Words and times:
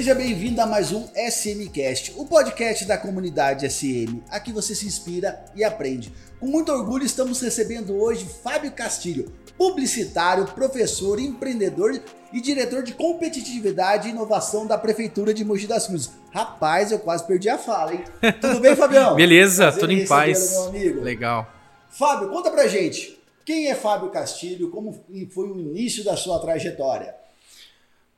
Seja 0.00 0.14
bem-vindo 0.14 0.58
a 0.62 0.66
mais 0.66 0.92
um 0.92 1.06
SMcast, 1.14 2.14
o 2.16 2.24
podcast 2.24 2.86
da 2.86 2.96
comunidade 2.96 3.70
SM. 3.70 4.22
Aqui 4.30 4.50
você 4.50 4.74
se 4.74 4.86
inspira 4.86 5.44
e 5.54 5.62
aprende. 5.62 6.10
Com 6.40 6.46
muito 6.46 6.72
orgulho 6.72 7.04
estamos 7.04 7.38
recebendo 7.42 7.94
hoje 7.94 8.24
Fábio 8.42 8.72
Castilho, 8.72 9.30
publicitário, 9.58 10.46
professor, 10.46 11.20
empreendedor 11.20 12.00
e 12.32 12.40
diretor 12.40 12.82
de 12.82 12.94
competitividade 12.94 14.08
e 14.08 14.12
inovação 14.12 14.66
da 14.66 14.78
prefeitura 14.78 15.34
de 15.34 15.44
Mogi 15.44 15.66
das 15.66 15.86
Cruzes. 15.86 16.10
Rapaz, 16.32 16.90
eu 16.90 16.98
quase 16.98 17.26
perdi 17.26 17.50
a 17.50 17.58
fala, 17.58 17.92
hein? 17.92 18.02
Tudo 18.40 18.58
bem, 18.58 18.74
Fabião? 18.74 19.16
Beleza, 19.16 19.64
Prazer 19.64 19.80
tudo 19.80 19.92
em 19.92 20.06
paz. 20.06 20.50
Meu 20.50 20.64
amigo. 20.64 21.00
Legal. 21.02 21.46
Fábio, 21.90 22.30
conta 22.30 22.50
pra 22.50 22.66
gente. 22.66 23.20
Quem 23.44 23.68
é 23.68 23.74
Fábio 23.74 24.08
Castilho? 24.08 24.70
Como 24.70 24.98
foi 25.30 25.50
o 25.50 25.60
início 25.60 26.02
da 26.02 26.16
sua 26.16 26.38
trajetória? 26.38 27.19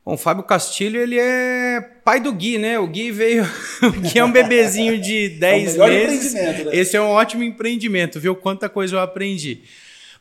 Bom, 0.05 0.15
o 0.15 0.17
Fábio 0.17 0.43
Castilho, 0.43 0.99
ele 0.99 1.17
é 1.17 1.79
pai 2.03 2.19
do 2.19 2.33
Gui, 2.33 2.57
né? 2.57 2.77
O 2.77 2.87
Gui 2.87 3.09
veio. 3.09 3.45
O 3.81 3.91
Gui 3.91 4.19
é 4.19 4.25
um 4.25 4.31
bebezinho 4.31 4.99
de 4.99 5.29
10 5.29 5.77
é 5.77 5.87
meses. 5.87 6.33
Né? 6.33 6.69
Esse 6.73 6.97
é 6.97 7.01
um 7.01 7.07
ótimo 7.07 7.41
empreendimento, 7.41 8.19
viu? 8.19 8.35
Quanta 8.35 8.67
coisa 8.67 8.95
eu 8.95 8.99
aprendi. 8.99 9.63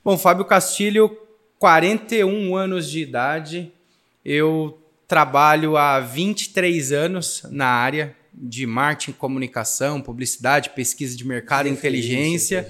Bom, 0.05 0.17
Fábio 0.17 0.45
Castilho, 0.45 1.17
41 1.59 2.55
anos 2.55 2.89
de 2.89 3.01
idade. 3.01 3.73
Eu 4.25 4.79
trabalho 5.09 5.77
há 5.77 5.99
23 5.99 6.93
anos 6.93 7.43
na 7.51 7.67
área 7.67 8.17
de 8.33 8.67
marketing, 8.67 9.13
comunicação, 9.13 10.01
publicidade, 10.01 10.71
pesquisa 10.71 11.17
de 11.17 11.27
mercado, 11.27 11.69
inteligência. 11.69 12.67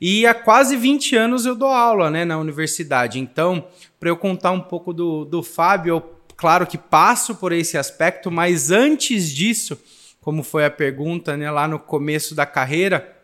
E 0.00 0.26
há 0.26 0.34
quase 0.34 0.76
20 0.76 1.16
anos 1.16 1.46
eu 1.46 1.56
dou 1.56 1.68
aula 1.68 2.10
né, 2.10 2.24
na 2.24 2.38
universidade. 2.38 3.18
Então, 3.18 3.66
para 3.98 4.08
eu 4.08 4.16
contar 4.16 4.52
um 4.52 4.60
pouco 4.60 4.92
do, 4.92 5.24
do 5.24 5.42
Fábio, 5.42 5.96
eu 5.96 6.17
claro 6.38 6.66
que 6.66 6.78
passo 6.78 7.34
por 7.34 7.52
esse 7.52 7.76
aspecto, 7.76 8.30
mas 8.30 8.70
antes 8.70 9.30
disso, 9.34 9.76
como 10.20 10.42
foi 10.42 10.64
a 10.64 10.70
pergunta 10.70 11.36
né, 11.36 11.50
lá 11.50 11.66
no 11.66 11.80
começo 11.80 12.34
da 12.34 12.46
carreira, 12.46 13.16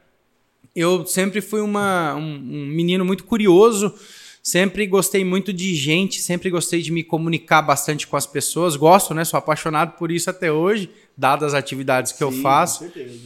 eu 0.75 1.07
sempre 1.07 1.41
fui 1.41 1.61
uma, 1.61 2.15
um, 2.17 2.35
um 2.35 2.67
menino 2.67 3.05
muito 3.05 3.23
curioso, 3.23 3.95
sempre 4.43 4.85
gostei 4.85 5.25
muito 5.25 5.53
de 5.53 5.75
gente, 5.77 6.21
sempre 6.21 6.51
gostei 6.51 6.83
de 6.83 6.91
me 6.91 7.05
comunicar 7.05 7.63
bastante 7.63 8.05
com 8.07 8.17
as 8.17 8.27
pessoas, 8.27 8.75
gosto, 8.75 9.15
né? 9.15 9.25
Sou 9.25 9.39
apaixonado 9.39 9.97
por 9.97 10.11
isso 10.11 10.29
até 10.29 10.51
hoje, 10.51 10.91
dadas 11.17 11.55
as 11.55 11.59
atividades 11.61 12.11
que 12.11 12.19
Sim, 12.19 12.25
eu 12.25 12.33
faço. 12.33 12.81
Com 12.81 12.93
certeza. 12.93 13.21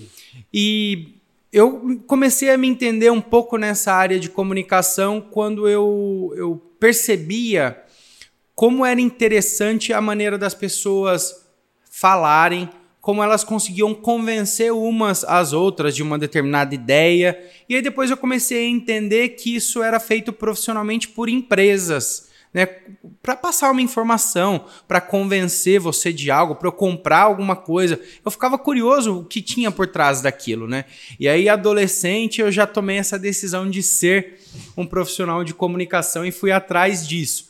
E 0.53 1.15
eu 1.51 2.03
comecei 2.07 2.51
a 2.51 2.59
me 2.59 2.69
entender 2.69 3.11
um 3.11 3.23
pouco 3.23 3.57
nessa 3.57 3.95
área 3.95 4.21
de 4.21 4.29
comunicação 4.29 5.21
quando 5.21 5.67
eu, 5.67 6.35
eu 6.37 6.57
percebia 6.79 7.83
como 8.59 8.85
era 8.85 9.01
interessante 9.01 9.93
a 9.93 10.01
maneira 10.01 10.37
das 10.37 10.53
pessoas 10.53 11.47
falarem, 11.89 12.69
como 13.01 13.23
elas 13.23 13.45
conseguiam 13.45 13.95
convencer 13.95 14.73
umas 14.73 15.23
às 15.23 15.53
outras 15.53 15.95
de 15.95 16.03
uma 16.03 16.19
determinada 16.19 16.75
ideia. 16.75 17.39
E 17.69 17.77
aí 17.77 17.81
depois 17.81 18.11
eu 18.11 18.17
comecei 18.17 18.67
a 18.67 18.69
entender 18.69 19.29
que 19.29 19.55
isso 19.55 19.81
era 19.81 20.01
feito 20.01 20.33
profissionalmente 20.33 21.07
por 21.07 21.29
empresas. 21.29 22.27
Né, 22.53 22.67
para 23.23 23.37
passar 23.37 23.71
uma 23.71 23.81
informação, 23.81 24.65
para 24.89 25.01
convencer 25.01 25.79
você 25.79 26.13
de 26.13 26.29
algo, 26.29 26.57
para 26.57 26.67
eu 26.67 26.73
comprar 26.73 27.21
alguma 27.21 27.55
coisa. 27.55 28.01
Eu 28.25 28.31
ficava 28.31 28.59
curioso 28.59 29.21
o 29.21 29.25
que 29.25 29.41
tinha 29.41 29.71
por 29.71 29.87
trás 29.87 30.21
daquilo, 30.21 30.67
né? 30.67 30.87
E 31.21 31.29
aí, 31.29 31.49
adolescente, 31.49 32.41
eu 32.41 32.51
já 32.51 32.67
tomei 32.67 32.97
essa 32.97 33.19
decisão 33.19 33.71
de 33.71 33.85
ser 33.85 34.41
um 34.77 34.85
profissional 34.85 35.45
de 35.45 35.55
comunicação 35.55 36.27
e 36.27 36.33
fui 36.33 36.51
atrás 36.51 37.07
disso 37.07 37.48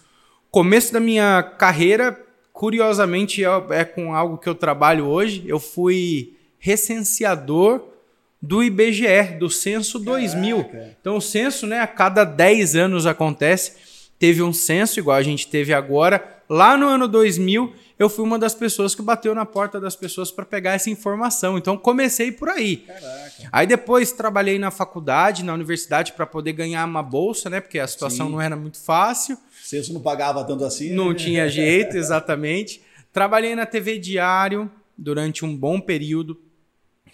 começo 0.50 0.92
da 0.92 1.00
minha 1.00 1.42
carreira, 1.42 2.18
curiosamente, 2.52 3.44
é, 3.44 3.48
é 3.70 3.84
com 3.84 4.14
algo 4.14 4.38
que 4.38 4.48
eu 4.48 4.54
trabalho 4.54 5.06
hoje. 5.06 5.44
Eu 5.46 5.58
fui 5.60 6.34
recenseador 6.58 7.82
do 8.40 8.62
IBGE, 8.62 9.36
do 9.38 9.50
Censo 9.50 10.04
Caraca. 10.04 10.20
2000. 10.20 10.70
Então, 11.00 11.16
o 11.16 11.20
censo, 11.20 11.66
né, 11.66 11.80
a 11.80 11.86
cada 11.86 12.24
10 12.24 12.76
anos 12.76 13.06
acontece. 13.06 13.72
Teve 14.18 14.42
um 14.42 14.52
censo, 14.52 14.98
igual 14.98 15.16
a 15.16 15.22
gente 15.22 15.48
teve 15.48 15.72
agora. 15.72 16.36
Lá 16.48 16.76
no 16.76 16.88
ano 16.88 17.06
2000, 17.06 17.72
eu 17.98 18.08
fui 18.08 18.24
uma 18.24 18.38
das 18.38 18.54
pessoas 18.54 18.94
que 18.94 19.02
bateu 19.02 19.34
na 19.34 19.44
porta 19.44 19.80
das 19.80 19.94
pessoas 19.94 20.30
para 20.30 20.44
pegar 20.44 20.72
essa 20.72 20.88
informação. 20.88 21.58
Então, 21.58 21.76
comecei 21.76 22.32
por 22.32 22.48
aí. 22.48 22.78
Caraca. 22.78 23.48
Aí 23.52 23.66
depois 23.66 24.12
trabalhei 24.12 24.58
na 24.58 24.70
faculdade, 24.70 25.44
na 25.44 25.52
universidade, 25.52 26.12
para 26.12 26.26
poder 26.26 26.52
ganhar 26.52 26.84
uma 26.84 27.02
bolsa, 27.02 27.50
né, 27.50 27.60
porque 27.60 27.78
a 27.78 27.86
situação 27.86 28.26
Sim. 28.26 28.32
não 28.32 28.40
era 28.40 28.56
muito 28.56 28.78
fácil. 28.78 29.36
Censo 29.68 29.92
não 29.92 30.00
pagava 30.00 30.42
tanto 30.44 30.64
assim. 30.64 30.94
Não 30.94 31.10
né? 31.10 31.14
tinha 31.14 31.46
jeito, 31.46 31.94
exatamente. 31.94 32.80
Trabalhei 33.12 33.54
na 33.54 33.66
TV 33.66 33.98
Diário 33.98 34.70
durante 34.96 35.44
um 35.44 35.54
bom 35.54 35.78
período. 35.78 36.40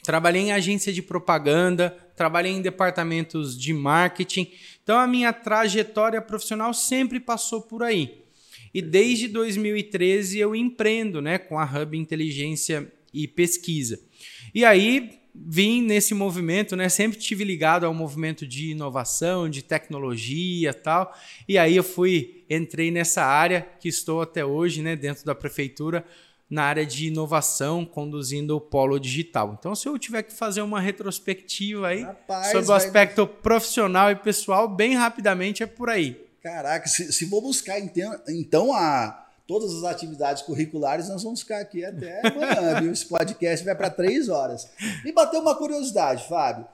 Trabalhei 0.05 0.43
em 0.43 0.53
agência 0.53 0.93
de 0.93 1.03
propaganda, 1.03 1.91
trabalhei 2.15 2.53
em 2.53 2.63
departamentos 2.63 3.59
de 3.59 3.75
marketing. 3.75 4.49
Então 4.85 5.01
a 5.01 5.07
minha 5.07 5.33
trajetória 5.33 6.23
profissional 6.23 6.73
sempre 6.73 7.19
passou 7.19 7.61
por 7.61 7.83
aí. 7.83 8.23
E 8.73 8.81
desde 8.81 9.27
2013 9.27 10.39
eu 10.39 10.55
empreendo, 10.55 11.21
né, 11.21 11.39
com 11.39 11.59
a 11.59 11.65
Hub 11.65 11.99
Inteligência 11.99 12.89
e 13.13 13.27
Pesquisa. 13.27 13.99
E 14.55 14.65
aí 14.65 15.19
vim 15.35 15.83
nesse 15.83 16.15
movimento, 16.15 16.77
né? 16.77 16.89
Sempre 16.89 17.19
tive 17.19 17.43
ligado 17.43 17.85
ao 17.85 17.93
movimento 17.93 18.47
de 18.47 18.71
inovação, 18.71 19.49
de 19.49 19.63
tecnologia, 19.63 20.73
tal. 20.73 21.13
E 21.49 21.59
aí 21.59 21.75
eu 21.75 21.83
fui, 21.83 22.45
entrei 22.49 22.91
nessa 22.91 23.25
área 23.25 23.67
que 23.81 23.89
estou 23.89 24.23
até 24.23 24.45
hoje, 24.45 24.81
né, 24.81 24.95
dentro 24.95 25.25
da 25.25 25.35
prefeitura, 25.35 26.05
na 26.49 26.63
área 26.63 26.87
de 26.87 27.09
inovação, 27.09 27.85
conduzindo 27.85 28.57
o 28.57 28.61
polo 28.61 29.01
digital. 29.01 29.57
Então, 29.59 29.75
se 29.75 29.89
eu 29.89 29.99
tiver 29.99 30.23
que 30.23 30.33
fazer 30.33 30.63
uma 30.63 30.81
retrospectiva 30.81 31.89
aí 31.89 32.03
Rapaz, 32.03 32.53
sobre 32.53 32.71
o 32.71 32.75
aspecto 32.75 33.27
vai... 33.27 33.35
profissional 33.43 34.11
e 34.11 34.15
pessoal, 34.15 34.69
bem 34.69 34.95
rapidamente 34.95 35.63
é 35.63 35.67
por 35.67 35.91
aí. 35.91 36.23
Caraca, 36.41 36.87
se, 36.87 37.13
se 37.13 37.25
vou 37.25 37.41
buscar 37.41 37.81
então, 37.81 38.15
então 38.29 38.73
a 38.73 39.24
todas 39.47 39.73
as 39.75 39.85
atividades 39.85 40.43
curriculares, 40.43 41.09
nós 41.09 41.23
vamos 41.23 41.41
ficar 41.41 41.61
aqui 41.61 41.85
até 41.85 42.27
amanhã, 42.27 42.81
viu? 42.81 42.93
Esse 42.93 43.07
podcast 43.07 43.65
vai 43.65 43.75
para 43.75 43.91
três 43.91 44.29
horas. 44.29 44.69
Me 45.05 45.13
bateu 45.13 45.41
uma 45.41 45.55
curiosidade, 45.55 46.27
Fábio. 46.29 46.67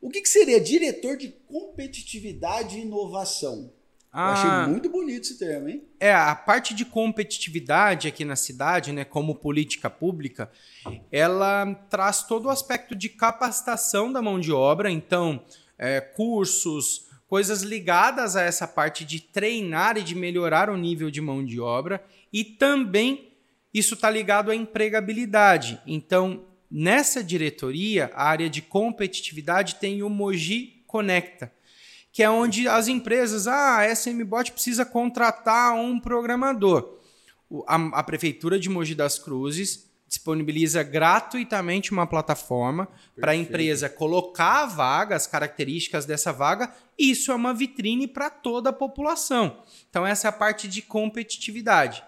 O 0.00 0.10
que, 0.10 0.20
que 0.20 0.28
seria 0.28 0.60
diretor 0.60 1.16
de 1.16 1.28
competitividade 1.48 2.78
e 2.78 2.82
inovação? 2.82 3.70
Ah, 4.12 4.28
Eu 4.28 4.32
achei 4.32 4.72
muito 4.72 4.88
bonito 4.88 5.24
esse 5.24 5.38
termo, 5.38 5.68
hein? 5.68 5.84
É, 6.00 6.12
a 6.14 6.34
parte 6.34 6.72
de 6.74 6.86
competitividade 6.86 8.08
aqui 8.08 8.24
na 8.24 8.36
cidade, 8.36 8.92
né, 8.92 9.04
como 9.04 9.34
política 9.34 9.90
pública, 9.90 10.50
ela 11.12 11.74
traz 11.90 12.22
todo 12.22 12.46
o 12.46 12.50
aspecto 12.50 12.94
de 12.94 13.10
capacitação 13.10 14.10
da 14.10 14.22
mão 14.22 14.40
de 14.40 14.52
obra, 14.52 14.90
então, 14.90 15.44
é, 15.78 16.00
cursos, 16.00 17.06
coisas 17.28 17.62
ligadas 17.62 18.36
a 18.36 18.42
essa 18.42 18.66
parte 18.66 19.04
de 19.04 19.20
treinar 19.20 19.96
e 19.96 20.02
de 20.02 20.14
melhorar 20.14 20.70
o 20.70 20.76
nível 20.76 21.10
de 21.10 21.20
mão 21.20 21.44
de 21.44 21.60
obra 21.60 22.04
e 22.32 22.44
também 22.44 23.32
isso 23.72 23.94
está 23.94 24.08
ligado 24.08 24.50
à 24.50 24.54
empregabilidade. 24.54 25.80
Então, 25.86 26.44
nessa 26.70 27.22
diretoria, 27.22 28.10
a 28.14 28.24
área 28.24 28.48
de 28.48 28.62
competitividade 28.62 29.76
tem 29.76 30.02
o 30.02 30.08
Mogi 30.08 30.82
Conecta, 30.86 31.52
que 32.12 32.22
é 32.22 32.30
onde 32.30 32.66
as 32.66 32.88
empresas, 32.88 33.46
ah, 33.46 33.78
a 33.78 33.92
SMBot 33.92 34.52
precisa 34.52 34.84
contratar 34.84 35.74
um 35.74 36.00
programador. 36.00 36.96
A, 37.66 37.76
a 37.98 38.02
Prefeitura 38.02 38.58
de 38.58 38.68
Mogi 38.68 38.94
das 38.94 39.18
Cruzes 39.18 39.85
disponibiliza 40.06 40.82
gratuitamente 40.82 41.90
uma 41.90 42.06
plataforma 42.06 42.88
para 43.20 43.32
a 43.32 43.36
empresa 43.36 43.88
colocar 43.88 44.62
a 44.62 44.66
vaga, 44.66 45.16
as 45.16 45.26
características 45.26 46.06
dessa 46.06 46.32
vaga, 46.32 46.72
e 46.98 47.10
isso 47.10 47.32
é 47.32 47.34
uma 47.34 47.52
vitrine 47.52 48.06
para 48.06 48.30
toda 48.30 48.70
a 48.70 48.72
população. 48.72 49.62
Então, 49.90 50.06
essa 50.06 50.28
é 50.28 50.30
a 50.30 50.32
parte 50.32 50.68
de 50.68 50.80
competitividade. 50.80 52.04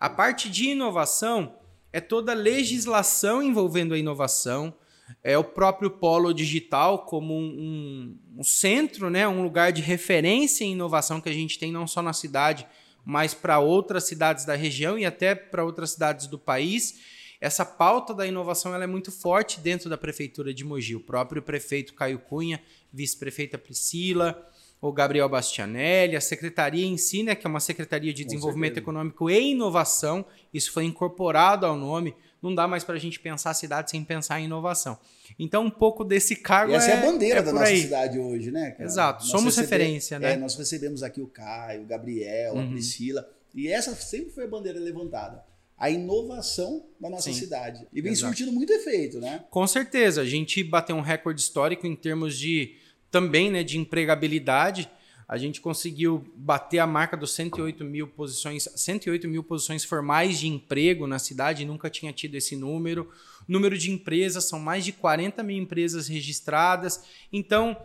A 0.00 0.08
parte 0.08 0.48
de 0.48 0.70
inovação 0.70 1.54
é 1.92 2.00
toda 2.00 2.32
a 2.32 2.34
legislação 2.34 3.42
envolvendo 3.42 3.92
a 3.92 3.98
inovação, 3.98 4.74
é 5.22 5.36
o 5.36 5.44
próprio 5.44 5.90
polo 5.90 6.32
digital 6.32 7.04
como 7.04 7.34
um, 7.36 8.16
um, 8.34 8.38
um 8.38 8.44
centro, 8.44 9.10
né, 9.10 9.28
um 9.28 9.42
lugar 9.42 9.72
de 9.72 9.82
referência 9.82 10.64
em 10.64 10.72
inovação 10.72 11.20
que 11.20 11.28
a 11.28 11.32
gente 11.34 11.58
tem 11.58 11.70
não 11.70 11.86
só 11.86 12.00
na 12.00 12.14
cidade, 12.14 12.66
mas 13.04 13.34
para 13.34 13.58
outras 13.58 14.04
cidades 14.04 14.46
da 14.46 14.54
região 14.54 14.98
e 14.98 15.04
até 15.04 15.34
para 15.34 15.64
outras 15.64 15.90
cidades 15.90 16.26
do 16.26 16.38
país 16.38 17.00
essa 17.42 17.64
pauta 17.66 18.14
da 18.14 18.24
inovação 18.24 18.72
ela 18.72 18.84
é 18.84 18.86
muito 18.86 19.10
forte 19.10 19.58
dentro 19.58 19.90
da 19.90 19.98
prefeitura 19.98 20.54
de 20.54 20.62
Mogi. 20.62 20.94
O 20.94 21.00
próprio 21.00 21.42
prefeito 21.42 21.92
Caio 21.92 22.20
Cunha, 22.20 22.62
vice-prefeita 22.92 23.58
Priscila, 23.58 24.48
o 24.80 24.92
Gabriel 24.92 25.28
Bastianelli, 25.28 26.14
a 26.14 26.20
secretaria 26.20 26.86
em 26.86 26.96
si, 26.96 27.24
né, 27.24 27.34
que 27.34 27.44
é 27.44 27.50
uma 27.50 27.58
secretaria 27.58 28.14
de 28.14 28.24
desenvolvimento 28.24 28.78
econômico 28.78 29.28
e 29.28 29.50
inovação, 29.50 30.24
isso 30.54 30.70
foi 30.70 30.84
incorporado 30.84 31.66
ao 31.66 31.76
nome. 31.76 32.14
Não 32.40 32.54
dá 32.54 32.68
mais 32.68 32.84
para 32.84 32.94
a 32.94 32.98
gente 32.98 33.18
pensar 33.18 33.50
a 33.50 33.54
cidade 33.54 33.90
sem 33.90 34.04
pensar 34.04 34.38
em 34.38 34.44
inovação. 34.44 34.96
Então, 35.36 35.64
um 35.64 35.70
pouco 35.70 36.04
desse 36.04 36.36
cargo. 36.36 36.72
E 36.72 36.76
essa 36.76 36.92
é, 36.92 36.94
é 36.94 36.98
a 36.98 37.00
bandeira 37.00 37.40
é 37.40 37.42
da 37.42 37.52
nossa 37.52 37.66
aí. 37.66 37.82
cidade 37.82 38.20
hoje, 38.20 38.52
né? 38.52 38.70
Cara? 38.70 38.84
Exato, 38.84 39.24
nós 39.24 39.30
somos 39.32 39.56
referência, 39.56 40.16
né? 40.16 40.34
É, 40.34 40.36
nós 40.36 40.54
recebemos 40.54 41.02
aqui 41.02 41.20
o 41.20 41.26
Caio, 41.26 41.82
o 41.82 41.86
Gabriel, 41.86 42.54
uhum. 42.54 42.68
a 42.68 42.68
Priscila, 42.68 43.28
e 43.52 43.66
essa 43.66 43.92
sempre 43.96 44.30
foi 44.30 44.44
a 44.44 44.48
bandeira 44.48 44.78
levantada 44.78 45.50
a 45.82 45.90
inovação 45.90 46.86
da 47.00 47.10
nossa 47.10 47.32
Sim, 47.32 47.40
cidade. 47.40 47.84
E 47.92 48.00
vem 48.00 48.12
exato. 48.12 48.28
surtindo 48.28 48.52
muito 48.52 48.72
efeito, 48.72 49.18
né? 49.18 49.44
Com 49.50 49.66
certeza. 49.66 50.20
A 50.20 50.24
gente 50.24 50.62
bateu 50.62 50.94
um 50.94 51.00
recorde 51.00 51.40
histórico 51.40 51.88
em 51.88 51.96
termos 51.96 52.38
de 52.38 52.76
também 53.10 53.50
né, 53.50 53.64
de 53.64 53.78
empregabilidade. 53.78 54.88
A 55.26 55.36
gente 55.36 55.60
conseguiu 55.60 56.24
bater 56.36 56.78
a 56.78 56.86
marca 56.86 57.16
dos 57.16 57.34
108 57.34 57.84
mil 57.84 58.06
posições, 58.06 58.68
108 58.76 59.26
mil 59.26 59.42
posições 59.42 59.82
formais 59.82 60.38
de 60.38 60.46
emprego 60.46 61.08
na 61.08 61.18
cidade, 61.18 61.64
nunca 61.64 61.90
tinha 61.90 62.12
tido 62.12 62.36
esse 62.36 62.54
número. 62.54 63.10
Número 63.48 63.76
de 63.76 63.90
empresas, 63.90 64.44
são 64.44 64.60
mais 64.60 64.84
de 64.84 64.92
40 64.92 65.42
mil 65.42 65.56
empresas 65.56 66.06
registradas. 66.06 67.02
Então, 67.32 67.76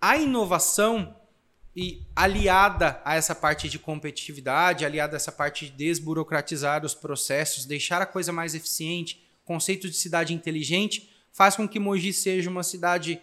a 0.00 0.16
inovação 0.16 1.14
e 1.76 2.02
aliada 2.14 3.00
a 3.04 3.16
essa 3.16 3.34
parte 3.34 3.68
de 3.68 3.78
competitividade, 3.78 4.84
aliada 4.84 5.16
a 5.16 5.18
essa 5.18 5.32
parte 5.32 5.66
de 5.66 5.72
desburocratizar 5.72 6.84
os 6.84 6.94
processos, 6.94 7.64
deixar 7.64 8.00
a 8.00 8.06
coisa 8.06 8.32
mais 8.32 8.54
eficiente, 8.54 9.24
conceito 9.44 9.88
de 9.88 9.96
cidade 9.96 10.32
inteligente, 10.32 11.10
faz 11.32 11.56
com 11.56 11.68
que 11.68 11.80
Mogi 11.80 12.12
seja 12.12 12.48
uma 12.48 12.62
cidade 12.62 13.20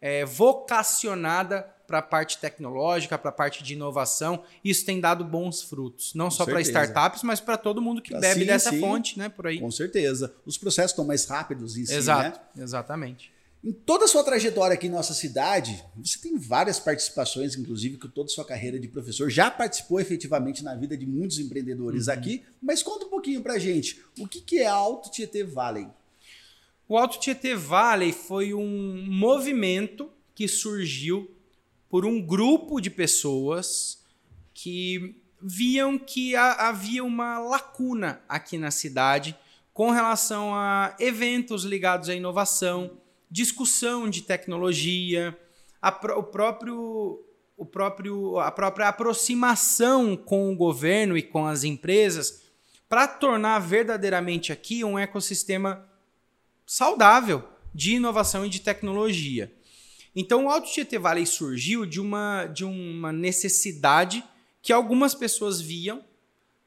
é, 0.00 0.24
vocacionada 0.24 1.62
para 1.86 1.98
a 1.98 2.02
parte 2.02 2.38
tecnológica, 2.38 3.16
para 3.16 3.28
a 3.28 3.32
parte 3.32 3.62
de 3.62 3.74
inovação. 3.74 4.42
Isso 4.64 4.84
tem 4.84 5.00
dado 5.00 5.24
bons 5.24 5.62
frutos, 5.62 6.14
não 6.14 6.26
Com 6.26 6.30
só 6.30 6.44
para 6.44 6.60
startups, 6.60 7.22
mas 7.22 7.40
para 7.40 7.56
todo 7.56 7.80
mundo 7.80 8.02
que 8.02 8.18
bebe 8.18 8.40
sim, 8.40 8.46
dessa 8.46 8.70
sim. 8.70 8.80
fonte, 8.80 9.18
né? 9.18 9.28
Por 9.28 9.46
aí. 9.46 9.60
Com 9.60 9.70
certeza. 9.70 10.34
Os 10.44 10.58
processos 10.58 10.92
estão 10.92 11.04
mais 11.04 11.26
rápidos 11.26 11.76
em 11.76 11.84
si, 11.84 11.94
Exato, 11.94 12.40
né? 12.54 12.64
exatamente. 12.64 13.33
Em 13.64 13.72
toda 13.72 14.04
a 14.04 14.08
sua 14.08 14.22
trajetória 14.22 14.74
aqui 14.74 14.88
em 14.88 14.90
nossa 14.90 15.14
cidade, 15.14 15.82
você 15.96 16.18
tem 16.18 16.36
várias 16.36 16.78
participações, 16.78 17.56
inclusive, 17.56 17.96
que 17.96 18.06
toda 18.08 18.26
a 18.26 18.30
sua 18.30 18.44
carreira 18.44 18.78
de 18.78 18.86
professor 18.86 19.30
já 19.30 19.50
participou 19.50 19.98
efetivamente 19.98 20.62
na 20.62 20.74
vida 20.74 20.94
de 20.94 21.06
muitos 21.06 21.38
empreendedores 21.38 22.06
uhum. 22.06 22.12
aqui. 22.12 22.44
Mas 22.60 22.82
conta 22.82 23.06
um 23.06 23.08
pouquinho 23.08 23.40
pra 23.40 23.58
gente, 23.58 24.04
o 24.18 24.28
que, 24.28 24.42
que 24.42 24.58
é 24.58 24.66
Alto 24.66 25.10
Tietê 25.10 25.42
Valley? 25.42 25.88
O 26.86 26.98
Alto 26.98 27.18
Tietê 27.18 27.54
Valley 27.54 28.12
foi 28.12 28.52
um 28.52 29.06
movimento 29.08 30.10
que 30.34 30.46
surgiu 30.46 31.34
por 31.88 32.04
um 32.04 32.20
grupo 32.20 32.82
de 32.82 32.90
pessoas 32.90 34.02
que 34.52 35.16
viam 35.40 35.98
que 35.98 36.36
havia 36.36 37.02
uma 37.02 37.38
lacuna 37.38 38.20
aqui 38.28 38.58
na 38.58 38.70
cidade 38.70 39.34
com 39.72 39.90
relação 39.90 40.54
a 40.54 40.94
eventos 41.00 41.64
ligados 41.64 42.10
à 42.10 42.14
inovação, 42.14 42.98
discussão 43.34 44.08
de 44.08 44.22
tecnologia, 44.22 45.36
a, 45.82 45.88
o 46.16 46.22
próprio, 46.22 47.20
o 47.56 47.66
próprio, 47.66 48.38
a 48.38 48.48
própria 48.52 48.86
aproximação 48.86 50.16
com 50.16 50.52
o 50.52 50.56
governo 50.56 51.18
e 51.18 51.22
com 51.22 51.44
as 51.44 51.64
empresas 51.64 52.44
para 52.88 53.08
tornar 53.08 53.58
verdadeiramente 53.58 54.52
aqui 54.52 54.84
um 54.84 54.96
ecossistema 54.96 55.84
saudável 56.64 57.42
de 57.74 57.96
inovação 57.96 58.46
e 58.46 58.48
de 58.48 58.60
tecnologia. 58.60 59.52
Então 60.14 60.44
o 60.44 60.48
Alto 60.48 60.70
Tietê 60.70 60.96
Valley 60.96 61.26
surgiu 61.26 61.84
de 61.84 62.00
uma, 62.00 62.46
de 62.46 62.64
uma 62.64 63.10
necessidade 63.10 64.22
que 64.62 64.72
algumas 64.72 65.12
pessoas 65.12 65.60
viam 65.60 66.04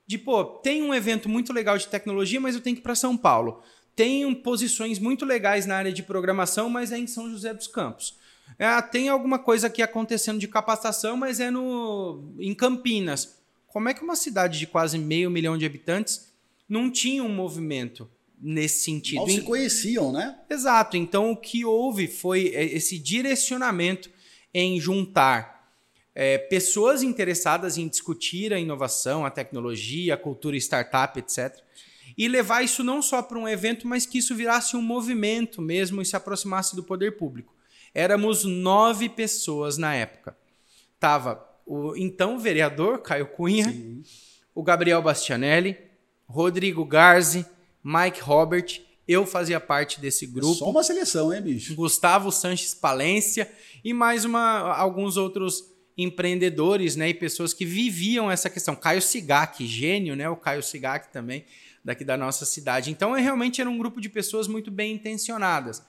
de, 0.06 0.18
pô, 0.18 0.44
tem 0.44 0.84
um 0.84 0.94
evento 0.94 1.30
muito 1.30 1.54
legal 1.54 1.78
de 1.78 1.88
tecnologia, 1.88 2.42
mas 2.42 2.56
eu 2.56 2.62
tenho 2.62 2.75
que 2.75 2.81
ir 2.81 2.84
para 2.84 2.94
São 2.94 3.16
Paulo 3.16 3.64
tem 3.98 4.32
posições 4.36 5.00
muito 5.00 5.26
legais 5.26 5.66
na 5.66 5.76
área 5.76 5.92
de 5.92 6.04
programação, 6.04 6.70
mas 6.70 6.92
é 6.92 7.00
em 7.00 7.08
São 7.08 7.28
José 7.32 7.52
dos 7.52 7.66
Campos. 7.66 8.16
É, 8.60 8.80
tem 8.80 9.10
alguma 9.10 9.40
coisa 9.40 9.66
aqui 9.66 9.82
acontecendo 9.82 10.38
de 10.38 10.48
capacitação, 10.48 11.18
mas 11.18 11.40
é 11.40 11.50
no, 11.50 12.36
em 12.40 12.54
Campinas. 12.54 13.40
Como 13.66 13.90
é 13.90 13.96
que 13.96 14.04
uma 14.04 14.16
cidade 14.16 14.60
de 14.60 14.68
quase 14.68 15.00
meio 15.00 15.32
milhão 15.32 15.58
de 15.58 15.66
habitantes 15.66 16.32
não 16.70 16.92
tinha 16.92 17.24
um 17.24 17.34
movimento 17.34 18.08
nesse 18.40 18.84
sentido? 18.84 19.18
Mal 19.18 19.30
se 19.30 19.42
conheciam, 19.42 20.12
né? 20.12 20.38
Exato. 20.48 20.96
Então, 20.96 21.32
o 21.32 21.36
que 21.36 21.66
houve 21.66 22.08
foi 22.08 22.50
é, 22.54 22.66
esse 22.66 23.00
direcionamento 23.00 24.12
em 24.54 24.80
juntar 24.80 25.74
é, 26.14 26.38
pessoas 26.38 27.02
interessadas 27.02 27.80
em 27.80 27.88
discutir 27.88 28.54
a 28.54 28.60
inovação, 28.60 29.26
a 29.26 29.32
tecnologia, 29.32 30.14
a 30.14 30.18
cultura 30.18 30.56
startup, 30.56 31.18
etc 31.18 31.66
e 32.18 32.28
levar 32.28 32.64
isso 32.64 32.84
não 32.84 33.02
só 33.02 33.22
para 33.22 33.38
um 33.38 33.48
evento, 33.48 33.88
mas 33.88 34.06
que 34.06 34.18
isso 34.18 34.36
virasse 34.36 34.75
um 34.75 34.81
movimento 34.81 35.62
mesmo 35.62 36.02
e 36.02 36.06
se 36.06 36.16
aproximasse 36.16 36.75
do 36.75 36.84
poder 36.84 37.18
público. 37.18 37.54
Éramos 37.94 38.44
nove 38.44 39.08
pessoas 39.08 39.78
na 39.78 39.94
época. 39.94 40.36
Tava 41.00 41.46
o 41.66 41.96
então 41.96 42.40
vereador 42.40 43.00
Caio 43.00 43.28
Cunha, 43.28 43.69
Sim. 43.69 44.02
o 44.56 44.64
Gabriel 44.64 45.02
Bastianelli, 45.02 45.78
Rodrigo 46.25 46.84
Garzi, 46.84 47.46
Mike 47.84 48.22
Robert, 48.22 48.81
eu 49.08 49.25
fazia 49.25 49.60
parte 49.60 50.02
desse 50.02 50.25
grupo. 50.25 50.56
Só 50.56 50.69
uma 50.69 50.84
seleção, 50.84 51.34
hein, 51.34 51.42
bicho? 51.42 51.75
Gustavo 51.75 52.31
Sanches 52.31 52.74
Palência 52.74 53.50
e 53.84 53.94
mais 53.94 54.25
uma, 54.25 54.75
alguns 54.75 55.18
outros 55.18 55.64
empreendedores 55.98 56.96
né, 56.96 57.10
e 57.10 57.14
pessoas 57.14 57.54
que 57.54 57.66
viviam 57.66 58.30
essa 58.30 58.50
questão. 58.50 58.75
Caio 58.75 59.02
Sigak, 59.02 59.66
gênio, 59.66 60.16
né? 60.16 60.30
O 60.30 60.36
Caio 60.36 60.62
Sigak 60.62 61.12
também 61.12 61.46
daqui 61.88 62.04
da 62.04 62.18
nossa 62.18 62.45
cidade. 62.45 62.92
Então, 62.92 63.16
é, 63.16 63.22
realmente 63.22 63.62
era 63.62 63.69
um 63.69 63.78
grupo 63.78 64.01
de 64.01 64.10
pessoas 64.10 64.45
muito 64.45 64.69
bem 64.69 64.95
intencionadas. 64.95 65.81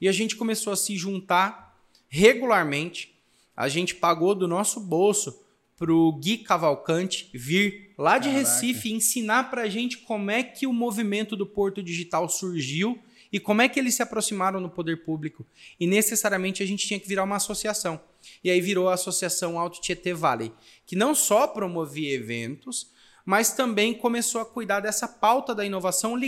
E 0.00 0.08
a 0.08 0.12
gente 0.12 0.36
começou 0.36 0.72
a 0.72 0.76
se 0.76 0.96
juntar 0.96 1.76
regularmente. 2.08 3.20
A 3.56 3.68
gente 3.68 3.96
pagou 3.96 4.32
do 4.32 4.46
nosso 4.46 4.78
bolso 4.78 5.44
para 5.76 5.92
o 5.92 6.12
Gui 6.12 6.38
Cavalcante 6.38 7.28
vir 7.34 7.92
lá 7.98 8.16
de 8.16 8.28
Caraca. 8.28 8.48
Recife 8.48 8.92
ensinar 8.92 9.50
para 9.50 9.62
a 9.62 9.68
gente 9.68 9.98
como 9.98 10.30
é 10.30 10.40
que 10.44 10.68
o 10.68 10.72
movimento 10.72 11.34
do 11.34 11.44
Porto 11.44 11.82
Digital 11.82 12.28
surgiu 12.28 12.96
e 13.32 13.40
como 13.40 13.60
é 13.60 13.68
que 13.68 13.80
eles 13.80 13.96
se 13.96 14.02
aproximaram 14.02 14.60
no 14.60 14.70
poder 14.70 15.02
público. 15.04 15.44
E 15.80 15.86
necessariamente 15.86 16.62
a 16.62 16.66
gente 16.66 16.86
tinha 16.86 17.00
que 17.00 17.08
virar 17.08 17.24
uma 17.24 17.36
associação. 17.36 18.00
E 18.44 18.52
aí 18.52 18.60
virou 18.60 18.88
a 18.88 18.94
Associação 18.94 19.58
Alto 19.58 19.80
Tietê 19.80 20.14
Valley, 20.14 20.52
que 20.86 20.94
não 20.94 21.12
só 21.12 21.48
promovia 21.48 22.14
eventos, 22.14 22.88
mas 23.30 23.52
também 23.52 23.94
começou 23.94 24.40
a 24.40 24.44
cuidar 24.44 24.80
dessa 24.80 25.06
pauta 25.06 25.54
da 25.54 25.64
inovação 25.64 26.18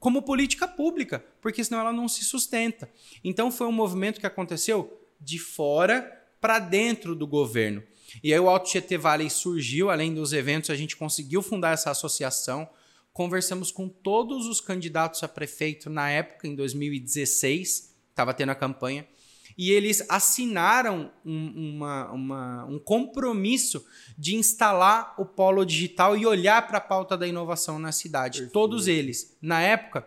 como 0.00 0.20
política 0.20 0.66
pública, 0.66 1.24
porque 1.40 1.62
senão 1.62 1.78
ela 1.78 1.92
não 1.92 2.08
se 2.08 2.24
sustenta. 2.24 2.90
Então 3.22 3.52
foi 3.52 3.68
um 3.68 3.72
movimento 3.72 4.18
que 4.18 4.26
aconteceu 4.26 5.00
de 5.20 5.38
fora 5.38 6.02
para 6.40 6.58
dentro 6.58 7.14
do 7.14 7.24
governo. 7.24 7.84
E 8.20 8.34
aí 8.34 8.40
o 8.40 8.48
Alto 8.48 8.68
Tietê 8.68 8.98
Valley 8.98 9.30
surgiu, 9.30 9.90
além 9.90 10.12
dos 10.12 10.32
eventos, 10.32 10.70
a 10.70 10.74
gente 10.74 10.96
conseguiu 10.96 11.40
fundar 11.40 11.72
essa 11.72 11.92
associação. 11.92 12.68
Conversamos 13.12 13.70
com 13.70 13.88
todos 13.88 14.48
os 14.48 14.60
candidatos 14.60 15.22
a 15.22 15.28
prefeito 15.28 15.88
na 15.88 16.10
época, 16.10 16.48
em 16.48 16.56
2016, 16.56 17.94
estava 18.10 18.34
tendo 18.34 18.50
a 18.50 18.56
campanha 18.56 19.06
e 19.56 19.70
eles 19.70 20.04
assinaram 20.08 21.12
um, 21.24 21.74
uma, 21.74 22.10
uma, 22.10 22.64
um 22.64 22.78
compromisso 22.78 23.84
de 24.18 24.34
instalar 24.36 25.14
o 25.18 25.24
polo 25.24 25.64
digital 25.64 26.16
e 26.16 26.26
olhar 26.26 26.66
para 26.66 26.78
a 26.78 26.80
pauta 26.80 27.16
da 27.16 27.26
inovação 27.26 27.78
na 27.78 27.92
cidade. 27.92 28.38
Perfeito. 28.38 28.52
Todos 28.52 28.88
eles. 28.88 29.36
Na 29.40 29.60
época, 29.60 30.06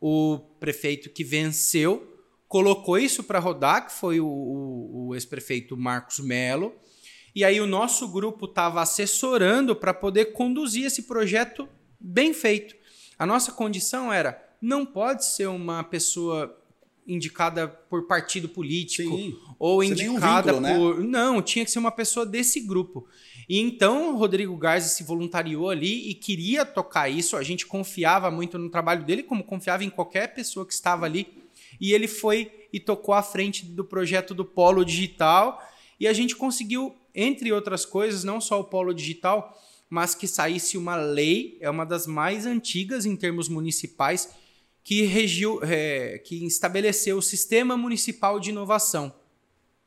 o 0.00 0.38
prefeito 0.58 1.10
que 1.10 1.22
venceu 1.22 2.16
colocou 2.46 2.98
isso 2.98 3.22
para 3.22 3.38
rodar, 3.38 3.86
que 3.86 3.92
foi 3.92 4.20
o, 4.20 4.26
o, 4.26 5.08
o 5.08 5.14
ex-prefeito 5.14 5.76
Marcos 5.76 6.18
Melo. 6.18 6.74
E 7.34 7.44
aí 7.44 7.60
o 7.60 7.66
nosso 7.66 8.08
grupo 8.08 8.46
estava 8.46 8.80
assessorando 8.80 9.76
para 9.76 9.92
poder 9.92 10.32
conduzir 10.32 10.86
esse 10.86 11.02
projeto 11.02 11.68
bem 12.00 12.32
feito. 12.32 12.74
A 13.18 13.26
nossa 13.26 13.52
condição 13.52 14.12
era 14.12 14.42
não 14.60 14.84
pode 14.84 15.24
ser 15.24 15.46
uma 15.46 15.84
pessoa 15.84 16.56
indicada 17.08 17.66
por 17.66 18.06
partido 18.06 18.48
político 18.48 19.16
Sim. 19.16 19.36
ou 19.58 19.78
Você 19.78 19.92
indicada 19.92 20.54
um 20.54 20.60
vínculo, 20.60 20.94
por. 20.94 21.02
Né? 21.02 21.08
Não, 21.08 21.42
tinha 21.42 21.64
que 21.64 21.70
ser 21.70 21.78
uma 21.78 21.90
pessoa 21.90 22.26
desse 22.26 22.60
grupo. 22.60 23.08
E 23.48 23.58
então 23.58 24.14
o 24.14 24.18
Rodrigo 24.18 24.54
Garza 24.56 24.88
se 24.88 25.02
voluntariou 25.02 25.70
ali 25.70 26.10
e 26.10 26.14
queria 26.14 26.66
tocar 26.66 27.08
isso. 27.08 27.36
A 27.36 27.42
gente 27.42 27.66
confiava 27.66 28.30
muito 28.30 28.58
no 28.58 28.68
trabalho 28.68 29.04
dele, 29.04 29.22
como 29.22 29.42
confiava 29.42 29.82
em 29.82 29.90
qualquer 29.90 30.34
pessoa 30.34 30.66
que 30.66 30.74
estava 30.74 31.06
ali. 31.06 31.26
E 31.80 31.94
ele 31.94 32.06
foi 32.06 32.52
e 32.72 32.78
tocou 32.78 33.14
à 33.14 33.22
frente 33.22 33.64
do 33.64 33.84
projeto 33.84 34.34
do 34.34 34.44
Polo 34.44 34.84
Digital. 34.84 35.62
E 35.98 36.06
a 36.06 36.12
gente 36.12 36.36
conseguiu, 36.36 36.94
entre 37.14 37.50
outras 37.50 37.86
coisas, 37.86 38.22
não 38.22 38.40
só 38.40 38.60
o 38.60 38.64
Polo 38.64 38.92
Digital, 38.92 39.58
mas 39.88 40.14
que 40.14 40.28
saísse 40.28 40.76
uma 40.76 40.96
lei, 40.96 41.56
é 41.60 41.70
uma 41.70 41.86
das 41.86 42.06
mais 42.06 42.44
antigas 42.44 43.06
em 43.06 43.16
termos 43.16 43.48
municipais, 43.48 44.28
que, 44.88 45.02
regiu, 45.02 45.60
é, 45.64 46.16
que 46.16 46.46
estabeleceu 46.46 47.18
o 47.18 47.22
Sistema 47.22 47.76
Municipal 47.76 48.40
de 48.40 48.48
Inovação, 48.48 49.14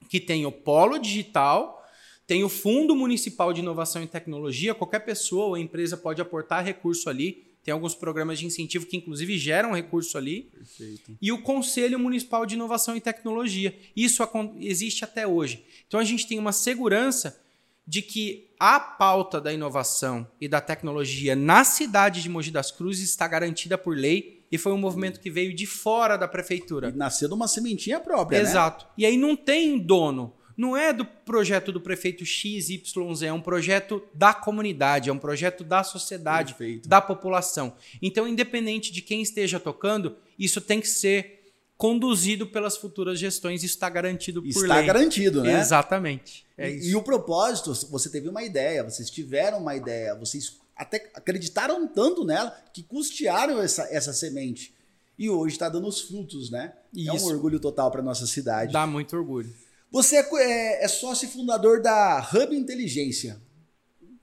que 0.08 0.20
tem 0.20 0.46
o 0.46 0.51
Polo 0.51 1.00
Digital, 1.00 1.84
tem 2.27 2.43
o 2.43 2.50
Fundo 2.50 2.96
Municipal 2.96 3.51
de 3.51 3.62
Inovação 3.62 4.03
e 4.03 4.05
Tecnologia, 4.05 4.75
qualquer 4.75 5.00
pessoa 5.00 5.46
ou 5.46 5.58
empresa 5.58 5.98
pode 5.98 6.22
aportar 6.22 6.63
recurso 6.63 7.10
ali, 7.10 7.48
tem 7.63 7.72
alguns 7.72 7.96
programas 7.96 8.38
de 8.38 8.46
incentivo 8.46 8.86
que 8.86 8.96
inclusive 8.96 9.39
geram 9.39 9.72
recurso 9.72 10.20
ali. 10.20 10.51
Perfeito. 10.55 11.17
E 11.20 11.31
o 11.31 11.41
Conselho 11.41 11.98
Municipal 11.98 12.46
de 12.46 12.53
Inovação 12.53 12.96
e 12.96 13.01
Tecnologia. 13.01 13.75
Isso 13.96 14.22
existe 14.60 15.03
até 15.03 15.25
hoje. 15.25 15.65
Então 15.88 16.00
a 16.00 16.03
gente 16.03 16.27
tem 16.27 16.38
uma 16.38 16.51
segurança 16.51 17.41
de 17.88 18.03
que 18.03 18.51
a 18.60 18.79
pauta 18.79 19.41
da 19.41 19.51
inovação 19.51 20.27
e 20.39 20.48
da 20.48 20.62
tecnologia 20.62 21.36
na 21.36 21.63
cidade 21.63 22.22
de 22.22 22.29
Mogi 22.29 22.51
das 22.51 22.70
Cruzes 22.70 23.10
está 23.10 23.27
garantida 23.27 23.79
por 23.79 23.98
lei 23.98 24.40
e 24.51 24.58
foi 24.58 24.74
um 24.74 24.77
movimento 24.77 25.20
que 25.20 25.31
veio 25.31 25.55
de 25.55 25.65
fora 25.65 26.17
da 26.17 26.27
prefeitura. 26.27 26.89
E 26.89 26.98
nasceu 26.98 27.27
de 27.27 27.34
uma 27.34 27.48
sementinha 27.48 28.00
própria, 28.00 28.43
né? 28.43 28.50
Exato. 28.50 28.86
Né? 28.86 28.91
E 29.00 29.05
aí 29.05 29.17
não 29.17 29.36
tem 29.36 29.79
dono. 29.79 30.34
Não 30.58 30.75
é 30.75 30.91
do 30.91 31.05
projeto 31.05 31.72
do 31.72 31.79
prefeito 31.79 32.25
XYZ, 32.25 33.24
é 33.24 33.34
um 33.34 33.41
projeto 33.41 34.03
da 34.13 34.34
comunidade, 34.34 35.10
é 35.10 35.13
um 35.13 35.17
projeto 35.17 35.63
da 35.63 35.84
sociedade, 35.84 36.53
Perfeito. 36.53 36.89
da 36.89 37.01
população. 37.01 37.74
Então, 38.01 38.27
independente 38.27 38.91
de 38.91 39.01
quem 39.01 39.22
esteja 39.22 39.60
tocando, 39.60 40.17
isso 40.38 40.60
tem 40.60 40.81
que 40.81 40.88
ser 40.88 41.41
conduzido 41.77 42.46
pelas 42.46 42.77
futuras 42.77 43.17
gestões. 43.17 43.63
Isso 43.63 43.74
está 43.74 43.89
garantido 43.89 44.39
por 44.39 44.50
está 44.50 44.60
lei. 44.62 44.70
Está 44.84 44.93
garantido, 44.93 45.41
né? 45.41 45.60
Exatamente. 45.60 46.46
É 46.55 46.70
e, 46.70 46.89
e, 46.89 46.96
o 46.96 47.01
propósito, 47.01 47.74
você 47.89 48.08
teve 48.08 48.29
uma 48.29 48.43
ideia, 48.43 48.84
vocês 48.84 49.10
tiveram 49.10 49.58
uma 49.58 49.75
ideia, 49.75 50.13
vocês 50.13 50.60
até 50.81 51.11
acreditaram 51.13 51.88
tanto 51.88 52.25
nela 52.25 52.50
que 52.73 52.81
custearam 52.81 53.61
essa, 53.61 53.83
essa 53.91 54.11
semente. 54.11 54.73
E 55.17 55.29
hoje 55.29 55.53
está 55.53 55.69
dando 55.69 55.88
os 55.88 56.01
frutos, 56.01 56.50
né? 56.50 56.73
Isso. 56.91 57.09
É 57.09 57.13
um 57.13 57.25
orgulho 57.25 57.59
total 57.59 57.91
para 57.91 58.01
nossa 58.01 58.25
cidade. 58.25 58.73
Dá 58.73 58.88
muito 58.88 59.15
orgulho. 59.15 59.53
Você 59.91 60.15
é, 60.15 60.27
é, 60.33 60.83
é 60.83 60.88
sócio 60.88 61.27
e 61.27 61.31
fundador 61.31 61.83
da 61.83 62.27
Hub 62.33 62.55
Inteligência. 62.55 63.39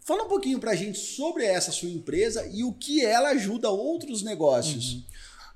Fala 0.00 0.24
um 0.24 0.28
pouquinho 0.28 0.58
para 0.58 0.72
a 0.72 0.74
gente 0.74 0.98
sobre 0.98 1.44
essa 1.44 1.70
sua 1.70 1.90
empresa 1.90 2.44
e 2.52 2.64
o 2.64 2.72
que 2.72 3.04
ela 3.04 3.28
ajuda 3.28 3.70
outros 3.70 4.24
negócios. 4.24 4.94
Uhum. 4.94 5.02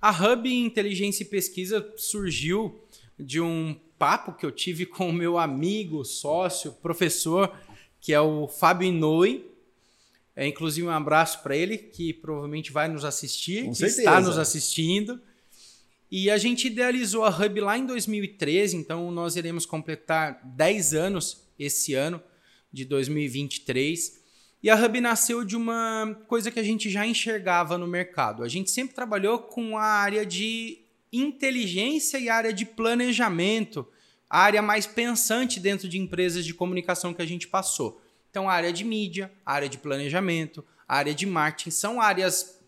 A 0.01 0.11
Hub 0.11 0.49
Inteligência 0.49 1.25
e 1.25 1.27
Pesquisa 1.27 1.85
surgiu 1.97 2.81
de 3.19 3.41
um 3.41 3.75
papo 3.99 4.35
que 4.35 4.47
eu 4.47 4.53
tive 4.53 4.87
com 4.87 5.09
o 5.09 5.13
meu 5.13 5.37
amigo, 5.37 6.05
sócio, 6.05 6.71
professor, 6.73 7.53
que 8.01 8.13
é 8.13 8.21
o 8.21 8.47
Fábio 8.47 8.87
Inouye. 8.87 9.52
É, 10.35 10.47
inclusive, 10.47 10.87
um 10.87 10.91
abraço 10.91 11.43
para 11.43 11.57
ele, 11.57 11.77
que 11.77 12.13
provavelmente 12.13 12.73
vai 12.73 12.89
nos 12.89 13.05
assistir, 13.05 13.65
com 13.65 13.73
está 13.73 14.21
nos 14.21 14.39
assistindo. 14.39 15.21
E 16.11 16.31
a 16.31 16.37
gente 16.37 16.67
idealizou 16.67 17.25
a 17.25 17.31
Hub 17.31 17.61
lá 17.61 17.79
em 17.79 17.87
2013, 17.87 18.77
então 18.77 19.11
nós 19.11 19.37
iremos 19.37 19.65
completar 19.65 20.41
10 20.45 20.93
anos 20.93 21.43
esse 21.59 21.95
ano, 21.95 22.23
de 22.71 22.85
2023. 22.85 24.21
E 24.63 24.69
a 24.69 24.77
Hub 24.77 25.01
nasceu 25.01 25.45
de 25.45 25.57
uma 25.57 26.15
coisa 26.29 26.51
que 26.51 26.61
a 26.61 26.63
gente 26.63 26.91
já 26.91 27.07
enxergava 27.07 27.79
no 27.79 27.87
mercado. 27.87 28.43
A 28.43 28.49
gente 28.49 28.71
sempre 28.71 28.95
trabalhou 28.95 29.39
com 29.39 29.79
a 29.79 29.85
área 29.85 30.27
de 30.27 30.83
inteligência 31.13 32.19
e 32.19 32.29
a 32.29 32.37
área 32.37 32.53
de 32.53 32.67
planejamento, 32.67 33.87
a 34.29 34.41
área 34.41 34.63
mais 34.63 34.87
pensante 34.87 35.61
dentro 35.61 35.89
de 35.89 35.99
empresas 35.99 36.45
de 36.45 36.53
comunicação 36.53 37.15
que 37.15 37.23
a 37.23 37.27
gente 37.27 37.49
passou. 37.49 38.02
Então, 38.33 38.49
a 38.49 38.55
área 38.55 38.73
de 38.73 38.83
mídia, 38.83 39.31
a 39.45 39.53
área 39.53 39.69
de 39.69 39.77
planejamento, 39.77 40.65
a 40.89 40.97
área 40.97 41.15
de 41.15 41.27
marketing 41.27 41.71
são 41.71 42.01
áreas 42.01 42.59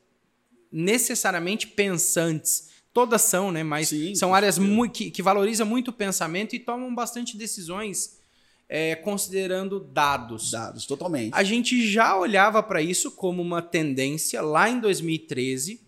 necessariamente 0.70 1.66
pensantes. 1.66 2.68
Todas 2.92 3.22
são, 3.22 3.50
né? 3.50 3.62
Mas 3.62 3.88
Sim, 3.88 4.14
são 4.14 4.34
áreas 4.34 4.58
que, 4.92 5.10
que 5.10 5.22
valorizam 5.22 5.66
muito 5.66 5.88
o 5.88 5.92
pensamento 5.92 6.54
e 6.54 6.58
tomam 6.58 6.94
bastante 6.94 7.38
decisões 7.38 8.20
é, 8.68 8.94
considerando 8.94 9.80
dados. 9.80 10.50
Dados, 10.50 10.84
totalmente. 10.84 11.32
A 11.32 11.42
gente 11.42 11.90
já 11.90 12.14
olhava 12.14 12.62
para 12.62 12.82
isso 12.82 13.10
como 13.10 13.40
uma 13.40 13.62
tendência 13.62 14.42
lá 14.42 14.68
em 14.68 14.78
2013 14.78 15.80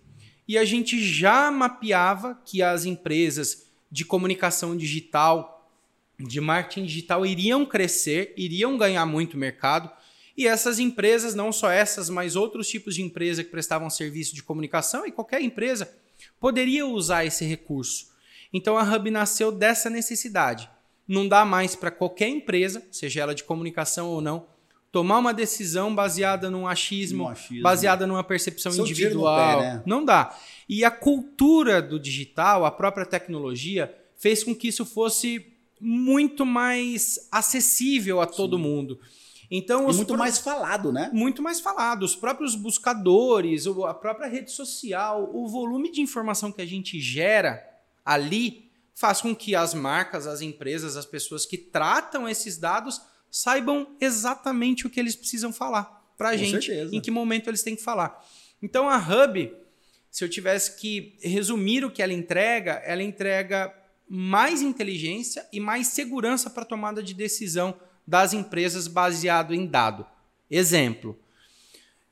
e 0.49 0.57
a 0.57 0.65
gente 0.65 1.05
já 1.05 1.51
mapeava 1.51 2.41
que 2.47 2.63
as 2.63 2.87
empresas 2.87 3.67
de 3.91 4.07
comunicação 4.07 4.75
digital, 4.75 5.56
de 6.19 6.41
marketing 6.41 6.87
digital 6.87 7.27
iriam 7.27 7.65
crescer, 7.67 8.33
iriam 8.37 8.77
ganhar 8.79 9.05
muito 9.07 9.37
mercado. 9.37 9.91
E 10.37 10.47
essas 10.47 10.79
empresas, 10.79 11.35
não 11.35 11.51
só 11.51 11.71
essas, 11.71 12.11
mas 12.11 12.37
outros 12.37 12.69
tipos 12.69 12.95
de 12.95 13.03
empresa 13.03 13.43
que 13.43 13.51
prestavam 13.51 13.89
serviço 13.89 14.35
de 14.35 14.43
comunicação 14.43 15.07
e 15.07 15.13
qualquer 15.13 15.41
empresa 15.43 15.95
poderia 16.39 16.87
usar 16.87 17.25
esse 17.25 17.45
recurso. 17.45 18.09
Então 18.53 18.77
a 18.77 18.83
Hub 18.83 19.11
nasceu 19.11 19.51
dessa 19.51 19.89
necessidade 19.91 20.69
não 21.07 21.29
dá 21.29 21.45
mais 21.45 21.77
para 21.77 21.91
qualquer 21.91 22.29
empresa, 22.29 22.83
seja 22.91 23.21
ela 23.21 23.35
de 23.35 23.45
comunicação 23.45 24.09
ou 24.09 24.21
não, 24.21 24.47
tomar 24.91 25.19
uma 25.19 25.33
decisão 25.33 25.95
baseada 25.95 26.51
num 26.51 26.67
achismo, 26.67 27.29
achismo. 27.29 27.63
baseada 27.63 28.07
numa 28.07 28.25
percepção 28.25 28.73
Seu 28.73 28.85
individual. 28.85 29.61
Pé, 29.61 29.65
né? 29.65 29.83
Não 29.87 30.05
dá. 30.05 30.37
E 30.69 30.85
a 30.85 30.91
cultura 30.91 31.81
do 31.81 32.01
digital, 32.01 32.65
a 32.65 32.71
própria 32.71 33.07
tecnologia, 33.07 33.95
fez 34.17 34.43
com 34.43 34.55
que 34.55 34.69
isso 34.69 34.85
fosse 34.85 35.53
muito 35.81 36.47
mais 36.47 37.29
acessível 37.31 38.21
a 38.21 38.27
todo 38.27 38.57
Sim. 38.57 38.63
mundo. 38.63 39.01
Então, 39.51 39.85
muito 39.85 40.07
pro... 40.07 40.19
mais 40.19 40.39
falado, 40.39 40.93
né? 40.93 41.11
Muito 41.13 41.43
mais 41.43 41.61
falado. 41.61 42.03
Os 42.03 42.17
próprios 42.17 42.55
buscadores, 42.55 43.67
a 43.67 43.95
própria 43.95 44.29
rede 44.29 44.51
social, 44.51 45.31
o 45.33 45.47
volume 45.49 45.91
de 45.91 46.01
informação 46.01 46.51
que 46.51 46.61
a 46.61 46.67
gente 46.67 46.99
gera 47.01 47.63
ali 48.05 48.71
faz 48.95 49.21
com 49.21 49.37
que 49.37 49.55
as 49.55 49.75
marcas, 49.75 50.27
as 50.27 50.41
empresas, 50.41 50.97
as 50.97 51.07
pessoas 51.07 51.45
que 51.45 51.59
tratam 51.59 52.29
esses 52.29 52.57
dados 52.57 53.01
saibam 53.31 53.87
exatamente 54.01 54.87
o 54.87 54.91
que 54.91 54.99
eles 54.99 55.15
precisam 55.15 55.53
falar 55.53 55.85
para 56.17 56.31
a 56.31 56.37
gente, 56.37 56.67
certeza. 56.67 56.97
em 56.97 57.01
que 57.01 57.11
momento 57.11 57.51
eles 57.51 57.63
têm 57.63 57.77
que 57.77 57.83
falar. 57.83 58.25
Então 58.63 58.89
a 58.89 58.97
Hub, 58.97 59.55
se 60.11 60.25
eu 60.25 60.29
tivesse 60.29 60.77
que 60.77 61.17
resumir 61.21 61.85
o 61.85 61.91
que 61.91 62.03
ela 62.03 62.15
entrega, 62.15 62.83
ela 62.85 63.03
entrega 63.03 63.73
mais 64.09 64.63
inteligência 64.63 65.47
e 65.53 65.61
mais 65.61 65.89
segurança 65.89 66.49
para 66.49 66.65
tomada 66.65 67.03
de 67.03 67.15
decisão 67.15 67.75
das 68.07 68.33
empresas 68.33 68.87
baseado 68.87 69.55
em 69.55 69.67
dado. 69.67 70.07
Exemplo: 70.51 71.19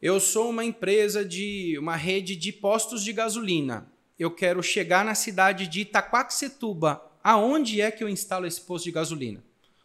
eu 0.00 0.18
sou 0.18 0.50
uma 0.50 0.64
empresa 0.64 1.24
de 1.24 1.76
uma 1.78 1.96
rede 1.96 2.36
de 2.36 2.52
postos 2.52 3.04
de 3.04 3.12
gasolina 3.12 3.92
eu 4.18 4.30
quero 4.30 4.62
chegar 4.62 5.04
na 5.04 5.14
cidade 5.14 5.66
de 5.66 5.80
Itaquaquecetuba. 5.80 7.02
Aonde 7.22 7.80
é 7.80 7.90
que 7.90 8.04
eu 8.04 8.08
instalo 8.08 8.46
esse 8.46 8.60
posto 8.60 8.84
de 8.84 8.92
gasolina? 8.92 9.40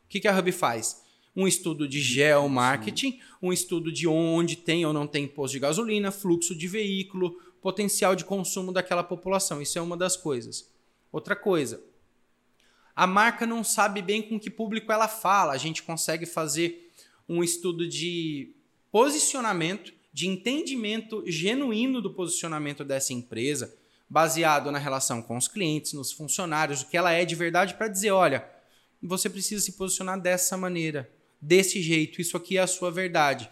O 0.06 0.08
que, 0.10 0.20
que 0.20 0.28
a 0.28 0.38
Hub 0.38 0.52
faz? 0.52 1.04
Um 1.36 1.48
estudo 1.48 1.88
de 1.88 2.02
geomarketing, 2.02 3.20
um 3.42 3.54
estudo 3.54 3.92
de 3.92 4.08
onde 4.08 4.56
tem 4.56 4.86
ou 4.86 4.94
não 4.94 5.08
tem 5.08 5.28
posto 5.28 5.54
de 5.54 5.60
gasolina, 5.60 6.12
fluxo 6.12 6.54
de 6.56 6.68
veículo, 6.68 7.40
potencial 7.62 8.16
de 8.16 8.26
consumo 8.26 8.72
daquela 8.72 9.04
população. 9.04 9.62
Isso 9.62 9.80
é 9.80 9.82
uma 9.82 9.96
das 9.96 10.18
coisas. 10.18 10.70
Outra 11.12 11.36
coisa, 11.36 11.82
a 13.00 13.08
marca 13.08 13.48
não 13.48 13.64
sabe 13.64 14.02
bem 14.02 14.22
com 14.22 14.38
que 14.38 14.50
público 14.50 14.92
ela 14.92 15.08
fala. 15.08 15.54
A 15.54 15.58
gente 15.58 15.84
consegue 15.84 16.26
fazer 16.26 16.92
um 17.30 17.42
estudo 17.42 17.88
de 17.88 18.54
posicionamento, 18.92 19.94
de 20.12 20.28
entendimento 20.28 21.24
genuíno 21.26 22.02
do 22.02 22.14
posicionamento 22.14 22.84
dessa 22.84 23.14
empresa, 23.14 23.74
baseado 24.10 24.70
na 24.70 24.78
relação 24.78 25.22
com 25.22 25.38
os 25.38 25.48
clientes, 25.48 25.94
nos 25.94 26.12
funcionários, 26.12 26.82
o 26.82 26.90
que 26.90 26.98
ela 26.98 27.14
é 27.14 27.24
de 27.24 27.36
verdade, 27.36 27.76
para 27.76 27.88
dizer: 27.88 28.12
olha, 28.12 28.46
você 29.02 29.30
precisa 29.30 29.64
se 29.64 29.78
posicionar 29.78 30.20
dessa 30.20 30.58
maneira, 30.58 31.10
desse 31.42 31.82
jeito, 31.82 32.20
isso 32.20 32.36
aqui 32.36 32.58
é 32.58 32.62
a 32.62 32.68
sua 32.68 32.92
verdade. 32.92 33.50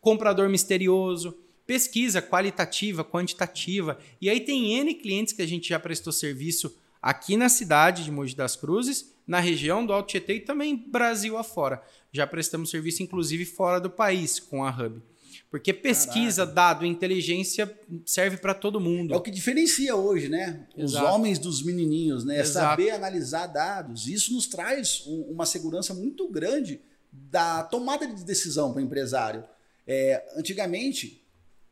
Comprador 0.00 0.48
misterioso, 0.48 1.38
pesquisa 1.64 2.20
qualitativa, 2.20 3.04
quantitativa. 3.04 3.96
E 4.20 4.28
aí 4.28 4.40
tem 4.40 4.72
N 4.72 4.92
clientes 4.94 5.32
que 5.32 5.42
a 5.42 5.46
gente 5.46 5.68
já 5.68 5.78
prestou 5.78 6.12
serviço 6.12 6.76
aqui 7.02 7.36
na 7.36 7.48
cidade 7.48 8.04
de 8.04 8.10
Mogi 8.10 8.34
das 8.34 8.56
Cruzes, 8.56 9.14
na 9.26 9.40
região 9.40 9.84
do 9.84 9.92
Alto 9.92 10.08
Tietê 10.08 10.34
e 10.34 10.40
também 10.40 10.76
Brasil 10.76 11.36
afora. 11.36 11.82
Já 12.12 12.26
prestamos 12.26 12.70
serviço, 12.70 13.02
inclusive, 13.02 13.44
fora 13.44 13.78
do 13.78 13.90
país 13.90 14.40
com 14.40 14.64
a 14.64 14.70
Hub. 14.70 15.02
Porque 15.50 15.72
pesquisa, 15.72 16.42
Caraca. 16.42 16.54
dado, 16.54 16.86
inteligência 16.86 17.74
serve 18.04 18.36
para 18.36 18.52
todo 18.52 18.80
mundo. 18.80 19.14
É 19.14 19.16
o 19.16 19.20
que 19.20 19.30
diferencia 19.30 19.96
hoje, 19.96 20.28
né? 20.28 20.66
Exato. 20.76 21.04
Os 21.06 21.12
homens 21.12 21.38
dos 21.38 21.62
menininhos, 21.62 22.24
né? 22.24 22.40
Exato. 22.40 22.70
Saber 22.70 22.90
analisar 22.90 23.46
dados. 23.46 24.08
Isso 24.08 24.34
nos 24.34 24.46
traz 24.46 25.04
um, 25.06 25.22
uma 25.30 25.46
segurança 25.46 25.94
muito 25.94 26.28
grande 26.28 26.80
da 27.10 27.62
tomada 27.62 28.06
de 28.06 28.24
decisão 28.24 28.72
para 28.72 28.80
o 28.80 28.84
empresário. 28.84 29.42
É, 29.86 30.22
antigamente, 30.36 31.22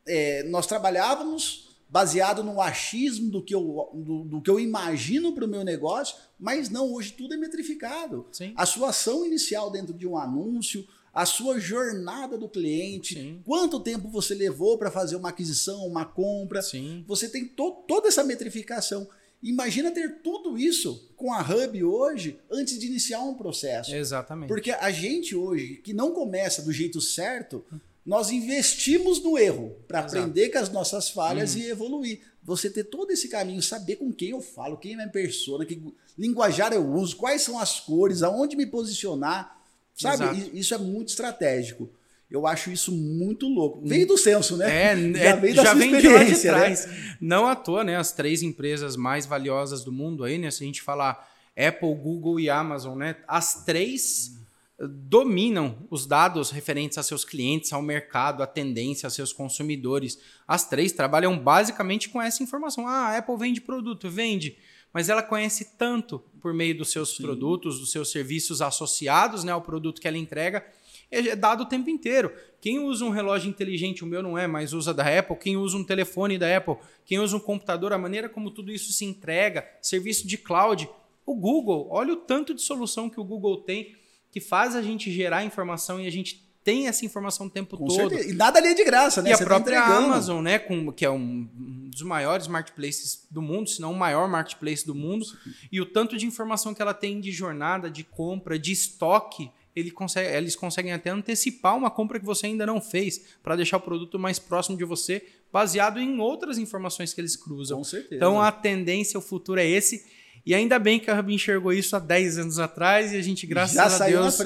é, 0.07 0.43
nós 0.45 0.67
trabalhávamos 0.67 1.66
baseado 1.89 2.43
no 2.43 2.61
achismo 2.61 3.31
do 3.31 3.43
que 3.43 3.55
eu, 3.55 3.91
do, 3.95 4.25
do 4.25 4.43
que 4.43 4.51
eu 4.51 4.59
imagino 4.59 5.33
para 5.33 5.45
o 5.45 5.49
meu 5.49 5.65
negócio, 5.65 6.17
mas 6.39 6.69
não, 6.69 6.93
hoje 6.93 7.13
tudo 7.13 7.35
é 7.35 7.37
metrificado. 7.37 8.27
Sim. 8.33 8.53
A 8.57 8.67
sua 8.67 8.91
ação 8.91 9.25
inicial 9.25 9.71
dentro 9.71 9.95
de 9.95 10.07
um 10.07 10.17
anúncio, 10.17 10.87
a 11.17 11.25
sua 11.25 11.59
jornada 11.59 12.37
do 12.37 12.49
cliente, 12.49 13.15
Sim. 13.15 13.41
quanto 13.45 13.81
tempo 13.81 14.09
você 14.09 14.35
levou 14.35 14.77
para 14.77 14.91
fazer 14.91 15.17
uma 15.17 15.31
aquisição, 15.31 15.87
uma 15.87 16.05
compra. 16.05 16.61
Sim. 16.61 17.05
Você 17.07 17.29
tem 17.29 17.47
to 17.47 17.85
toda 17.89 18.09
essa 18.09 18.23
metrificação. 18.23 19.09
Imagina 19.43 19.91
ter 19.91 20.21
tudo 20.23 20.59
isso 20.59 21.11
com 21.17 21.33
a 21.33 21.41
Hub 21.41 21.85
hoje 21.85 22.39
antes 22.51 22.79
de 22.79 22.87
iniciar 22.87 23.23
um 23.23 23.35
processo. 23.35 23.95
Exatamente. 23.95 24.49
Porque 24.49 24.73
a 24.73 24.91
gente 24.91 25.35
hoje, 25.35 25.77
que 25.77 25.95
não 25.95 26.13
começa 26.13 26.63
do 26.63 26.73
jeito 26.73 27.01
certo, 27.01 27.65
nós 28.07 28.31
investimos 28.31 29.23
no 29.23 29.37
erro 29.37 29.77
para 29.89 30.01
aprender 30.01 30.49
com 30.51 30.59
as 30.59 30.71
nossas 30.71 31.11
falhas 31.11 31.55
uhum. 31.55 31.61
e 31.61 31.69
evoluir. 31.69 32.21
Você 32.45 32.71
ter 32.71 32.85
todo 32.85 33.11
esse 33.11 33.29
caminho, 33.29 33.61
saber 33.61 33.97
com 33.97 34.13
quem 34.13 34.31
eu 34.31 34.41
falo, 34.41 34.77
quem 34.77 34.93
é 34.93 34.97
minha 34.97 35.09
persona, 35.09 35.67
que 35.67 35.83
linguajar 36.17 36.73
eu 36.73 36.89
uso, 36.89 37.17
quais 37.17 37.43
são 37.43 37.59
as 37.59 37.81
cores, 37.81 38.23
aonde 38.23 38.57
me 38.57 38.65
posicionar 38.65 39.57
Sabe? 39.97 40.25
Exato. 40.25 40.57
Isso 40.57 40.75
é 40.75 40.79
muito 40.79 41.09
estratégico. 41.09 41.91
Eu 42.31 42.47
acho 42.47 42.71
isso 42.71 42.93
muito 42.93 43.49
louco. 43.49 43.81
Veio 43.85 44.07
do 44.07 44.19
senso, 44.19 44.57
né? 44.57 44.93
É, 44.93 44.97
já 45.15 45.21
é, 45.21 45.37
vem, 45.37 45.55
já 45.55 45.75
vem 45.75 45.97
de 45.99 46.09
lá 46.09 46.23
de 46.23 46.33
né? 46.33 46.39
trás. 46.39 46.87
Né? 46.87 47.17
Não 47.21 47.47
à 47.47 47.57
toa, 47.57 47.83
né? 47.83 47.97
As 47.97 48.13
três 48.13 48.43
empresas 48.43 48.97
mais 48.97 49.25
valiosas 49.25 49.83
do 49.83 49.93
mundo 49.93 50.23
aí, 50.25 50.37
né? 50.37 50.51
Se 50.51 50.63
a 50.63 50.67
gente 50.67 50.83
falar 50.83 51.27
Apple, 51.57 51.95
Google 51.95 52.39
e 52.39 52.51
Amazon, 52.51 52.99
né? 52.99 53.17
As 53.27 53.65
três 53.65 54.33
dominam 54.79 55.87
os 55.91 56.07
dados 56.07 56.51
referentes 56.51 56.99
a 56.99 57.03
seus 57.03 57.25
clientes, 57.25 57.73
ao 57.73 57.81
mercado, 57.81 58.43
à 58.43 58.47
tendência, 58.47 59.07
a 59.07 59.11
seus 59.11 59.33
consumidores. 59.33 60.19
As 60.47 60.69
três 60.69 60.93
trabalham 60.93 61.39
basicamente 61.39 62.09
com 62.09 62.21
essa 62.21 62.43
informação. 62.43 62.87
Ah, 62.87 63.09
a 63.09 63.19
Apple 63.19 63.37
vende 63.39 63.61
produto, 63.61 64.11
vende 64.11 64.57
mas 64.97 65.11
ela 65.11 65.23
conhece 65.23 65.77
tanto 65.77 66.21
por 66.41 66.55
meio 66.55 66.75
dos 66.75 66.91
seus 66.91 67.17
Sim. 67.17 67.23
produtos, 67.23 67.79
dos 67.79 67.93
seus 67.93 68.11
serviços 68.11 68.63
associados 68.63 69.45
né, 69.45 69.53
ao 69.53 69.61
produto 69.61 70.01
que 70.01 70.09
ela 70.09 70.17
entrega, 70.17 70.67
é 71.11 71.37
dado 71.37 71.65
o 71.65 71.67
tempo 71.67 71.91
inteiro. 71.91 72.33
Quem 72.63 72.79
usa 72.79 73.05
um 73.05 73.11
relógio 73.11 73.51
inteligente, 73.51 74.03
o 74.03 74.07
meu 74.07 74.23
não 74.23 74.39
é, 74.39 74.47
mas 74.47 74.73
usa 74.73 74.95
da 74.95 75.19
Apple, 75.19 75.37
quem 75.37 75.55
usa 75.55 75.77
um 75.77 75.85
telefone 75.85 76.39
da 76.39 76.57
Apple, 76.57 76.77
quem 77.05 77.19
usa 77.19 77.37
um 77.37 77.41
computador, 77.41 77.93
a 77.93 77.99
maneira 77.99 78.27
como 78.27 78.51
tudo 78.51 78.73
isso 78.73 78.91
se 78.91 79.05
entrega, 79.05 79.69
serviço 79.83 80.27
de 80.27 80.39
cloud, 80.39 80.89
o 81.27 81.35
Google, 81.35 81.89
olha 81.91 82.15
o 82.15 82.17
tanto 82.17 82.55
de 82.55 82.63
solução 82.63 83.11
que 83.11 83.21
o 83.21 83.25
Google 83.25 83.59
tem 83.59 83.95
que 84.37 84.41
faz 84.41 84.77
a 84.77 84.83
gente 84.83 85.11
gerar 85.11 85.47
informação 85.47 85.99
e 85.99 86.07
a 86.07 86.13
gente 86.13 86.47
tem 86.63 86.89
essa 86.89 87.07
informação 87.07 87.47
o 87.47 87.51
tempo 87.51 87.75
com 87.75 87.87
todo. 87.87 88.11
Certeza. 88.11 88.29
E 88.29 88.35
nada 88.35 88.59
ali 88.59 88.69
é 88.69 88.75
de 88.75 88.85
graça, 88.85 89.23
né? 89.23 89.31
E 89.31 89.35
Você 89.35 89.43
a 89.43 89.47
tá 89.47 89.55
própria 89.55 89.81
tá 89.81 89.97
Amazon, 89.97 90.45
né, 90.45 90.59
com, 90.59 90.93
que 90.93 91.07
é 91.07 91.11
um 91.11 91.49
dos 91.89 92.03
maiores 92.03 92.47
marketplaces 92.47 93.27
do 93.31 93.41
mundo, 93.41 93.71
se 93.71 93.81
não 93.81 93.93
o 93.93 93.97
maior 93.97 94.29
marketplace 94.29 94.85
do 94.85 94.95
mundo, 94.95 95.25
e 95.73 95.81
o 95.81 95.87
tanto 95.87 96.19
de 96.19 96.27
informação 96.27 96.75
que 96.75 96.83
ela 96.83 96.93
tem 96.93 97.19
de 97.19 97.33
jornada, 97.33 97.91
de 97.91 98.05
compra, 98.05 98.59
de 98.59 98.73
estoque, 98.73 99.51
ele 99.75 99.91
consegue, 99.91 100.29
eles 100.37 100.55
conseguem 100.55 100.93
até 100.93 101.09
antecipar 101.09 101.75
uma 101.75 101.91
compra 101.91 102.21
que 102.21 102.27
você 102.27 102.45
ainda 102.45 102.67
não 102.67 102.79
fez, 102.79 103.39
para 103.43 103.57
deixar 103.57 103.79
o 103.79 103.81
produto 103.81 104.19
mais 104.19 104.39
próximo 104.39 104.77
de 104.77 104.85
você, 104.85 105.25
baseado 105.51 105.99
em 105.99 106.21
outras 106.21 106.59
informações 106.59 107.15
que 107.15 107.21
eles 107.23 107.37
cruzam. 107.37 107.79
Com 107.79 107.85
certeza. 107.85 108.17
Então 108.17 108.39
a 108.39 108.53
tendência, 108.53 109.19
o 109.19 109.23
futuro 109.23 109.59
é 109.59 109.67
esse. 109.67 110.05
E 110.47 110.55
ainda 110.55 110.79
bem 110.79 111.01
que 111.01 111.11
a 111.11 111.19
Hub 111.19 111.35
enxergou 111.35 111.73
isso 111.73 111.97
há 111.97 111.99
10 111.99 112.39
anos 112.39 112.59
atrás 112.61 113.13
e 113.13 113.17
a 113.17 113.21
gente, 113.21 113.45
graças 113.49 113.75
Já 113.75 113.87
a 113.87 114.09
Deus, 114.09 114.39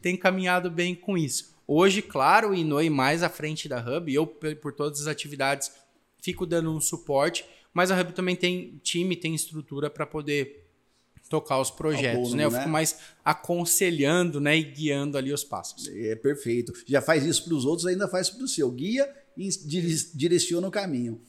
tem 0.00 0.16
caminhado 0.16 0.70
bem 0.70 0.94
com 0.94 1.18
isso. 1.18 1.52
Hoje, 1.66 2.00
claro, 2.00 2.50
o 2.50 2.54
Inoi 2.54 2.88
mais 2.88 3.24
à 3.24 3.28
frente 3.28 3.68
da 3.68 3.78
Hub, 3.78 4.14
eu, 4.14 4.24
por 4.24 4.72
todas 4.72 5.00
as 5.00 5.06
atividades, 5.08 5.72
fico 6.22 6.46
dando 6.46 6.72
um 6.72 6.80
suporte, 6.80 7.44
mas 7.74 7.90
a 7.90 8.00
Hub 8.00 8.12
também 8.12 8.36
tem 8.36 8.80
time, 8.84 9.16
tem 9.16 9.34
estrutura 9.34 9.90
para 9.90 10.06
poder 10.06 10.64
tocar 11.28 11.60
os 11.60 11.72
projetos, 11.72 12.32
né? 12.34 12.44
Eu 12.44 12.50
né? 12.52 12.58
fico 12.58 12.70
mais 12.70 12.96
aconselhando, 13.24 14.40
né, 14.40 14.56
e 14.56 14.62
guiando 14.62 15.18
ali 15.18 15.32
os 15.32 15.44
passos. 15.44 15.88
É 15.88 16.14
perfeito. 16.14 16.72
Já 16.86 17.02
faz 17.02 17.24
isso 17.24 17.44
para 17.44 17.54
os 17.54 17.64
outros, 17.64 17.86
ainda 17.86 18.06
faz 18.08 18.30
para 18.30 18.44
o 18.44 18.48
seu. 18.48 18.70
Guia 18.70 19.12
e 19.36 19.48
direciona 20.14 20.68
o 20.68 20.70
caminho. 20.70 21.20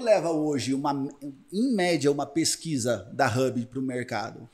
Tempo 0.00 0.04
leva 0.04 0.30
hoje, 0.30 0.72
uma, 0.72 1.08
em 1.52 1.74
média, 1.74 2.10
uma 2.10 2.24
pesquisa 2.26 3.08
da 3.12 3.26
Hub 3.26 3.66
para 3.66 3.78
o 3.78 3.82
mercado? 3.82 4.48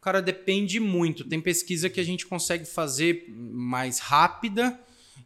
Cara, 0.00 0.22
depende 0.22 0.78
muito. 0.78 1.24
Tem 1.24 1.40
pesquisa 1.40 1.90
que 1.90 2.00
a 2.00 2.04
gente 2.04 2.26
consegue 2.26 2.64
fazer 2.64 3.26
mais 3.28 3.98
rápida. 3.98 4.78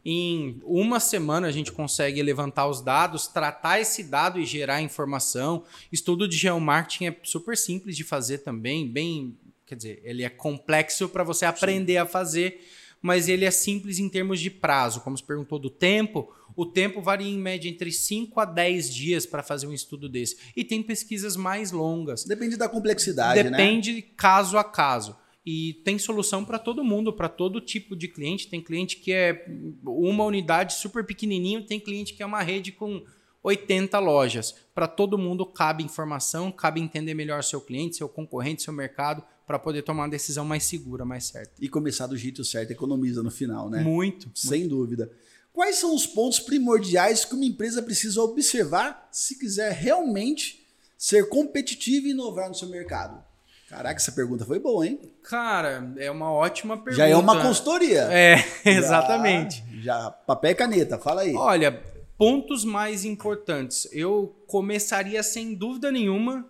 Em 0.03 0.59
uma 0.63 0.99
semana 0.99 1.47
a 1.47 1.51
gente 1.51 1.71
consegue 1.71 2.21
levantar 2.23 2.67
os 2.67 2.81
dados, 2.81 3.27
tratar 3.27 3.79
esse 3.79 4.03
dado 4.03 4.39
e 4.39 4.45
gerar 4.45 4.81
informação. 4.81 5.63
Estudo 5.91 6.27
de 6.27 6.37
geomarketing 6.37 7.05
é 7.07 7.15
super 7.23 7.57
simples 7.57 7.95
de 7.95 8.03
fazer 8.03 8.39
também, 8.39 8.87
bem, 8.87 9.37
quer 9.65 9.75
dizer, 9.75 10.01
ele 10.03 10.23
é 10.23 10.29
complexo 10.29 11.09
para 11.09 11.23
você 11.23 11.45
aprender 11.45 11.93
Sim. 11.93 11.99
a 11.99 12.05
fazer, 12.05 12.61
mas 13.01 13.27
ele 13.27 13.45
é 13.45 13.51
simples 13.51 13.99
em 13.99 14.09
termos 14.09 14.39
de 14.39 14.49
prazo. 14.49 15.01
Como 15.01 15.17
você 15.17 15.23
perguntou 15.23 15.59
do 15.59 15.69
tempo, 15.69 16.31
o 16.57 16.65
tempo 16.65 16.99
varia 17.03 17.29
em 17.29 17.37
média 17.37 17.69
entre 17.69 17.91
5 17.91 18.39
a 18.39 18.43
10 18.43 18.91
dias 18.91 19.25
para 19.27 19.43
fazer 19.43 19.67
um 19.67 19.73
estudo 19.73 20.09
desse. 20.09 20.37
E 20.55 20.63
tem 20.63 20.81
pesquisas 20.81 21.37
mais 21.37 21.71
longas. 21.71 22.25
Depende 22.25 22.57
da 22.57 22.67
complexidade, 22.67 23.43
Depende 23.43 23.51
né? 23.51 23.57
Depende 23.63 24.01
caso 24.17 24.57
a 24.57 24.63
caso. 24.63 25.15
E 25.45 25.75
tem 25.85 25.99
solução 25.99 26.43
para 26.43 26.57
todo 26.57 26.83
mundo, 26.83 27.13
para 27.13 27.29
todo 27.29 27.61
tipo 27.61 27.95
de 27.95 28.07
cliente. 28.07 28.49
Tem 28.49 28.59
cliente 28.59 28.97
que 28.97 29.13
é 29.13 29.45
uma 29.85 30.23
unidade 30.25 30.73
super 30.73 31.05
pequenininho, 31.05 31.63
tem 31.63 31.79
cliente 31.79 32.15
que 32.15 32.23
é 32.23 32.25
uma 32.25 32.41
rede 32.41 32.71
com 32.71 33.05
80 33.43 33.99
lojas. 33.99 34.55
Para 34.73 34.87
todo 34.87 35.15
mundo 35.15 35.45
cabe 35.45 35.83
informação, 35.83 36.51
cabe 36.51 36.81
entender 36.81 37.13
melhor 37.13 37.43
seu 37.43 37.61
cliente, 37.61 37.97
seu 37.97 38.09
concorrente, 38.09 38.63
seu 38.63 38.73
mercado, 38.73 39.23
para 39.45 39.59
poder 39.59 39.83
tomar 39.83 40.03
uma 40.03 40.09
decisão 40.09 40.43
mais 40.43 40.63
segura, 40.63 41.05
mais 41.05 41.25
certa. 41.25 41.53
E 41.61 41.69
começar 41.69 42.07
do 42.07 42.17
jeito 42.17 42.43
certo, 42.43 42.71
economiza 42.71 43.21
no 43.21 43.31
final, 43.31 43.69
né? 43.69 43.81
Muito. 43.83 44.31
Sem 44.33 44.61
muito. 44.61 44.75
dúvida. 44.75 45.11
Quais 45.57 45.77
são 45.77 45.95
os 45.95 46.05
pontos 46.05 46.39
primordiais 46.39 47.25
que 47.25 47.33
uma 47.33 47.43
empresa 47.43 47.81
precisa 47.81 48.21
observar 48.21 49.09
se 49.11 49.39
quiser 49.39 49.71
realmente 49.71 50.63
ser 50.95 51.29
competitiva 51.29 52.05
e 52.05 52.11
inovar 52.11 52.47
no 52.47 52.53
seu 52.53 52.67
mercado? 52.67 53.23
Caraca, 53.67 53.95
essa 53.95 54.11
pergunta 54.11 54.45
foi 54.45 54.59
boa, 54.59 54.85
hein? 54.85 55.11
Cara, 55.23 55.91
é 55.97 56.11
uma 56.11 56.31
ótima 56.31 56.77
pergunta. 56.77 56.97
Já 56.97 57.07
é 57.07 57.15
uma 57.15 57.41
consultoria. 57.41 58.01
É, 58.11 58.35
exatamente. 58.69 59.63
Já, 59.81 59.99
já 59.99 60.11
papel 60.11 60.51
e 60.51 60.55
caneta, 60.55 60.99
fala 60.99 61.21
aí. 61.21 61.33
Olha, 61.33 61.81
pontos 62.19 62.63
mais 62.63 63.03
importantes. 63.03 63.89
Eu 63.91 64.35
começaria 64.45 65.23
sem 65.23 65.55
dúvida 65.55 65.91
nenhuma 65.91 66.47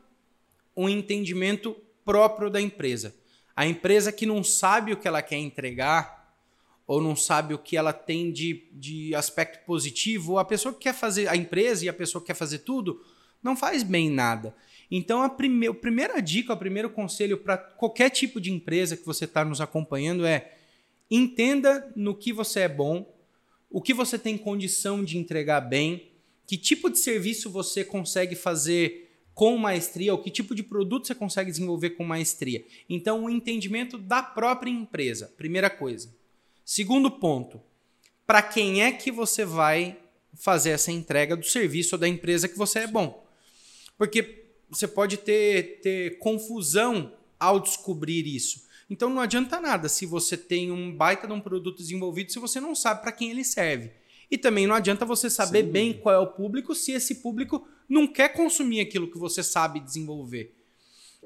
um 0.76 0.90
entendimento 0.90 1.78
próprio 2.04 2.50
da 2.50 2.60
empresa. 2.60 3.16
A 3.56 3.66
empresa 3.66 4.12
que 4.12 4.26
não 4.26 4.44
sabe 4.44 4.92
o 4.92 4.98
que 4.98 5.08
ela 5.08 5.22
quer 5.22 5.38
entregar, 5.38 6.17
ou 6.88 7.02
não 7.02 7.18
sabe 7.18 7.54
o 7.54 7.60
que 7.60 7.76
ela 7.76 7.92
tem 7.92 8.32
de, 8.32 8.64
de 8.72 9.14
aspecto 9.14 9.66
positivo, 9.66 10.40
a 10.40 10.46
pessoa 10.46 10.74
que 10.74 10.80
quer 10.80 10.94
fazer, 10.94 11.28
a 11.28 11.36
empresa 11.36 11.84
e 11.84 11.90
a 11.90 11.94
pessoa 11.94 12.22
que 12.22 12.28
quer 12.28 12.34
fazer 12.34 12.60
tudo, 12.60 13.04
não 13.44 13.58
faz 13.58 13.84
bem 13.84 14.10
nada. 14.10 14.56
Então, 14.90 15.22
a, 15.22 15.30
prime 15.30 15.68
a 15.68 15.74
primeira 15.74 16.22
dica, 16.22 16.54
o 16.54 16.58
primeiro 16.58 16.90
conselho 16.90 17.38
para 17.38 17.58
qualquer 17.58 18.10
tipo 18.10 18.40
de 18.40 18.52
empresa 18.52 18.96
que 18.96 19.06
você 19.06 19.26
está 19.26 19.44
nos 19.44 19.60
acompanhando 19.60 20.26
é 20.26 20.56
entenda 21.12 21.92
no 21.94 22.16
que 22.16 22.32
você 22.32 22.62
é 22.62 22.70
bom, 22.70 23.14
o 23.70 23.82
que 23.82 23.94
você 23.94 24.18
tem 24.18 24.38
condição 24.38 25.04
de 25.04 25.18
entregar 25.18 25.60
bem, 25.60 26.10
que 26.46 26.58
tipo 26.58 26.90
de 26.90 27.00
serviço 27.00 27.50
você 27.50 27.84
consegue 27.84 28.34
fazer 28.34 29.12
com 29.34 29.58
maestria, 29.58 30.14
ou 30.14 30.20
que 30.20 30.32
tipo 30.32 30.56
de 30.56 30.64
produto 30.64 31.06
você 31.06 31.14
consegue 31.14 31.52
desenvolver 31.52 31.92
com 31.92 32.04
maestria. 32.04 32.66
Então, 32.90 33.26
o 33.26 33.30
entendimento 33.30 33.98
da 33.98 34.24
própria 34.24 34.72
empresa, 34.72 35.32
primeira 35.38 35.70
coisa. 35.70 36.10
Segundo 36.70 37.10
ponto, 37.10 37.62
para 38.26 38.42
quem 38.42 38.84
é 38.84 38.92
que 38.92 39.10
você 39.10 39.46
vai 39.46 39.98
fazer 40.34 40.72
essa 40.72 40.92
entrega 40.92 41.34
do 41.34 41.46
serviço 41.46 41.96
ou 41.96 42.00
da 42.00 42.10
empresa 42.10 42.50
que 42.50 42.58
você 42.58 42.80
é 42.80 42.88
bom? 42.88 43.26
Porque 43.98 44.50
você 44.70 44.86
pode 44.86 45.16
ter, 45.16 45.80
ter 45.80 46.20
confusão 46.20 47.14
ao 47.40 47.62
descobrir 47.62 48.28
isso. 48.28 48.68
Então 48.90 49.10
não 49.10 49.22
adianta 49.22 49.62
nada 49.62 49.88
se 49.88 50.06
você 50.06 50.36
tem 50.36 50.70
um 50.70 50.94
baita 50.94 51.26
de 51.26 51.32
um 51.32 51.40
produto 51.40 51.78
desenvolvido 51.78 52.34
se 52.34 52.38
você 52.38 52.60
não 52.60 52.76
sabe 52.76 53.00
para 53.00 53.14
quem 53.14 53.32
ele 53.32 53.46
serve. 53.46 53.90
E 54.30 54.38
também 54.38 54.68
não 54.68 54.76
adianta 54.76 55.06
você 55.06 55.30
saber 55.30 55.64
Sim. 55.64 55.72
bem 55.72 55.94
qual 55.94 56.16
é 56.16 56.20
o 56.20 56.28
público 56.28 56.76
se 56.76 56.92
esse 56.92 57.16
público 57.22 57.66
não 57.88 58.06
quer 58.06 58.34
consumir 58.34 58.82
aquilo 58.82 59.10
que 59.10 59.18
você 59.18 59.42
sabe 59.42 59.80
desenvolver. 59.80 60.54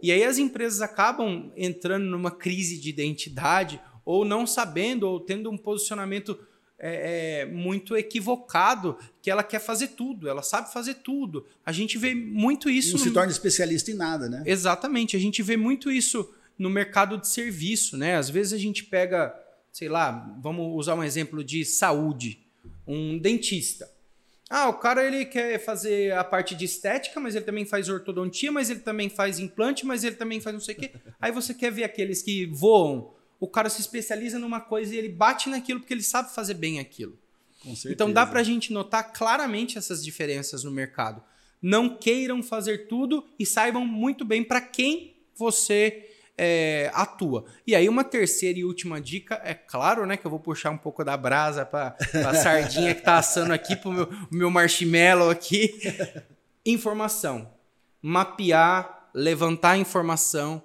E 0.03 0.11
aí 0.11 0.23
as 0.23 0.37
empresas 0.37 0.81
acabam 0.81 1.51
entrando 1.57 2.05
numa 2.05 2.29
crise 2.29 2.79
de 2.79 2.89
identidade 2.89 3.81
ou 4.05 4.25
não 4.25 4.45
sabendo, 4.45 5.07
ou 5.07 5.19
tendo 5.19 5.49
um 5.49 5.57
posicionamento 5.57 6.37
é, 6.83 7.41
é, 7.41 7.45
muito 7.45 7.95
equivocado, 7.95 8.97
que 9.21 9.29
ela 9.29 9.43
quer 9.43 9.59
fazer 9.59 9.89
tudo, 9.89 10.27
ela 10.27 10.41
sabe 10.41 10.73
fazer 10.73 10.95
tudo. 10.95 11.45
A 11.63 11.71
gente 11.71 11.97
vê 11.97 12.15
muito 12.15 12.69
isso. 12.69 12.93
Não 12.93 12.99
no... 12.99 13.03
se 13.03 13.11
torna 13.11 13.31
especialista 13.31 13.91
em 13.91 13.93
nada, 13.93 14.27
né? 14.27 14.43
Exatamente, 14.47 15.15
a 15.15 15.19
gente 15.19 15.43
vê 15.43 15.55
muito 15.55 15.91
isso 15.91 16.33
no 16.57 16.69
mercado 16.69 17.17
de 17.19 17.27
serviço, 17.27 17.95
né? 17.97 18.15
Às 18.15 18.29
vezes 18.29 18.53
a 18.53 18.57
gente 18.57 18.83
pega, 18.83 19.33
sei 19.71 19.89
lá, 19.89 20.35
vamos 20.41 20.75
usar 20.75 20.95
um 20.95 21.03
exemplo 21.03 21.43
de 21.43 21.63
saúde, 21.63 22.39
um 22.87 23.17
dentista. 23.17 23.87
Ah, 24.49 24.67
o 24.67 24.73
cara 24.73 25.05
ele 25.05 25.23
quer 25.23 25.63
fazer 25.63 26.13
a 26.13 26.23
parte 26.23 26.55
de 26.55 26.65
estética, 26.65 27.19
mas 27.19 27.35
ele 27.35 27.45
também 27.45 27.63
faz 27.63 27.87
ortodontia, 27.87 28.51
mas 28.51 28.69
ele 28.69 28.81
também 28.81 29.07
faz 29.07 29.39
implante, 29.39 29.85
mas 29.85 30.03
ele 30.03 30.15
também 30.15 30.41
faz 30.41 30.53
não 30.53 30.59
sei 30.59 30.75
o 30.75 30.77
quê. 30.77 30.91
Aí 31.21 31.31
você 31.31 31.53
quer 31.53 31.71
ver 31.71 31.83
aqueles 31.83 32.21
que 32.21 32.47
voam 32.47 33.13
o 33.41 33.47
cara 33.47 33.69
se 33.69 33.81
especializa 33.81 34.37
numa 34.37 34.61
coisa 34.61 34.93
e 34.93 34.97
ele 34.99 35.09
bate 35.09 35.49
naquilo 35.49 35.79
porque 35.79 35.95
ele 35.95 36.03
sabe 36.03 36.31
fazer 36.31 36.53
bem 36.53 36.79
aquilo. 36.79 37.17
Então 37.87 38.13
dá 38.13 38.23
para 38.25 38.39
a 38.39 38.43
gente 38.43 38.71
notar 38.71 39.11
claramente 39.11 39.79
essas 39.79 40.03
diferenças 40.03 40.63
no 40.63 40.69
mercado. 40.69 41.23
Não 41.59 41.97
queiram 41.97 42.43
fazer 42.43 42.87
tudo 42.87 43.25
e 43.39 43.45
saibam 43.45 43.83
muito 43.83 44.23
bem 44.23 44.43
para 44.43 44.61
quem 44.61 45.15
você 45.35 46.07
é, 46.37 46.91
atua. 46.93 47.45
E 47.65 47.75
aí 47.75 47.89
uma 47.89 48.03
terceira 48.03 48.59
e 48.59 48.63
última 48.63 49.01
dica, 49.01 49.41
é 49.43 49.55
claro, 49.55 50.05
né, 50.05 50.17
que 50.17 50.25
eu 50.25 50.31
vou 50.31 50.39
puxar 50.39 50.69
um 50.69 50.77
pouco 50.77 51.03
da 51.03 51.17
brasa 51.17 51.65
para 51.65 51.95
a 52.27 52.33
sardinha 52.37 52.93
que 52.93 53.01
está 53.01 53.17
assando 53.17 53.53
aqui 53.53 53.75
para 53.75 53.89
o 53.89 53.93
meu, 53.93 54.09
meu 54.31 54.51
marshmallow 54.51 55.31
aqui. 55.31 55.79
Informação. 56.63 57.51
Mapear, 58.03 59.09
levantar 59.15 59.77
informação, 59.77 60.63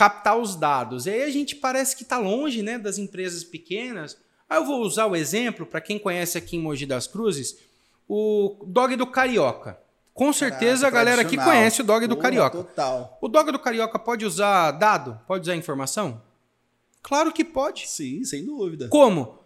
captar 0.00 0.38
os 0.38 0.56
dados. 0.56 1.04
E 1.04 1.10
aí 1.10 1.22
a 1.24 1.30
gente 1.30 1.54
parece 1.54 1.94
que 1.94 2.04
está 2.04 2.16
longe 2.16 2.62
né, 2.62 2.78
das 2.78 2.96
empresas 2.96 3.44
pequenas. 3.44 4.16
Aí 4.48 4.56
eu 4.56 4.64
vou 4.64 4.80
usar 4.80 5.04
o 5.04 5.14
exemplo, 5.14 5.66
para 5.66 5.78
quem 5.78 5.98
conhece 5.98 6.38
aqui 6.38 6.56
em 6.56 6.58
Mogi 6.58 6.86
das 6.86 7.06
Cruzes, 7.06 7.58
o 8.08 8.64
dog 8.66 8.96
do 8.96 9.06
Carioca. 9.06 9.78
Com 10.14 10.32
certeza 10.32 10.86
Caraca, 10.86 10.96
a 10.96 11.04
galera 11.04 11.22
aqui 11.22 11.36
conhece 11.36 11.82
o 11.82 11.84
dog 11.84 12.06
do 12.06 12.16
Carioca. 12.16 12.64
Total. 12.64 13.18
O 13.20 13.28
dog 13.28 13.52
do 13.52 13.58
Carioca 13.58 13.98
pode 13.98 14.24
usar 14.24 14.70
dado? 14.70 15.20
Pode 15.26 15.42
usar 15.42 15.54
informação? 15.54 16.22
Claro 17.02 17.30
que 17.30 17.44
pode. 17.44 17.86
Sim, 17.86 18.24
sem 18.24 18.42
dúvida. 18.42 18.88
Como? 18.88 19.38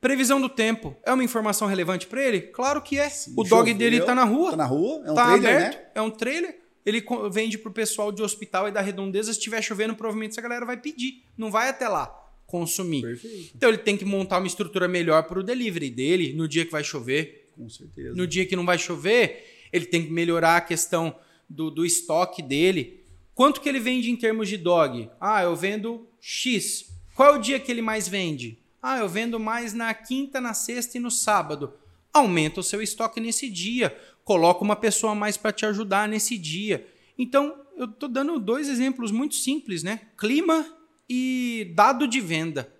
Previsão 0.00 0.40
do 0.40 0.48
tempo. 0.48 0.96
É 1.04 1.12
uma 1.12 1.22
informação 1.22 1.68
relevante 1.68 2.08
para 2.08 2.20
ele? 2.20 2.40
Claro 2.40 2.82
que 2.82 2.98
é. 2.98 3.08
Sim, 3.08 3.34
o 3.36 3.44
dog 3.44 3.70
choveu, 3.70 3.74
dele 3.74 4.00
tá 4.00 4.16
na 4.16 4.24
rua. 4.24 4.50
Tá 4.50 4.56
na 4.56 4.66
rua, 4.66 5.00
é 5.06 5.12
um 5.12 5.14
tá 5.14 5.26
trailer, 5.26 5.56
aberto, 5.56 5.76
né? 5.76 5.86
É 5.94 6.02
um 6.02 6.10
trailer. 6.10 6.63
Ele 6.84 7.04
vende 7.30 7.56
pro 7.58 7.72
pessoal 7.72 8.12
de 8.12 8.22
hospital 8.22 8.68
e 8.68 8.72
da 8.72 8.80
redondeza. 8.80 9.32
Se 9.32 9.38
estiver 9.38 9.62
chovendo, 9.62 9.94
provavelmente 9.94 10.32
essa 10.32 10.42
galera 10.42 10.66
vai 10.66 10.76
pedir. 10.76 11.22
Não 11.36 11.50
vai 11.50 11.68
até 11.68 11.88
lá 11.88 12.20
consumir. 12.46 13.02
Perfeito. 13.02 13.52
Então 13.56 13.68
ele 13.68 13.78
tem 13.78 13.96
que 13.96 14.04
montar 14.04 14.38
uma 14.38 14.46
estrutura 14.46 14.86
melhor 14.86 15.24
para 15.24 15.40
o 15.40 15.42
delivery 15.42 15.90
dele 15.90 16.32
no 16.34 16.46
dia 16.46 16.64
que 16.64 16.72
vai 16.72 16.84
chover. 16.84 17.50
Com 17.56 17.68
certeza. 17.68 18.14
No 18.14 18.26
dia 18.26 18.46
que 18.46 18.56
não 18.56 18.64
vai 18.64 18.78
chover, 18.78 19.68
ele 19.72 19.86
tem 19.86 20.04
que 20.04 20.12
melhorar 20.12 20.56
a 20.56 20.60
questão 20.60 21.16
do, 21.48 21.70
do 21.70 21.84
estoque 21.84 22.42
dele. 22.42 23.02
Quanto 23.34 23.60
que 23.60 23.68
ele 23.68 23.80
vende 23.80 24.10
em 24.10 24.16
termos 24.16 24.48
de 24.48 24.56
dog? 24.56 25.10
Ah, 25.20 25.42
eu 25.42 25.56
vendo 25.56 26.06
X. 26.20 26.92
Qual 27.14 27.34
é 27.34 27.38
o 27.38 27.40
dia 27.40 27.58
que 27.58 27.70
ele 27.70 27.82
mais 27.82 28.06
vende? 28.08 28.58
Ah, 28.80 28.98
eu 28.98 29.08
vendo 29.08 29.40
mais 29.40 29.72
na 29.72 29.92
quinta, 29.92 30.40
na 30.40 30.54
sexta 30.54 30.98
e 30.98 31.00
no 31.00 31.10
sábado. 31.10 31.72
Aumenta 32.12 32.60
o 32.60 32.62
seu 32.62 32.80
estoque 32.80 33.18
nesse 33.18 33.50
dia. 33.50 33.96
Coloca 34.24 34.64
uma 34.64 34.76
pessoa 34.76 35.12
a 35.12 35.14
mais 35.14 35.36
para 35.36 35.52
te 35.52 35.66
ajudar 35.66 36.08
nesse 36.08 36.38
dia. 36.38 36.86
Então, 37.18 37.54
eu 37.76 37.86
estou 37.86 38.08
dando 38.08 38.38
dois 38.38 38.68
exemplos 38.68 39.10
muito 39.10 39.34
simples, 39.34 39.82
né? 39.82 40.00
Clima 40.16 40.66
e 41.08 41.72
dado 41.74 42.08
de 42.08 42.20
venda. 42.20 42.72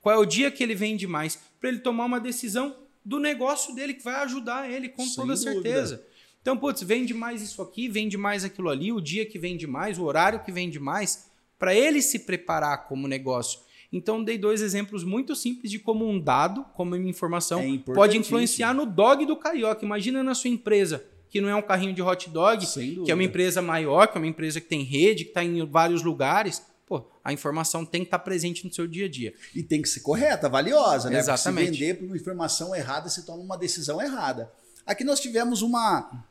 Qual 0.00 0.14
é 0.14 0.18
o 0.18 0.26
dia 0.26 0.50
que 0.50 0.62
ele 0.62 0.74
vende 0.74 1.06
mais? 1.06 1.38
Para 1.60 1.68
ele 1.68 1.78
tomar 1.78 2.04
uma 2.04 2.20
decisão 2.20 2.76
do 3.04 3.18
negócio 3.18 3.74
dele, 3.74 3.94
que 3.94 4.04
vai 4.04 4.14
ajudar 4.16 4.70
ele 4.70 4.88
com 4.88 5.04
Sem 5.04 5.16
toda 5.16 5.36
certeza. 5.36 5.96
Dúvida. 5.96 6.12
Então, 6.40 6.56
putz, 6.56 6.82
vende 6.82 7.14
mais 7.14 7.40
isso 7.40 7.62
aqui, 7.62 7.88
vende 7.88 8.16
mais 8.16 8.44
aquilo 8.44 8.68
ali, 8.68 8.92
o 8.92 9.00
dia 9.00 9.24
que 9.24 9.38
vende 9.38 9.66
mais, 9.66 9.98
o 9.98 10.04
horário 10.04 10.42
que 10.42 10.50
vende 10.50 10.78
mais, 10.80 11.30
para 11.56 11.74
ele 11.74 12.02
se 12.02 12.20
preparar 12.20 12.88
como 12.88 13.06
negócio. 13.06 13.60
Então, 13.92 14.24
dei 14.24 14.38
dois 14.38 14.62
exemplos 14.62 15.04
muito 15.04 15.36
simples 15.36 15.70
de 15.70 15.78
como 15.78 16.08
um 16.08 16.18
dado, 16.18 16.64
como 16.74 16.96
uma 16.96 17.08
informação, 17.08 17.60
é 17.60 17.78
pode 17.92 18.16
influenciar 18.16 18.72
no 18.72 18.86
dog 18.86 19.26
do 19.26 19.36
carioca. 19.36 19.84
Imagina 19.84 20.22
na 20.22 20.34
sua 20.34 20.48
empresa, 20.48 21.04
que 21.28 21.40
não 21.40 21.48
é 21.48 21.54
um 21.54 21.62
carrinho 21.62 21.92
de 21.92 22.00
hot 22.00 22.30
dog, 22.30 22.64
que 23.04 23.10
é 23.10 23.14
uma 23.14 23.24
empresa 23.24 23.60
maior, 23.60 24.06
que 24.08 24.16
é 24.16 24.20
uma 24.20 24.26
empresa 24.26 24.60
que 24.60 24.66
tem 24.66 24.82
rede, 24.82 25.24
que 25.24 25.30
está 25.30 25.44
em 25.44 25.64
vários 25.66 26.02
lugares 26.02 26.62
pô, 26.92 27.10
a 27.24 27.32
informação 27.32 27.86
tem 27.86 28.02
que 28.02 28.08
estar 28.08 28.18
tá 28.18 28.24
presente 28.24 28.66
no 28.66 28.72
seu 28.72 28.86
dia 28.86 29.06
a 29.06 29.08
dia. 29.08 29.32
E 29.54 29.62
tem 29.62 29.80
que 29.80 29.88
ser 29.88 30.00
correta, 30.00 30.48
valiosa, 30.48 31.08
né? 31.08 31.18
Exatamente. 31.18 31.68
Porque 31.68 31.76
se 31.76 31.80
vender 31.80 31.98
por 31.98 32.04
uma 32.04 32.16
informação 32.16 32.74
errada, 32.76 33.08
se 33.08 33.24
toma 33.24 33.42
uma 33.42 33.56
decisão 33.56 34.00
errada. 34.02 34.52
Aqui 34.84 35.02
nós 35.02 35.18
tivemos 35.18 35.62
uma. 35.62 36.26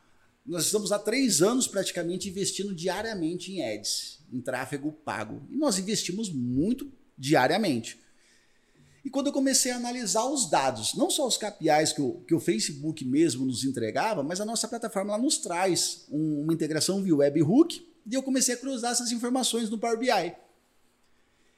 Nós 0.45 0.65
estamos 0.65 0.91
há 0.91 0.99
três 0.99 1.41
anos 1.41 1.67
praticamente 1.67 2.29
investindo 2.29 2.75
diariamente 2.75 3.51
em 3.51 3.63
ads, 3.63 4.19
em 4.31 4.39
tráfego 4.39 4.91
pago. 4.91 5.41
E 5.49 5.57
nós 5.57 5.79
investimos 5.79 6.29
muito 6.29 6.91
diariamente. 7.21 7.99
E 9.05 9.09
quando 9.09 9.27
eu 9.27 9.33
comecei 9.33 9.71
a 9.71 9.75
analisar 9.75 10.25
os 10.25 10.49
dados, 10.49 10.95
não 10.95 11.09
só 11.09 11.27
os 11.27 11.37
KPIs 11.37 11.93
que 11.93 12.01
o, 12.01 12.13
que 12.27 12.35
o 12.35 12.39
Facebook 12.39 13.05
mesmo 13.05 13.45
nos 13.45 13.63
entregava, 13.63 14.23
mas 14.23 14.41
a 14.41 14.45
nossa 14.45 14.67
plataforma 14.67 15.13
lá 15.13 15.17
nos 15.17 15.37
traz 15.37 16.05
uma 16.09 16.53
integração 16.53 17.01
via 17.01 17.15
webhook, 17.15 17.87
e 18.05 18.13
eu 18.13 18.23
comecei 18.23 18.55
a 18.55 18.57
cruzar 18.57 18.91
essas 18.91 19.11
informações 19.11 19.69
no 19.69 19.77
Power 19.77 19.97
BI. 19.97 20.35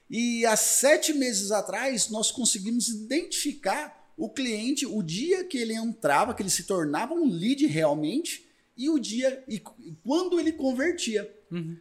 E 0.08 0.44
há 0.44 0.56
sete 0.56 1.12
meses 1.14 1.50
atrás, 1.50 2.10
nós 2.10 2.30
conseguimos 2.30 2.88
identificar 2.88 4.12
o 4.16 4.28
cliente, 4.28 4.86
o 4.86 5.02
dia 5.02 5.44
que 5.44 5.58
ele 5.58 5.74
entrava, 5.74 6.34
que 6.34 6.42
ele 6.42 6.50
se 6.50 6.64
tornava 6.64 7.14
um 7.14 7.26
lead 7.26 7.66
realmente, 7.66 8.46
e 8.76 8.90
o 8.90 8.98
dia 8.98 9.42
e 9.48 9.62
quando 10.02 10.38
ele 10.38 10.52
convertia. 10.52 11.30
Uhum. 11.50 11.76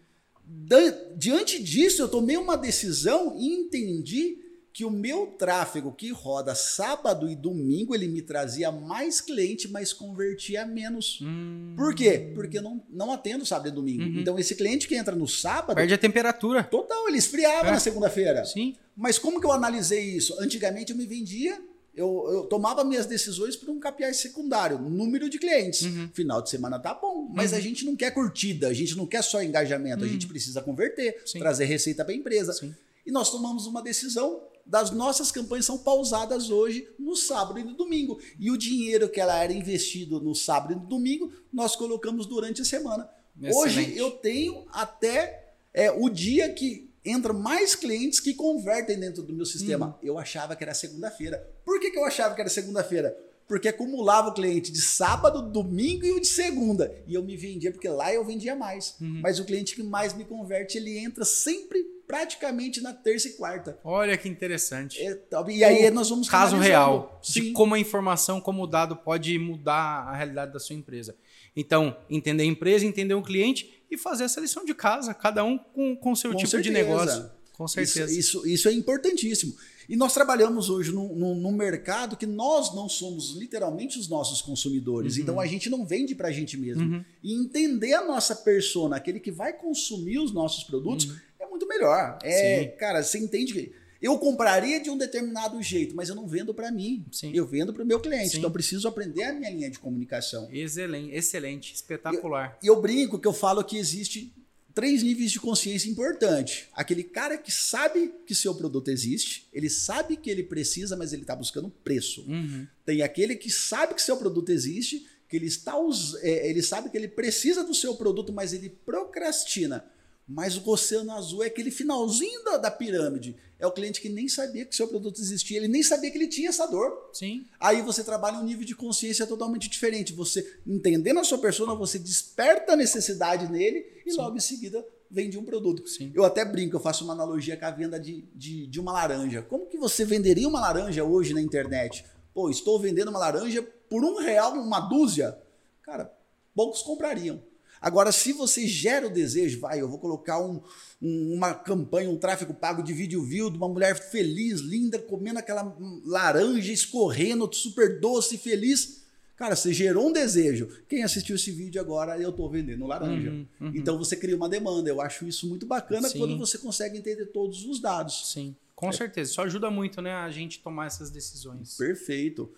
Diante 1.15 1.61
disso, 1.61 2.01
eu 2.01 2.07
tomei 2.07 2.37
uma 2.37 2.57
decisão 2.57 3.35
e 3.37 3.47
entendi 3.47 4.43
que 4.73 4.83
o 4.83 4.89
meu 4.89 5.27
tráfego 5.37 5.91
que 5.91 6.11
roda 6.11 6.55
sábado 6.55 7.29
e 7.29 7.35
domingo, 7.35 7.93
ele 7.93 8.07
me 8.07 8.23
trazia 8.23 8.71
mais 8.71 9.21
cliente, 9.21 9.67
mas 9.67 9.93
convertia 9.93 10.65
menos. 10.65 11.19
Hum. 11.21 11.75
Por 11.77 11.93
quê? 11.93 12.31
Porque 12.33 12.57
eu 12.57 12.63
não, 12.63 12.83
não 12.89 13.11
atendo 13.11 13.45
sábado 13.45 13.67
e 13.67 13.71
domingo. 13.71 14.01
Uhum. 14.01 14.19
Então, 14.19 14.39
esse 14.39 14.55
cliente 14.55 14.87
que 14.87 14.95
entra 14.95 15.15
no 15.15 15.27
sábado. 15.27 15.75
Perde 15.75 15.93
a 15.93 15.97
temperatura. 15.97 16.63
Total, 16.63 17.07
ele 17.07 17.19
esfriava 17.19 17.67
é. 17.67 17.71
na 17.71 17.79
segunda-feira. 17.79 18.43
Sim. 18.45 18.75
Mas 18.97 19.19
como 19.19 19.39
que 19.39 19.45
eu 19.45 19.51
analisei 19.51 20.03
isso? 20.03 20.35
Antigamente 20.39 20.91
eu 20.91 20.97
me 20.97 21.05
vendia 21.05 21.61
eu, 21.95 22.27
eu, 22.31 22.43
tomava 22.45 22.83
minhas 22.83 23.05
decisões 23.05 23.55
por 23.55 23.69
um 23.69 23.79
KPI 23.79 24.13
secundário, 24.13 24.79
número 24.79 25.29
de 25.29 25.37
clientes. 25.37 25.83
Uhum. 25.83 26.09
Final 26.13 26.41
de 26.41 26.49
semana 26.49 26.79
tá 26.79 26.93
bom, 26.93 27.29
mas 27.31 27.51
uhum. 27.51 27.57
a 27.57 27.61
gente 27.61 27.85
não 27.85 27.95
quer 27.95 28.11
curtida, 28.11 28.67
a 28.67 28.73
gente 28.73 28.95
não 28.97 29.05
quer 29.05 29.23
só 29.23 29.41
engajamento, 29.43 30.03
uhum. 30.03 30.09
a 30.09 30.11
gente 30.11 30.27
precisa 30.27 30.61
converter, 30.61 31.21
Sim. 31.25 31.39
trazer 31.39 31.65
receita 31.65 32.03
para 32.03 32.13
a 32.13 32.17
empresa. 32.17 32.53
Sim. 32.53 32.73
E 33.05 33.11
nós 33.11 33.29
tomamos 33.29 33.67
uma 33.67 33.81
decisão 33.81 34.41
das 34.65 34.91
nossas 34.91 35.31
campanhas 35.31 35.65
são 35.65 35.77
pausadas 35.77 36.49
hoje 36.49 36.87
no 36.97 37.15
sábado 37.15 37.59
e 37.59 37.63
no 37.63 37.73
domingo. 37.73 38.19
E 38.39 38.49
o 38.49 38.57
dinheiro 38.57 39.09
que 39.09 39.19
ela 39.19 39.37
era 39.43 39.51
investido 39.51 40.21
no 40.21 40.33
sábado 40.33 40.73
e 40.73 40.75
no 40.75 40.85
domingo, 40.85 41.31
nós 41.51 41.75
colocamos 41.75 42.25
durante 42.25 42.61
a 42.61 42.65
semana. 42.65 43.09
Excelente. 43.41 43.57
Hoje 43.57 43.97
eu 43.97 44.11
tenho 44.11 44.65
até 44.71 45.53
é, 45.73 45.91
o 45.91 46.09
dia 46.09 46.51
que 46.53 46.82
entra 47.05 47.33
mais 47.33 47.75
clientes 47.75 48.19
que 48.19 48.33
convertem 48.33 48.99
dentro 48.99 49.23
do 49.23 49.33
meu 49.33 49.45
sistema. 49.45 49.87
Uhum. 49.87 50.07
Eu 50.07 50.17
achava 50.17 50.55
que 50.55 50.63
era 50.63 50.73
segunda-feira. 50.73 51.45
Por 51.65 51.79
que, 51.79 51.91
que 51.91 51.97
eu 51.97 52.05
achava 52.05 52.33
que 52.33 52.41
era 52.41 52.49
segunda-feira? 52.49 53.15
Porque 53.47 53.67
acumulava 53.67 54.29
o 54.29 54.33
cliente 54.33 54.71
de 54.71 54.81
sábado, 54.81 55.41
domingo 55.41 56.05
e 56.05 56.11
o 56.13 56.19
de 56.19 56.27
segunda. 56.27 56.95
E 57.05 57.13
eu 57.13 57.23
me 57.23 57.35
vendia, 57.35 57.71
porque 57.71 57.89
lá 57.89 58.13
eu 58.13 58.23
vendia 58.23 58.55
mais. 58.55 58.95
Uhum. 59.01 59.19
Mas 59.21 59.37
o 59.37 59.45
cliente 59.45 59.75
que 59.75 59.83
mais 59.83 60.13
me 60.13 60.23
converte, 60.23 60.77
ele 60.77 60.97
entra 60.97 61.25
sempre 61.25 61.83
praticamente 62.07 62.81
na 62.81 62.93
terça 62.93 63.27
e 63.27 63.33
quarta. 63.33 63.77
Olha 63.83 64.17
que 64.17 64.29
interessante. 64.29 65.01
É, 65.01 65.19
e 65.49 65.63
aí 65.63 65.89
nós 65.89 66.09
vamos 66.09 66.29
caso 66.29 66.57
real 66.57 67.19
Sim. 67.21 67.33
de 67.33 67.51
como 67.51 67.75
a 67.75 67.79
informação, 67.79 68.39
como 68.39 68.63
o 68.63 68.67
dado 68.67 68.95
pode 68.95 69.37
mudar 69.39 70.07
a 70.07 70.15
realidade 70.15 70.53
da 70.53 70.59
sua 70.59 70.75
empresa. 70.75 71.15
Então, 71.55 71.95
entender 72.09 72.43
a 72.43 72.45
empresa, 72.47 72.85
entender 72.85 73.13
o 73.13 73.21
cliente 73.21 73.82
e 73.93 73.97
fazer 73.97 74.23
essa 74.25 74.39
lição 74.39 74.65
de 74.65 74.73
casa, 74.73 75.13
cada 75.13 75.43
um 75.43 75.57
com 75.57 76.11
o 76.11 76.15
seu 76.15 76.31
com 76.31 76.37
tipo 76.37 76.49
certeza. 76.49 76.63
de 76.63 76.83
negócio. 76.83 77.29
Com 77.53 77.67
certeza. 77.67 78.05
Isso, 78.05 78.39
isso, 78.39 78.47
isso, 78.47 78.67
é 78.67 78.73
importantíssimo. 78.73 79.55
E 79.87 79.95
nós 79.95 80.13
trabalhamos 80.13 80.69
hoje 80.69 80.91
num, 80.91 81.13
num, 81.13 81.35
num, 81.35 81.51
mercado 81.51 82.15
que 82.15 82.25
nós 82.25 82.73
não 82.73 82.89
somos 82.89 83.35
literalmente 83.35 83.99
os 83.99 84.07
nossos 84.07 84.41
consumidores. 84.41 85.15
Uhum. 85.15 85.21
Então 85.21 85.39
a 85.39 85.45
gente 85.45 85.69
não 85.69 85.85
vende 85.85 86.15
para 86.15 86.29
a 86.29 86.31
gente 86.31 86.57
mesmo. 86.57 86.83
Uhum. 86.83 87.05
E 87.21 87.33
entender 87.33 87.93
a 87.93 88.03
nossa 88.03 88.35
persona, 88.35 88.95
aquele 88.95 89.19
que 89.19 89.29
vai 89.29 89.53
consumir 89.53 90.19
os 90.19 90.33
nossos 90.33 90.63
produtos, 90.63 91.05
uhum 91.05 91.15
muito 91.53 91.67
melhor. 91.67 92.17
É, 92.23 92.63
Sim. 92.63 92.77
cara, 92.77 93.03
você 93.03 93.19
entende 93.19 93.53
que 93.53 93.71
eu 94.03 94.19
compraria 94.19 94.81
de 94.81 94.89
um 94.89 94.97
determinado 94.97 95.63
jeito, 95.63 95.95
mas 95.95 96.09
eu 96.09 96.15
não 96.15 96.27
vendo 96.27 96.53
para 96.53 96.69
mim. 96.69 97.05
Sim. 97.09 97.31
Eu 97.33 97.47
vendo 97.47 97.73
para 97.73 97.83
o 97.83 97.85
meu 97.85 98.01
cliente. 98.01 98.31
Sim. 98.31 98.37
Então 98.39 98.49
eu 98.49 98.53
preciso 98.53 98.85
aprender 98.85 99.23
a 99.23 99.31
minha 99.31 99.49
linha 99.49 99.71
de 99.71 99.79
comunicação. 99.79 100.49
Excelente, 100.51 101.15
excelente 101.15 101.73
espetacular. 101.73 102.59
E 102.61 102.67
eu, 102.67 102.75
eu, 102.75 102.81
brinco 102.81 103.17
que 103.17 103.25
eu 103.25 103.31
falo 103.31 103.63
que 103.63 103.77
existe 103.77 104.33
três 104.73 105.01
níveis 105.01 105.31
de 105.31 105.39
consciência 105.39 105.89
importantes. 105.89 106.65
Aquele 106.73 107.01
cara 107.01 107.37
que 107.37 107.49
sabe 107.49 108.13
que 108.25 108.35
seu 108.35 108.53
produto 108.53 108.89
existe, 108.89 109.47
ele 109.53 109.69
sabe 109.69 110.17
que 110.17 110.29
ele 110.29 110.43
precisa, 110.43 110.97
mas 110.97 111.13
ele 111.13 111.21
está 111.21 111.35
buscando 111.35 111.69
preço. 111.69 112.25
Uhum. 112.27 112.67
Tem 112.85 113.03
aquele 113.03 113.37
que 113.37 113.49
sabe 113.49 113.93
que 113.93 114.01
seu 114.01 114.17
produto 114.17 114.49
existe, 114.49 115.07
que 115.29 115.37
ele 115.37 115.45
está 115.45 115.75
é, 116.21 116.49
ele 116.49 116.61
sabe 116.61 116.89
que 116.89 116.97
ele 116.97 117.07
precisa 117.07 117.63
do 117.63 117.73
seu 117.73 117.95
produto, 117.95 118.33
mas 118.33 118.51
ele 118.51 118.67
procrastina 118.69 119.85
mas 120.27 120.57
o 120.57 120.69
oceano 120.69 121.11
azul 121.11 121.43
é 121.43 121.47
aquele 121.47 121.69
finalzinho 121.69 122.43
da, 122.43 122.57
da, 122.57 122.71
pirâmide. 122.71 123.35
É 123.59 123.67
o 123.67 123.71
cliente 123.71 124.01
que 124.01 124.09
nem 124.09 124.27
sabia 124.27 124.65
que 124.65 124.75
seu 124.75 124.87
produto 124.87 125.19
existia, 125.19 125.57
ele 125.57 125.67
nem 125.67 125.83
sabia 125.83 126.09
que 126.09 126.17
ele 126.17 126.27
tinha 126.27 126.49
essa 126.49 126.65
dor. 126.65 127.09
Sim. 127.13 127.45
Aí 127.59 127.81
você 127.81 128.03
trabalha 128.03 128.37
um 128.37 128.43
nível 128.43 128.65
de 128.65 128.75
consciência 128.75 129.27
totalmente 129.27 129.69
diferente. 129.69 130.13
Você, 130.13 130.59
entendendo 130.65 131.19
a 131.19 131.23
sua 131.23 131.37
persona, 131.37 131.75
você 131.75 131.99
desperta 131.99 132.73
a 132.73 132.77
necessidade 132.77 133.51
nele 133.51 133.85
e 134.05 134.11
Sim. 134.11 134.17
logo 134.17 134.37
em 134.37 134.41
seguida 134.41 134.85
vende 135.11 135.37
um 135.37 135.45
produto. 135.45 135.87
Sim. 135.87 136.11
Eu 136.15 136.23
até 136.23 136.43
brinco, 136.43 136.75
eu 136.75 136.79
faço 136.79 137.03
uma 137.03 137.13
analogia 137.13 137.55
com 137.55 137.65
a 137.65 137.71
venda 137.71 137.99
de, 137.99 138.23
de, 138.33 138.65
de 138.65 138.79
uma 138.79 138.91
laranja. 138.91 139.43
Como 139.43 139.67
que 139.67 139.77
você 139.77 140.03
venderia 140.03 140.47
uma 140.47 140.59
laranja 140.59 141.03
hoje 141.03 141.33
na 141.33 141.41
internet? 141.41 142.03
Pô, 142.33 142.49
estou 142.49 142.79
vendendo 142.79 143.09
uma 143.09 143.19
laranja 143.19 143.61
por 143.89 144.03
um 144.03 144.17
real, 144.17 144.53
uma 144.53 144.79
dúzia. 144.79 145.37
Cara, 145.83 146.11
poucos 146.55 146.81
comprariam. 146.81 147.39
Agora, 147.83 148.13
se 148.13 148.31
você 148.31 148.65
gera 148.65 149.07
o 149.07 149.09
desejo, 149.09 149.59
vai, 149.59 149.81
eu 149.81 149.89
vou 149.89 149.99
colocar 149.99 150.39
um, 150.39 150.61
um, 151.01 151.33
uma 151.33 151.53
campanha, 151.53 152.09
um 152.09 152.15
tráfego 152.15 152.53
pago 152.53 152.81
de 152.81 152.93
vídeo 152.93 153.21
view 153.21 153.49
de 153.49 153.57
uma 153.57 153.67
mulher 153.67 153.93
feliz, 154.09 154.61
linda, 154.61 154.97
comendo 154.97 155.37
aquela 155.37 155.75
laranja, 156.05 156.71
escorrendo, 156.71 157.53
super 157.53 157.99
doce, 157.99 158.37
feliz. 158.37 159.03
Cara, 159.35 159.53
você 159.53 159.73
gerou 159.73 160.07
um 160.07 160.13
desejo. 160.13 160.69
Quem 160.87 161.03
assistiu 161.03 161.35
esse 161.35 161.51
vídeo 161.51 161.81
agora, 161.81 162.17
eu 162.17 162.29
estou 162.29 162.49
vendendo 162.49 162.87
laranja. 162.87 163.31
Uhum, 163.31 163.47
uhum. 163.59 163.71
Então 163.75 163.97
você 163.97 164.15
cria 164.15 164.37
uma 164.37 164.47
demanda. 164.47 164.89
Eu 164.89 165.01
acho 165.01 165.27
isso 165.27 165.45
muito 165.49 165.65
bacana 165.65 166.07
Sim. 166.07 166.19
quando 166.19 166.37
você 166.37 166.57
consegue 166.57 166.97
entender 166.97 167.25
todos 167.25 167.65
os 167.65 167.81
dados. 167.81 168.31
Sim, 168.31 168.55
com 168.73 168.87
é. 168.87 168.93
certeza. 168.93 169.29
Isso 169.29 169.41
ajuda 169.41 169.69
muito, 169.69 170.01
né, 170.01 170.13
a 170.13 170.31
gente 170.31 170.59
tomar 170.59 170.85
essas 170.85 171.09
decisões. 171.09 171.75
Perfeito. 171.75 172.49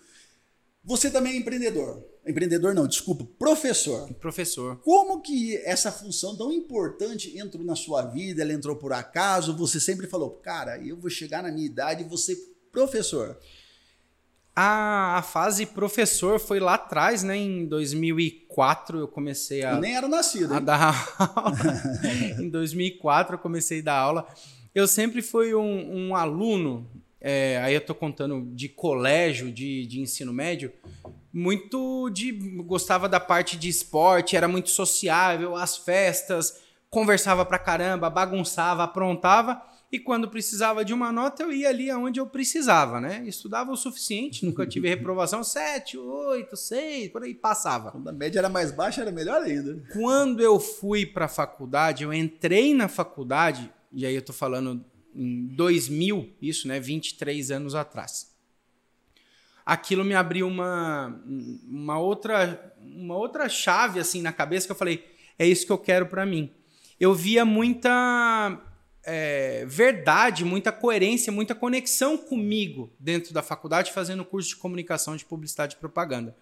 Você 0.84 1.10
também 1.10 1.32
é 1.32 1.36
empreendedor. 1.38 2.00
Empreendedor 2.26 2.74
não, 2.74 2.86
desculpa, 2.86 3.24
professor. 3.38 4.12
Professor. 4.14 4.76
Como 4.82 5.20
que 5.20 5.56
essa 5.58 5.92
função 5.92 6.36
tão 6.36 6.52
importante 6.52 7.38
entrou 7.38 7.64
na 7.64 7.76
sua 7.76 8.02
vida? 8.02 8.42
Ela 8.42 8.52
entrou 8.52 8.74
por 8.74 8.92
acaso? 8.92 9.56
Você 9.56 9.78
sempre 9.78 10.08
falou, 10.08 10.30
cara, 10.30 10.78
eu 10.78 10.96
vou 10.96 11.08
chegar 11.08 11.42
na 11.42 11.52
minha 11.52 11.66
idade 11.66 12.02
e 12.02 12.08
vou 12.08 12.18
ser 12.18 12.36
professor. 12.72 13.38
A, 14.58 15.18
a 15.18 15.22
fase 15.22 15.66
professor 15.66 16.40
foi 16.40 16.58
lá 16.58 16.74
atrás, 16.74 17.22
né? 17.22 17.36
Em 17.36 17.66
2004 17.66 18.98
eu 18.98 19.06
comecei 19.06 19.62
a. 19.62 19.72
Eu 19.72 19.80
nem 19.80 19.94
era 19.94 20.08
nascido. 20.08 20.52
A 20.52 20.58
dar 20.58 21.14
aula. 21.36 21.56
em 22.40 22.48
2004 22.48 23.34
eu 23.34 23.38
comecei 23.38 23.80
a 23.80 23.84
dar 23.84 23.98
aula. 23.98 24.26
Eu 24.74 24.88
sempre 24.88 25.22
fui 25.22 25.54
um, 25.54 26.08
um 26.08 26.16
aluno, 26.16 26.86
é, 27.20 27.58
aí 27.62 27.74
eu 27.74 27.80
tô 27.80 27.94
contando 27.94 28.46
de 28.54 28.68
colégio, 28.68 29.52
de, 29.52 29.86
de 29.86 30.00
ensino 30.00 30.32
médio, 30.32 30.72
muito 31.36 32.08
de. 32.08 32.32
gostava 32.62 33.06
da 33.06 33.20
parte 33.20 33.58
de 33.58 33.68
esporte, 33.68 34.34
era 34.34 34.48
muito 34.48 34.70
sociável, 34.70 35.54
as 35.54 35.76
festas, 35.76 36.62
conversava 36.88 37.44
pra 37.44 37.58
caramba, 37.58 38.08
bagunçava, 38.08 38.84
aprontava. 38.84 39.62
E 39.92 40.00
quando 40.00 40.30
precisava 40.30 40.82
de 40.82 40.94
uma 40.94 41.12
nota, 41.12 41.42
eu 41.42 41.52
ia 41.52 41.68
ali 41.68 41.90
aonde 41.90 42.18
eu 42.18 42.26
precisava, 42.26 43.02
né? 43.02 43.22
Estudava 43.26 43.70
o 43.70 43.76
suficiente, 43.76 44.46
nunca 44.46 44.66
tive 44.66 44.88
reprovação, 44.88 45.44
7, 45.44 45.98
8, 45.98 46.56
6, 46.56 47.12
por 47.12 47.22
aí 47.22 47.34
passava. 47.34 47.90
Quando 47.90 48.08
a 48.08 48.12
média 48.12 48.38
era 48.38 48.48
mais 48.48 48.72
baixa, 48.72 49.02
era 49.02 49.12
melhor 49.12 49.42
ainda. 49.42 49.84
Quando 49.92 50.42
eu 50.42 50.58
fui 50.58 51.04
para 51.04 51.26
a 51.26 51.28
faculdade, 51.28 52.02
eu 52.02 52.14
entrei 52.14 52.72
na 52.72 52.88
faculdade, 52.88 53.70
e 53.92 54.06
aí 54.06 54.14
eu 54.14 54.22
tô 54.22 54.32
falando 54.32 54.82
em 55.14 55.46
2000, 55.48 56.30
isso, 56.40 56.66
né? 56.66 56.80
23 56.80 57.50
anos 57.50 57.74
atrás. 57.74 58.35
Aquilo 59.66 60.04
me 60.04 60.14
abriu 60.14 60.46
uma, 60.46 61.20
uma, 61.68 61.98
outra, 61.98 62.72
uma 62.80 63.16
outra 63.16 63.48
chave 63.48 63.98
assim 63.98 64.22
na 64.22 64.32
cabeça 64.32 64.66
que 64.66 64.72
eu 64.72 64.76
falei, 64.76 65.04
é 65.36 65.44
isso 65.44 65.66
que 65.66 65.72
eu 65.72 65.78
quero 65.78 66.06
para 66.06 66.24
mim. 66.24 66.50
Eu 67.00 67.12
via 67.12 67.44
muita 67.44 68.62
é, 69.06 69.64
verdade, 69.66 70.44
muita 70.44 70.72
coerência, 70.72 71.32
muita 71.32 71.54
conexão 71.54 72.16
comigo 72.16 72.92
dentro 72.98 73.34
da 73.34 73.42
faculdade, 73.42 73.92
fazendo 73.92 74.24
curso 74.24 74.50
de 74.50 74.56
comunicação 74.56 75.16
de 75.16 75.24
publicidade 75.24 75.74
e 75.74 75.78
propaganda. 75.78 76.36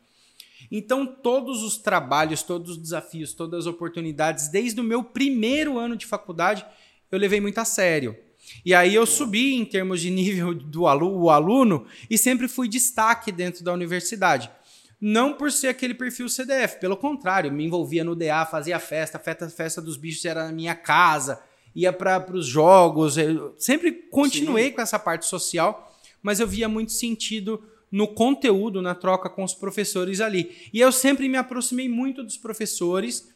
Então, 0.70 1.06
todos 1.06 1.62
os 1.62 1.76
trabalhos, 1.76 2.42
todos 2.42 2.72
os 2.72 2.78
desafios, 2.78 3.34
todas 3.34 3.60
as 3.60 3.66
oportunidades, 3.66 4.48
desde 4.48 4.80
o 4.80 4.84
meu 4.84 5.04
primeiro 5.04 5.78
ano 5.78 5.96
de 5.96 6.06
faculdade, 6.06 6.64
eu 7.10 7.18
levei 7.18 7.40
muito 7.40 7.58
a 7.58 7.64
sério. 7.64 8.16
E 8.64 8.74
aí 8.74 8.94
eu 8.94 9.06
subi 9.06 9.54
em 9.54 9.64
termos 9.64 10.00
de 10.00 10.10
nível 10.10 10.54
do 10.54 10.86
aluno, 10.86 11.30
aluno 11.30 11.86
e 12.08 12.16
sempre 12.18 12.48
fui 12.48 12.68
destaque 12.68 13.30
dentro 13.30 13.64
da 13.64 13.72
universidade. 13.72 14.50
Não 15.00 15.34
por 15.34 15.52
ser 15.52 15.68
aquele 15.68 15.92
perfil 15.92 16.28
CDF, 16.28 16.80
pelo 16.80 16.96
contrário, 16.96 17.52
me 17.52 17.64
envolvia 17.64 18.02
no 18.02 18.14
DA, 18.14 18.46
fazia 18.46 18.78
festa, 18.78 19.18
festa, 19.18 19.48
festa 19.50 19.82
dos 19.82 19.96
bichos 19.96 20.24
era 20.24 20.46
na 20.46 20.52
minha 20.52 20.74
casa, 20.74 21.42
ia 21.74 21.92
para 21.92 22.24
os 22.32 22.46
jogos. 22.46 23.18
Eu 23.18 23.54
sempre 23.58 23.92
continuei 23.92 24.68
Sim. 24.68 24.72
com 24.72 24.80
essa 24.80 24.98
parte 24.98 25.26
social, 25.26 25.94
mas 26.22 26.40
eu 26.40 26.46
via 26.46 26.68
muito 26.68 26.92
sentido 26.92 27.62
no 27.90 28.08
conteúdo, 28.08 28.80
na 28.80 28.94
troca 28.94 29.28
com 29.28 29.44
os 29.44 29.54
professores 29.54 30.20
ali. 30.20 30.50
E 30.72 30.80
eu 30.80 30.90
sempre 30.90 31.28
me 31.28 31.36
aproximei 31.36 31.88
muito 31.88 32.24
dos 32.24 32.36
professores, 32.36 33.28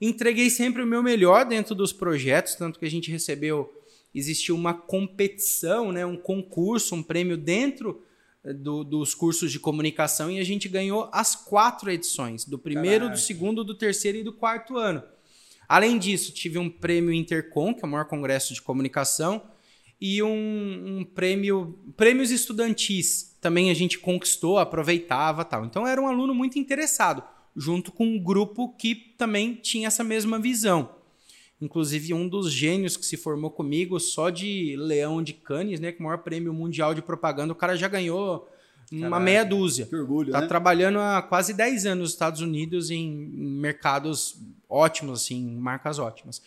entreguei 0.00 0.50
sempre 0.50 0.82
o 0.82 0.86
meu 0.86 1.02
melhor 1.02 1.44
dentro 1.44 1.74
dos 1.74 1.92
projetos, 1.92 2.54
tanto 2.54 2.78
que 2.78 2.84
a 2.84 2.90
gente 2.90 3.10
recebeu, 3.10 3.72
existiu 4.14 4.54
uma 4.54 4.72
competição, 4.72 5.90
né, 5.90 6.06
um 6.06 6.16
concurso, 6.16 6.94
um 6.94 7.02
prêmio 7.02 7.36
dentro 7.36 8.02
eh, 8.44 8.52
do, 8.52 8.84
dos 8.84 9.14
cursos 9.14 9.50
de 9.50 9.58
comunicação 9.58 10.30
e 10.30 10.38
a 10.38 10.44
gente 10.44 10.68
ganhou 10.68 11.08
as 11.12 11.34
quatro 11.34 11.90
edições, 11.90 12.44
do 12.44 12.58
primeiro, 12.58 13.06
Caraca. 13.06 13.16
do 13.16 13.20
segundo, 13.20 13.64
do 13.64 13.74
terceiro 13.74 14.18
e 14.18 14.22
do 14.22 14.32
quarto 14.32 14.76
ano. 14.76 15.02
Além 15.68 15.98
disso, 15.98 16.32
tive 16.32 16.58
um 16.58 16.70
prêmio 16.70 17.12
Intercom, 17.12 17.74
que 17.74 17.84
é 17.84 17.88
o 17.88 17.90
maior 17.90 18.04
congresso 18.04 18.54
de 18.54 18.62
comunicação, 18.62 19.42
e 20.00 20.22
um, 20.22 20.98
um 20.98 21.04
prêmio, 21.04 21.78
prêmios 21.96 22.30
estudantis. 22.30 23.36
Também 23.40 23.70
a 23.70 23.74
gente 23.74 23.98
conquistou, 23.98 24.58
aproveitava 24.58 25.44
tal. 25.44 25.64
Então 25.64 25.86
era 25.86 26.00
um 26.00 26.06
aluno 26.06 26.34
muito 26.34 26.58
interessado, 26.58 27.22
junto 27.56 27.90
com 27.90 28.06
um 28.06 28.22
grupo 28.22 28.68
que 28.76 28.94
também 28.94 29.54
tinha 29.54 29.88
essa 29.88 30.04
mesma 30.04 30.38
visão. 30.38 30.94
Inclusive, 31.60 32.12
um 32.12 32.28
dos 32.28 32.52
gênios 32.52 32.96
que 32.96 33.06
se 33.06 33.16
formou 33.16 33.50
comigo, 33.50 33.98
só 33.98 34.28
de 34.28 34.76
Leão 34.76 35.22
de 35.22 35.32
Cannes, 35.32 35.80
né, 35.80 35.92
com 35.92 36.02
o 36.02 36.06
maior 36.06 36.18
prêmio 36.18 36.52
mundial 36.52 36.94
de 36.94 37.00
propaganda, 37.00 37.52
o 37.52 37.56
cara 37.56 37.76
já 37.76 37.88
ganhou 37.88 38.48
uma 38.92 39.10
Caraca, 39.10 39.24
meia 39.24 39.44
dúzia. 39.44 39.86
Que 39.86 39.96
orgulho, 39.96 40.32
tá 40.32 40.42
né? 40.42 40.46
trabalhando 40.46 40.98
há 40.98 41.22
quase 41.22 41.54
10 41.54 41.86
anos 41.86 42.02
nos 42.02 42.10
Estados 42.10 42.40
Unidos 42.40 42.90
em 42.90 43.10
mercados 43.10 44.36
ótimos, 44.68 45.22
assim, 45.22 45.56
marcas 45.56 45.98
ótimas. 45.98 46.42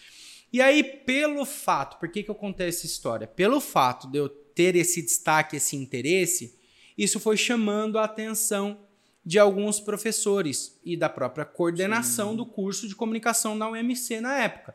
E 0.52 0.62
aí, 0.62 0.84
pelo 0.84 1.46
fato, 1.46 1.98
por 1.98 2.10
que, 2.10 2.24
que 2.24 2.30
eu 2.30 2.36
contei 2.36 2.68
essa 2.68 2.86
história? 2.86 3.28
Pelo 3.28 3.60
fato 3.60 4.08
de 4.08 4.18
eu 4.18 4.30
ter 4.30 4.76
esse 4.76 5.02
destaque, 5.02 5.58
esse 5.58 5.76
interesse, 5.76 6.56
isso 6.98 7.20
foi 7.20 7.38
chamando 7.38 8.00
a 8.00 8.06
atenção 8.06 8.80
de 9.26 9.38
alguns 9.38 9.80
professores 9.80 10.80
e 10.86 10.96
da 10.96 11.10
própria 11.10 11.44
coordenação 11.44 12.32
Sim. 12.32 12.38
do 12.38 12.46
curso 12.46 12.88
de 12.88 12.96
comunicação 12.96 13.60
da 13.60 13.70
UMC 13.70 14.22
na 14.22 14.40
época. 14.40 14.74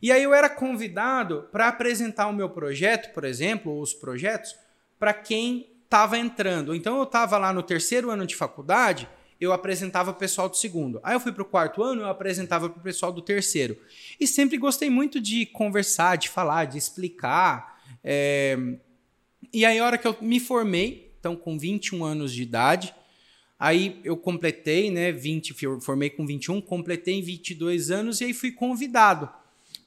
E 0.00 0.12
aí 0.12 0.22
eu 0.22 0.32
era 0.32 0.48
convidado 0.48 1.48
para 1.50 1.68
apresentar 1.68 2.28
o 2.28 2.32
meu 2.32 2.48
projeto, 2.48 3.12
por 3.12 3.24
exemplo, 3.24 3.80
os 3.80 3.92
projetos, 3.92 4.54
para 4.98 5.12
quem 5.12 5.68
estava 5.84 6.18
entrando. 6.18 6.74
Então 6.74 6.98
eu 6.98 7.04
estava 7.04 7.38
lá 7.38 7.52
no 7.52 7.62
terceiro 7.62 8.10
ano 8.10 8.26
de 8.26 8.36
faculdade, 8.36 9.08
eu 9.40 9.52
apresentava 9.52 10.10
o 10.10 10.14
pessoal 10.14 10.48
do 10.48 10.56
segundo. 10.56 11.00
Aí 11.02 11.14
eu 11.14 11.20
fui 11.20 11.32
para 11.32 11.42
o 11.42 11.46
quarto 11.46 11.82
ano, 11.82 12.02
eu 12.02 12.08
apresentava 12.08 12.68
para 12.68 12.78
o 12.78 12.82
pessoal 12.82 13.12
do 13.12 13.22
terceiro. 13.22 13.76
E 14.20 14.26
sempre 14.26 14.56
gostei 14.56 14.90
muito 14.90 15.20
de 15.20 15.46
conversar, 15.46 16.16
de 16.16 16.28
falar, 16.28 16.66
de 16.66 16.78
explicar. 16.78 17.80
É... 18.02 18.56
E 19.52 19.64
aí, 19.64 19.78
a 19.78 19.84
hora 19.84 19.96
que 19.96 20.06
eu 20.06 20.16
me 20.20 20.40
formei, 20.40 21.14
então 21.18 21.34
com 21.34 21.58
21 21.58 22.04
anos 22.04 22.32
de 22.32 22.42
idade, 22.42 22.94
aí 23.58 24.00
eu 24.04 24.16
completei, 24.16 24.90
né, 24.90 25.10
20, 25.12 25.54
formei 25.80 26.10
com 26.10 26.26
21, 26.26 26.60
completei 26.60 27.14
em 27.14 27.22
22 27.22 27.90
anos 27.90 28.20
e 28.20 28.24
aí 28.24 28.34
fui 28.34 28.50
convidado 28.50 29.30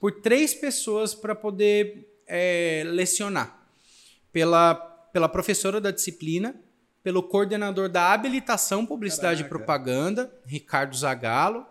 por 0.01 0.11
três 0.19 0.53
pessoas 0.53 1.15
para 1.15 1.33
poder 1.33 2.21
é, 2.27 2.83
lecionar. 2.85 3.65
Pela 4.33 4.91
pela 5.11 5.29
professora 5.29 5.81
da 5.81 5.91
disciplina, 5.91 6.55
pelo 7.03 7.23
coordenador 7.23 7.89
da 7.89 8.13
habilitação 8.13 8.85
Publicidade 8.85 9.43
Caraca. 9.43 9.45
e 9.45 9.49
Propaganda, 9.49 10.33
Ricardo 10.45 10.95
Zagalo, 10.95 11.65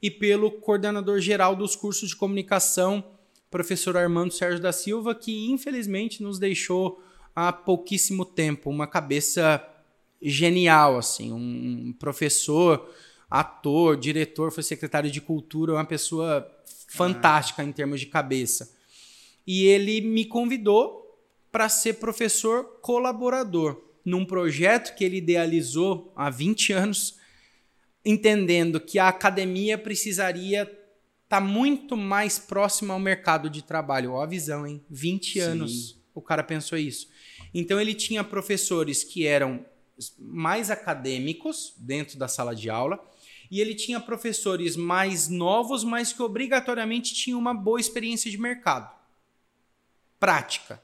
e 0.00 0.10
pelo 0.10 0.50
coordenador 0.50 1.20
geral 1.20 1.56
dos 1.56 1.74
cursos 1.74 2.10
de 2.10 2.16
comunicação, 2.16 3.04
professor 3.50 3.96
Armando 3.96 4.32
Sérgio 4.32 4.60
da 4.60 4.72
Silva, 4.72 5.14
que 5.14 5.50
infelizmente 5.50 6.22
nos 6.22 6.38
deixou 6.38 7.02
há 7.34 7.52
pouquíssimo 7.52 8.24
tempo, 8.24 8.70
uma 8.70 8.86
cabeça 8.86 9.62
genial, 10.22 10.96
assim, 10.96 11.32
um 11.32 11.94
professor, 11.98 12.88
ator, 13.30 13.96
diretor, 13.96 14.50
foi 14.50 14.62
secretário 14.62 15.10
de 15.10 15.20
cultura, 15.20 15.74
uma 15.74 15.84
pessoa 15.84 16.46
fantástica 16.88 17.62
em 17.62 17.72
termos 17.72 18.00
de 18.00 18.06
cabeça. 18.06 18.72
E 19.46 19.64
ele 19.64 20.00
me 20.00 20.24
convidou 20.24 21.04
para 21.50 21.68
ser 21.68 21.94
professor 21.94 22.80
colaborador 22.80 23.82
num 24.04 24.24
projeto 24.24 24.94
que 24.94 25.04
ele 25.04 25.16
idealizou 25.16 26.12
há 26.14 26.30
20 26.30 26.72
anos, 26.72 27.18
entendendo 28.04 28.80
que 28.80 28.98
a 28.98 29.08
academia 29.08 29.76
precisaria 29.76 30.62
estar 30.62 30.76
tá 31.28 31.40
muito 31.40 31.96
mais 31.96 32.38
próxima 32.38 32.94
ao 32.94 33.00
mercado 33.00 33.50
de 33.50 33.62
trabalho. 33.62 34.12
Ó, 34.12 34.22
a 34.22 34.26
visão, 34.26 34.64
hein? 34.64 34.84
20 34.88 35.32
Sim. 35.32 35.40
anos 35.40 35.98
o 36.14 36.22
cara 36.22 36.42
pensou 36.42 36.78
isso. 36.78 37.08
Então 37.52 37.80
ele 37.80 37.94
tinha 37.94 38.22
professores 38.22 39.02
que 39.02 39.26
eram 39.26 39.64
mais 40.18 40.70
acadêmicos 40.70 41.74
dentro 41.78 42.18
da 42.18 42.28
sala 42.28 42.54
de 42.54 42.70
aula 42.70 43.02
e 43.50 43.60
ele 43.60 43.74
tinha 43.74 44.00
professores 44.00 44.76
mais 44.76 45.28
novos, 45.28 45.84
mas 45.84 46.12
que 46.12 46.22
obrigatoriamente 46.22 47.14
tinham 47.14 47.38
uma 47.38 47.54
boa 47.54 47.80
experiência 47.80 48.30
de 48.30 48.38
mercado. 48.38 48.90
Prática. 50.18 50.82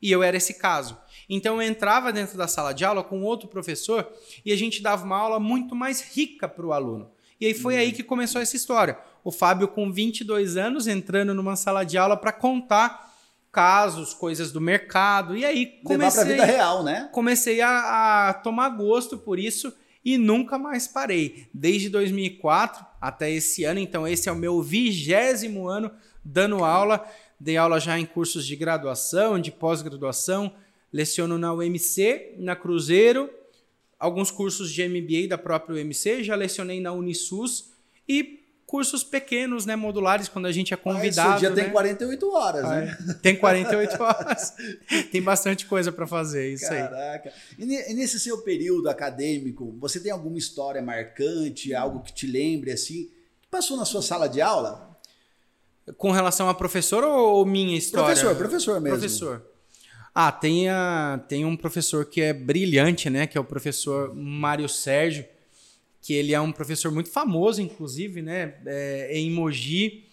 E 0.00 0.10
eu 0.10 0.22
era 0.22 0.36
esse 0.36 0.54
caso. 0.54 0.98
Então 1.28 1.62
eu 1.62 1.68
entrava 1.68 2.12
dentro 2.12 2.36
da 2.36 2.46
sala 2.46 2.72
de 2.72 2.84
aula 2.84 3.02
com 3.02 3.22
outro 3.22 3.48
professor 3.48 4.06
e 4.44 4.52
a 4.52 4.56
gente 4.56 4.82
dava 4.82 5.04
uma 5.04 5.16
aula 5.16 5.40
muito 5.40 5.74
mais 5.74 6.02
rica 6.02 6.46
para 6.46 6.66
o 6.66 6.72
aluno. 6.72 7.10
E 7.40 7.46
aí 7.46 7.54
foi 7.54 7.76
aí 7.76 7.92
que 7.92 8.02
começou 8.02 8.40
essa 8.40 8.56
história. 8.56 8.98
O 9.22 9.32
Fábio, 9.32 9.68
com 9.68 9.90
22 9.90 10.56
anos, 10.56 10.86
entrando 10.86 11.34
numa 11.34 11.56
sala 11.56 11.84
de 11.84 11.96
aula 11.96 12.16
para 12.16 12.32
contar 12.32 13.14
casos, 13.50 14.12
coisas 14.12 14.52
do 14.52 14.60
mercado. 14.60 15.36
E 15.36 15.44
aí 15.44 15.80
comecei. 15.84 16.24
Levar 16.24 16.44
vida 16.44 16.44
real, 16.44 16.82
né? 16.82 17.08
Comecei 17.12 17.60
a, 17.60 18.28
a 18.28 18.34
tomar 18.34 18.68
gosto 18.70 19.16
por 19.16 19.38
isso. 19.38 19.72
E 20.04 20.18
nunca 20.18 20.58
mais 20.58 20.86
parei. 20.86 21.46
Desde 21.52 21.88
2004 21.88 22.84
até 23.00 23.30
esse 23.30 23.64
ano, 23.64 23.80
então 23.80 24.06
esse 24.06 24.28
é 24.28 24.32
o 24.32 24.36
meu 24.36 24.62
vigésimo 24.62 25.66
ano 25.66 25.90
dando 26.24 26.62
aula. 26.62 27.08
Dei 27.40 27.56
aula 27.56 27.80
já 27.80 27.98
em 27.98 28.06
cursos 28.06 28.46
de 28.46 28.54
graduação, 28.54 29.38
de 29.38 29.50
pós-graduação, 29.50 30.52
leciono 30.92 31.38
na 31.38 31.52
UMC, 31.52 32.34
na 32.38 32.54
Cruzeiro, 32.54 33.30
alguns 33.98 34.30
cursos 34.30 34.70
de 34.70 34.86
MBA 34.86 35.28
da 35.28 35.38
própria 35.38 35.82
UMC, 35.82 36.22
já 36.22 36.34
lecionei 36.34 36.80
na 36.80 36.92
Unisus 36.92 37.72
e 38.08 38.43
cursos 38.74 39.04
pequenos, 39.04 39.64
né, 39.64 39.76
modulares, 39.76 40.26
quando 40.26 40.46
a 40.46 40.50
gente 40.50 40.74
é 40.74 40.76
convidado. 40.76 41.34
Ah, 41.34 41.38
dia 41.38 41.50
né? 41.50 41.62
tem 41.62 41.70
48 41.70 42.32
horas, 42.32 42.64
ah, 42.64 42.80
né? 42.80 42.98
Tem 43.22 43.36
48 43.36 44.02
horas. 44.02 44.52
tem 45.12 45.22
bastante 45.22 45.64
coisa 45.66 45.92
para 45.92 46.08
fazer, 46.08 46.52
isso 46.52 46.68
Caraca. 46.68 46.96
aí. 46.96 47.18
Caraca. 47.20 47.32
E 47.56 47.94
nesse 47.94 48.18
seu 48.18 48.38
período 48.38 48.88
acadêmico, 48.88 49.76
você 49.78 50.00
tem 50.00 50.10
alguma 50.10 50.36
história 50.36 50.82
marcante, 50.82 51.72
algo 51.72 52.00
que 52.00 52.12
te 52.12 52.26
lembre 52.26 52.72
assim, 52.72 53.04
que 53.40 53.46
passou 53.48 53.76
na 53.76 53.84
sua 53.84 54.02
sala 54.02 54.28
de 54.28 54.40
aula? 54.40 54.98
Com 55.96 56.10
relação 56.10 56.48
a 56.48 56.54
professor 56.54 57.04
ou 57.04 57.46
minha 57.46 57.78
história? 57.78 58.06
Professor, 58.06 58.34
professor 58.34 58.80
mesmo. 58.80 58.98
Professor. 58.98 59.46
Ah, 60.12 60.32
tem, 60.32 60.68
a, 60.68 61.24
tem 61.28 61.44
um 61.44 61.56
professor 61.56 62.06
que 62.06 62.20
é 62.20 62.32
brilhante, 62.32 63.08
né? 63.08 63.28
Que 63.28 63.38
é 63.38 63.40
o 63.40 63.44
professor 63.44 64.12
Mário 64.12 64.68
Sérgio 64.68 65.24
que 66.04 66.12
ele 66.12 66.34
é 66.34 66.40
um 66.40 66.52
professor 66.52 66.92
muito 66.92 67.08
famoso, 67.08 67.62
inclusive, 67.62 68.20
né, 68.20 68.56
é, 68.66 69.18
em 69.18 69.30
Mogi, 69.30 70.04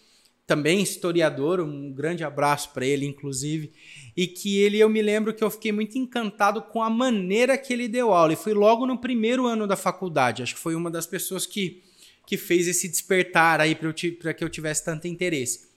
também 0.47 0.81
historiador, 0.81 1.59
um 1.59 1.91
grande 1.91 2.23
abraço 2.23 2.69
para 2.71 2.85
ele, 2.85 3.05
inclusive, 3.05 3.73
e 4.15 4.25
que 4.25 4.57
ele, 4.57 4.79
eu 4.79 4.87
me 4.87 5.01
lembro 5.01 5.33
que 5.33 5.43
eu 5.43 5.51
fiquei 5.51 5.73
muito 5.73 5.97
encantado 5.97 6.61
com 6.61 6.81
a 6.81 6.89
maneira 6.89 7.57
que 7.57 7.73
ele 7.73 7.89
deu 7.89 8.13
aula, 8.13 8.31
e 8.31 8.37
foi 8.37 8.53
logo 8.53 8.85
no 8.85 8.99
primeiro 8.99 9.45
ano 9.45 9.67
da 9.67 9.75
faculdade, 9.75 10.41
acho 10.41 10.55
que 10.55 10.61
foi 10.61 10.75
uma 10.75 10.89
das 10.89 11.05
pessoas 11.05 11.45
que, 11.45 11.83
que 12.25 12.37
fez 12.37 12.69
esse 12.69 12.87
despertar 12.87 13.59
aí 13.59 13.75
para 13.75 14.33
que 14.33 14.43
eu 14.45 14.49
tivesse 14.49 14.85
tanto 14.85 15.09
interesse. 15.09 15.67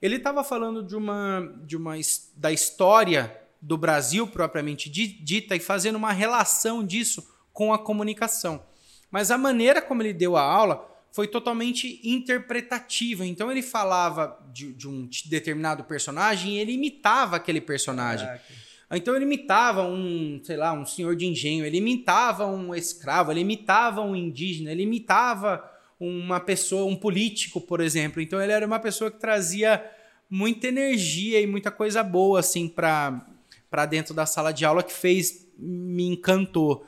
Ele 0.00 0.14
estava 0.14 0.44
falando 0.44 0.80
de 0.80 0.94
uma, 0.94 1.60
de 1.66 1.76
uma 1.76 1.94
da 2.36 2.52
história 2.52 3.36
do 3.60 3.76
Brasil 3.76 4.28
propriamente 4.28 4.88
dita 4.88 5.56
e 5.56 5.60
fazendo 5.60 5.96
uma 5.96 6.12
relação 6.12 6.86
disso 6.86 7.26
com 7.52 7.74
a 7.74 7.78
comunicação. 7.80 8.62
Mas 9.10 9.30
a 9.30 9.38
maneira 9.38 9.80
como 9.80 10.02
ele 10.02 10.12
deu 10.12 10.36
a 10.36 10.42
aula 10.42 10.88
foi 11.12 11.26
totalmente 11.26 12.00
interpretativa. 12.04 13.24
Então 13.24 13.50
ele 13.50 13.62
falava 13.62 14.38
de, 14.52 14.72
de 14.72 14.86
um 14.86 15.08
determinado 15.26 15.84
personagem 15.84 16.56
e 16.56 16.58
ele 16.58 16.72
imitava 16.72 17.36
aquele 17.36 17.60
personagem. 17.60 18.26
Caraca. 18.26 18.44
Então 18.92 19.16
ele 19.16 19.24
imitava 19.24 19.82
um, 19.82 20.40
sei 20.44 20.56
lá, 20.56 20.72
um 20.72 20.86
senhor 20.86 21.16
de 21.16 21.26
engenho, 21.26 21.64
ele 21.64 21.78
imitava 21.78 22.46
um 22.46 22.74
escravo, 22.74 23.32
ele 23.32 23.40
imitava 23.40 24.00
um 24.00 24.14
indígena, 24.14 24.70
ele 24.70 24.82
imitava 24.82 25.64
uma 25.98 26.38
pessoa, 26.38 26.84
um 26.84 26.94
político, 26.94 27.60
por 27.60 27.80
exemplo. 27.80 28.20
Então 28.20 28.40
ele 28.40 28.52
era 28.52 28.66
uma 28.66 28.78
pessoa 28.78 29.10
que 29.10 29.18
trazia 29.18 29.84
muita 30.30 30.68
energia 30.68 31.40
e 31.40 31.46
muita 31.46 31.70
coisa 31.70 32.02
boa 32.02 32.40
assim 32.40 32.68
para 32.68 33.26
para 33.70 33.84
dentro 33.84 34.14
da 34.14 34.24
sala 34.26 34.52
de 34.52 34.64
aula 34.64 34.82
que 34.82 34.92
fez 34.92 35.46
me 35.58 36.06
encantou. 36.06 36.86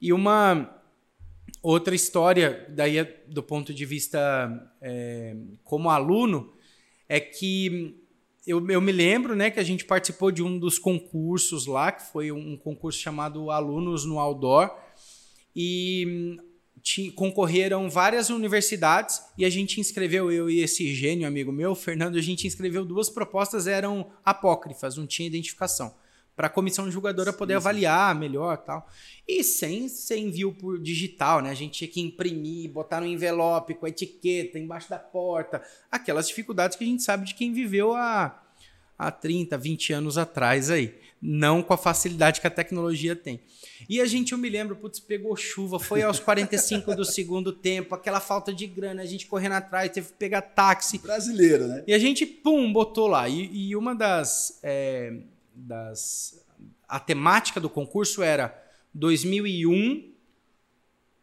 E 0.00 0.12
uma 0.12 0.79
Outra 1.62 1.94
história, 1.94 2.66
daí 2.70 2.96
é 2.96 3.22
do 3.28 3.42
ponto 3.42 3.74
de 3.74 3.84
vista 3.84 4.72
é, 4.80 5.36
como 5.62 5.90
aluno, 5.90 6.54
é 7.06 7.20
que 7.20 8.00
eu, 8.46 8.66
eu, 8.70 8.80
me 8.80 8.92
lembro 8.92 9.36
né, 9.36 9.50
que 9.50 9.60
a 9.60 9.62
gente 9.62 9.84
participou 9.84 10.30
de 10.30 10.42
um 10.42 10.58
dos 10.58 10.78
concursos 10.78 11.66
lá, 11.66 11.92
que 11.92 12.10
foi 12.10 12.32
um 12.32 12.56
concurso 12.56 12.98
chamado 12.98 13.50
Alunos 13.50 14.06
no 14.06 14.18
Outdoor, 14.18 14.74
e 15.54 16.38
te, 16.82 17.10
concorreram 17.10 17.90
várias 17.90 18.30
universidades 18.30 19.20
e 19.36 19.44
a 19.44 19.50
gente 19.50 19.78
inscreveu, 19.80 20.32
eu 20.32 20.48
e 20.48 20.60
esse 20.60 20.94
gênio 20.94 21.28
amigo 21.28 21.52
meu, 21.52 21.74
Fernando, 21.74 22.16
a 22.16 22.22
gente 22.22 22.46
inscreveu 22.46 22.86
duas 22.86 23.10
propostas, 23.10 23.66
eram 23.66 24.10
apócrifas, 24.24 24.96
não 24.96 25.06
tinha 25.06 25.28
identificação 25.28 25.94
para 26.40 26.46
a 26.46 26.50
comissão 26.50 26.90
julgadora 26.90 27.34
poder 27.34 27.52
sim, 27.52 27.56
avaliar 27.58 28.14
melhor 28.14 28.56
tal. 28.56 28.88
E 29.28 29.44
sem 29.44 29.90
ser 29.90 30.16
envio 30.16 30.54
por 30.54 30.78
digital, 30.80 31.42
né? 31.42 31.50
A 31.50 31.54
gente 31.54 31.74
tinha 31.74 31.88
que 31.90 32.00
imprimir, 32.00 32.70
botar 32.70 32.98
no 32.98 33.06
envelope 33.06 33.74
com 33.74 33.84
a 33.84 33.90
etiqueta 33.90 34.58
embaixo 34.58 34.88
da 34.88 34.98
porta. 34.98 35.62
Aquelas 35.92 36.26
dificuldades 36.26 36.78
que 36.78 36.84
a 36.84 36.86
gente 36.86 37.02
sabe 37.02 37.26
de 37.26 37.34
quem 37.34 37.52
viveu 37.52 37.92
há, 37.94 38.42
há 38.98 39.10
30, 39.10 39.58
20 39.58 39.92
anos 39.92 40.16
atrás 40.16 40.70
aí. 40.70 40.94
Não 41.20 41.62
com 41.62 41.74
a 41.74 41.76
facilidade 41.76 42.40
que 42.40 42.46
a 42.46 42.50
tecnologia 42.50 43.14
tem. 43.14 43.42
E 43.86 44.00
a 44.00 44.06
gente, 44.06 44.32
eu 44.32 44.38
me 44.38 44.48
lembro, 44.48 44.74
putz, 44.76 44.98
pegou 44.98 45.36
chuva, 45.36 45.78
foi 45.78 46.02
aos 46.02 46.18
45 46.18 46.96
do 46.96 47.04
segundo 47.04 47.52
tempo, 47.52 47.94
aquela 47.94 48.18
falta 48.18 48.50
de 48.50 48.66
grana, 48.66 49.02
a 49.02 49.06
gente 49.06 49.26
correndo 49.26 49.52
atrás, 49.52 49.90
teve 49.92 50.06
que 50.06 50.14
pegar 50.14 50.40
táxi. 50.40 50.96
Brasileiro, 51.00 51.66
né? 51.68 51.84
E 51.86 51.92
a 51.92 51.98
gente, 51.98 52.24
pum, 52.24 52.72
botou 52.72 53.08
lá. 53.08 53.28
E, 53.28 53.68
e 53.68 53.76
uma 53.76 53.94
das. 53.94 54.58
É, 54.62 55.20
das 55.60 56.44
a 56.88 56.98
temática 56.98 57.60
do 57.60 57.70
concurso 57.70 58.22
era 58.22 58.60
2001, 58.92 60.10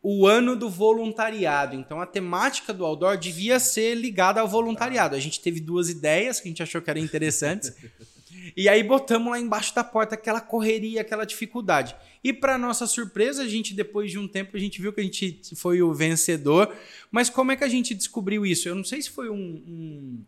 o 0.02 0.26
ano 0.26 0.56
do 0.56 0.70
voluntariado. 0.70 1.76
Então 1.76 2.00
a 2.00 2.06
temática 2.06 2.74
do 2.74 2.86
outdoor 2.86 3.18
devia 3.18 3.60
ser 3.60 3.96
ligada 3.96 4.40
ao 4.40 4.48
voluntariado. 4.48 5.16
A 5.16 5.20
gente 5.20 5.42
teve 5.42 5.60
duas 5.60 5.90
ideias 5.90 6.40
que 6.40 6.48
a 6.48 6.52
gente 6.52 6.64
achou 6.64 6.82
que 6.82 6.90
eram 6.90 7.02
interessantes. 7.02 7.76
e 8.56 8.70
aí 8.70 8.82
botamos 8.82 9.30
lá 9.30 9.40
embaixo 9.40 9.76
da 9.76 9.84
porta 9.84 10.16
aquela 10.16 10.40
correria, 10.40 11.02
aquela 11.02 11.26
dificuldade. 11.26 11.94
E 12.24 12.32
para 12.32 12.58
nossa 12.58 12.88
surpresa, 12.88 13.44
a 13.44 13.48
gente 13.48 13.74
depois 13.74 14.10
de 14.10 14.18
um 14.18 14.28
tempo 14.28 14.56
a 14.56 14.60
gente 14.60 14.82
viu 14.82 14.94
que 14.94 15.02
a 15.02 15.04
gente 15.04 15.42
foi 15.56 15.82
o 15.82 15.94
vencedor. 15.94 16.74
Mas 17.12 17.30
como 17.30 17.52
é 17.52 17.58
que 17.58 17.64
a 17.66 17.70
gente 17.70 17.94
descobriu 17.94 18.46
isso? 18.46 18.70
Eu 18.70 18.76
não 18.76 18.86
sei 18.86 19.02
se 19.02 19.10
foi 19.10 19.30
um, 19.30 19.36
um 19.36 20.26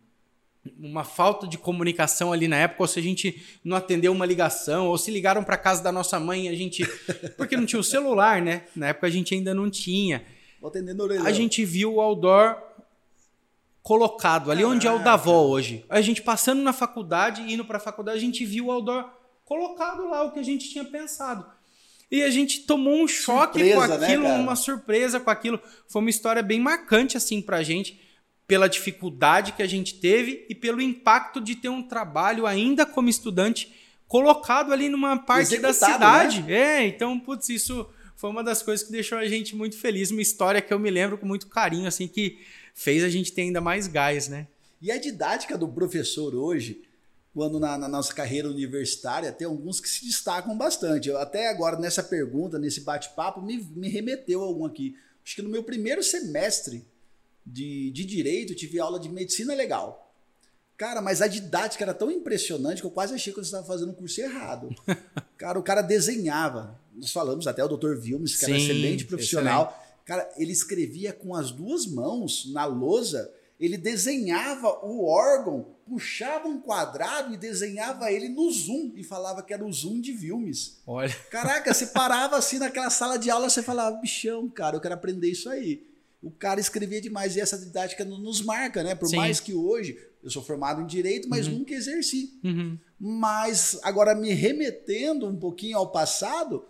uma 0.78 1.04
falta 1.04 1.46
de 1.46 1.56
comunicação 1.56 2.32
ali 2.32 2.46
na 2.46 2.56
época, 2.56 2.82
ou 2.82 2.86
se 2.86 2.98
a 2.98 3.02
gente 3.02 3.42
não 3.64 3.76
atendeu 3.76 4.12
uma 4.12 4.26
ligação, 4.26 4.88
ou 4.88 4.98
se 4.98 5.10
ligaram 5.10 5.42
para 5.42 5.56
casa 5.56 5.82
da 5.82 5.90
nossa 5.90 6.20
mãe, 6.20 6.48
a 6.48 6.54
gente. 6.54 6.84
Porque 7.36 7.56
não 7.56 7.66
tinha 7.66 7.80
o 7.80 7.84
celular, 7.84 8.42
né? 8.42 8.64
Na 8.76 8.88
época 8.88 9.06
a 9.06 9.10
gente 9.10 9.34
ainda 9.34 9.54
não 9.54 9.70
tinha. 9.70 10.24
A 11.26 11.32
gente 11.32 11.64
viu 11.64 11.94
o 11.94 12.00
outdoor 12.00 12.56
colocado 13.82 14.50
ali 14.50 14.62
onde 14.62 14.86
é 14.86 14.92
o 14.92 14.98
Davó 14.98 15.46
hoje. 15.46 15.84
A 15.88 16.02
gente 16.02 16.20
passando 16.20 16.62
na 16.62 16.72
faculdade, 16.72 17.40
indo 17.50 17.64
para 17.64 17.78
a 17.78 17.80
faculdade, 17.80 18.18
a 18.18 18.20
gente 18.20 18.44
viu 18.44 18.66
o 18.66 18.70
outdoor 18.70 19.08
colocado 19.46 20.08
lá, 20.08 20.22
o 20.22 20.32
que 20.32 20.38
a 20.38 20.44
gente 20.44 20.68
tinha 20.68 20.84
pensado. 20.84 21.46
E 22.10 22.22
a 22.22 22.28
gente 22.28 22.60
tomou 22.60 23.02
um 23.02 23.08
choque 23.08 23.60
surpresa, 23.60 23.88
com 23.88 23.98
né, 23.98 24.06
aquilo, 24.06 24.22
né, 24.24 24.34
uma 24.34 24.56
surpresa 24.56 25.20
com 25.20 25.30
aquilo. 25.30 25.60
Foi 25.88 26.02
uma 26.02 26.10
história 26.10 26.42
bem 26.42 26.60
marcante 26.60 27.16
assim 27.16 27.40
pra 27.40 27.62
gente 27.62 28.09
pela 28.50 28.68
dificuldade 28.68 29.52
que 29.52 29.62
a 29.62 29.66
gente 29.66 30.00
teve 30.00 30.44
e 30.48 30.56
pelo 30.56 30.82
impacto 30.82 31.40
de 31.40 31.54
ter 31.54 31.68
um 31.68 31.84
trabalho 31.84 32.48
ainda 32.48 32.84
como 32.84 33.08
estudante 33.08 33.72
colocado 34.08 34.72
ali 34.72 34.88
numa 34.88 35.16
parte 35.16 35.54
Executado, 35.54 35.78
da 35.78 35.92
cidade. 35.92 36.42
Né? 36.42 36.52
É, 36.52 36.86
então, 36.88 37.16
putz, 37.20 37.48
isso 37.48 37.88
foi 38.16 38.28
uma 38.28 38.42
das 38.42 38.60
coisas 38.60 38.84
que 38.84 38.90
deixou 38.90 39.18
a 39.18 39.28
gente 39.28 39.54
muito 39.54 39.78
feliz, 39.78 40.10
uma 40.10 40.20
história 40.20 40.60
que 40.60 40.74
eu 40.74 40.80
me 40.80 40.90
lembro 40.90 41.16
com 41.16 41.26
muito 41.26 41.46
carinho, 41.46 41.86
assim, 41.86 42.08
que 42.08 42.40
fez 42.74 43.04
a 43.04 43.08
gente 43.08 43.32
ter 43.32 43.42
ainda 43.42 43.60
mais 43.60 43.86
gás, 43.86 44.26
né? 44.26 44.48
E 44.82 44.90
a 44.90 44.98
didática 44.98 45.56
do 45.56 45.68
professor 45.68 46.34
hoje, 46.34 46.82
quando 47.32 47.60
na, 47.60 47.78
na, 47.78 47.86
nossa 47.86 48.12
carreira 48.12 48.48
universitária, 48.48 49.30
tem 49.30 49.46
alguns 49.46 49.78
que 49.78 49.88
se 49.88 50.04
destacam 50.04 50.58
bastante. 50.58 51.08
Eu, 51.08 51.18
até 51.18 51.48
agora, 51.48 51.78
nessa 51.78 52.02
pergunta, 52.02 52.58
nesse 52.58 52.80
bate-papo, 52.80 53.40
me, 53.40 53.58
me 53.76 53.88
remeteu 53.88 54.42
algum 54.42 54.66
aqui. 54.66 54.96
Acho 55.24 55.36
que 55.36 55.42
no 55.42 55.50
meu 55.50 55.62
primeiro 55.62 56.02
semestre 56.02 56.84
de, 57.46 57.90
de 57.90 58.04
direito, 58.04 58.54
tive 58.54 58.78
aula 58.78 58.98
de 58.98 59.08
medicina 59.08 59.54
legal. 59.54 60.10
Cara, 60.80 61.02
mas 61.02 61.20
a 61.20 61.26
didática 61.26 61.84
era 61.84 61.92
tão 61.92 62.10
impressionante 62.10 62.80
que 62.80 62.86
eu 62.86 62.90
quase 62.90 63.12
achei 63.12 63.34
que 63.34 63.38
eu 63.38 63.42
estava 63.42 63.66
fazendo 63.66 63.90
o 63.90 63.94
curso 63.94 64.18
errado. 64.18 64.74
Cara, 65.36 65.58
o 65.58 65.62
cara 65.62 65.82
desenhava. 65.82 66.80
Nós 66.94 67.12
falamos 67.12 67.46
até 67.46 67.62
o 67.62 67.68
Dr. 67.68 67.96
Vilmes, 67.96 68.36
que 68.36 68.46
Sim, 68.46 68.52
era 68.52 68.60
excelente 68.60 69.04
profissional. 69.04 69.64
Excelente. 69.64 70.04
Cara, 70.06 70.30
ele 70.38 70.52
escrevia 70.52 71.12
com 71.12 71.34
as 71.34 71.50
duas 71.50 71.86
mãos 71.86 72.50
na 72.52 72.64
lousa, 72.64 73.30
ele 73.58 73.76
desenhava 73.76 74.68
o 74.82 75.06
órgão, 75.06 75.66
puxava 75.86 76.48
um 76.48 76.58
quadrado 76.58 77.34
e 77.34 77.36
desenhava 77.36 78.10
ele 78.10 78.28
no 78.30 78.50
zoom 78.50 78.92
e 78.96 79.04
falava 79.04 79.42
que 79.42 79.52
era 79.52 79.64
o 79.64 79.72
zoom 79.72 80.00
de 80.00 80.12
Vilmes. 80.12 80.78
Olha. 80.86 81.14
Caraca, 81.30 81.72
você 81.72 81.86
parava 81.92 82.36
assim 82.36 82.58
naquela 82.58 82.90
sala 82.90 83.18
de 83.18 83.30
aula, 83.30 83.50
você 83.50 83.62
falava, 83.62 83.96
bichão, 83.96 84.48
cara, 84.48 84.76
eu 84.76 84.80
quero 84.80 84.94
aprender 84.94 85.30
isso 85.30 85.48
aí 85.50 85.89
o 86.22 86.30
cara 86.30 86.60
escrevia 86.60 87.00
demais 87.00 87.34
e 87.34 87.40
essa 87.40 87.58
didática 87.58 88.04
nos 88.04 88.42
marca, 88.42 88.82
né? 88.82 88.94
Por 88.94 89.08
Sim. 89.08 89.16
mais 89.16 89.40
que 89.40 89.54
hoje 89.54 89.98
eu 90.22 90.30
sou 90.30 90.42
formado 90.42 90.82
em 90.82 90.86
direito, 90.86 91.28
mas 91.28 91.46
uhum. 91.46 91.58
nunca 91.58 91.72
exerci. 91.72 92.38
Uhum. 92.44 92.78
Mas 92.98 93.78
agora 93.82 94.14
me 94.14 94.32
remetendo 94.32 95.26
um 95.26 95.36
pouquinho 95.36 95.78
ao 95.78 95.90
passado, 95.90 96.64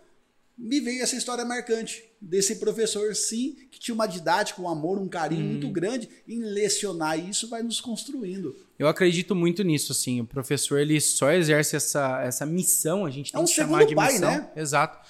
me 0.57 0.79
veio 0.79 1.03
essa 1.03 1.17
história 1.17 1.45
marcante 1.45 2.05
desse 2.21 2.57
professor, 2.57 3.13
sim, 3.17 3.57
que 3.73 3.81
tinha 3.81 3.95
uma 3.95 4.07
didática, 4.07 4.63
um 4.63 4.69
amor, 4.69 4.99
um 4.99 5.09
carinho 5.09 5.43
uhum. 5.43 5.53
muito 5.53 5.69
grande 5.69 6.09
em 6.29 6.39
lecionar 6.41 7.19
e 7.19 7.31
isso 7.31 7.49
vai 7.49 7.63
nos 7.63 7.81
construindo. 7.81 8.55
Eu 8.79 8.87
acredito 8.87 9.35
muito 9.35 9.65
nisso, 9.65 9.91
assim. 9.91 10.21
O 10.21 10.27
professor 10.27 10.79
ele 10.79 11.01
só 11.01 11.33
exerce 11.33 11.75
essa, 11.75 12.23
essa 12.23 12.47
missão, 12.47 13.05
a 13.05 13.11
gente 13.11 13.33
tem 13.33 13.39
é 13.39 13.43
um 13.43 13.47
que 13.47 13.53
chamar 13.53 13.85
de 13.85 13.97
pai, 13.97 14.13
missão. 14.13 14.31
Né? 14.31 14.51
Exato 14.55 15.01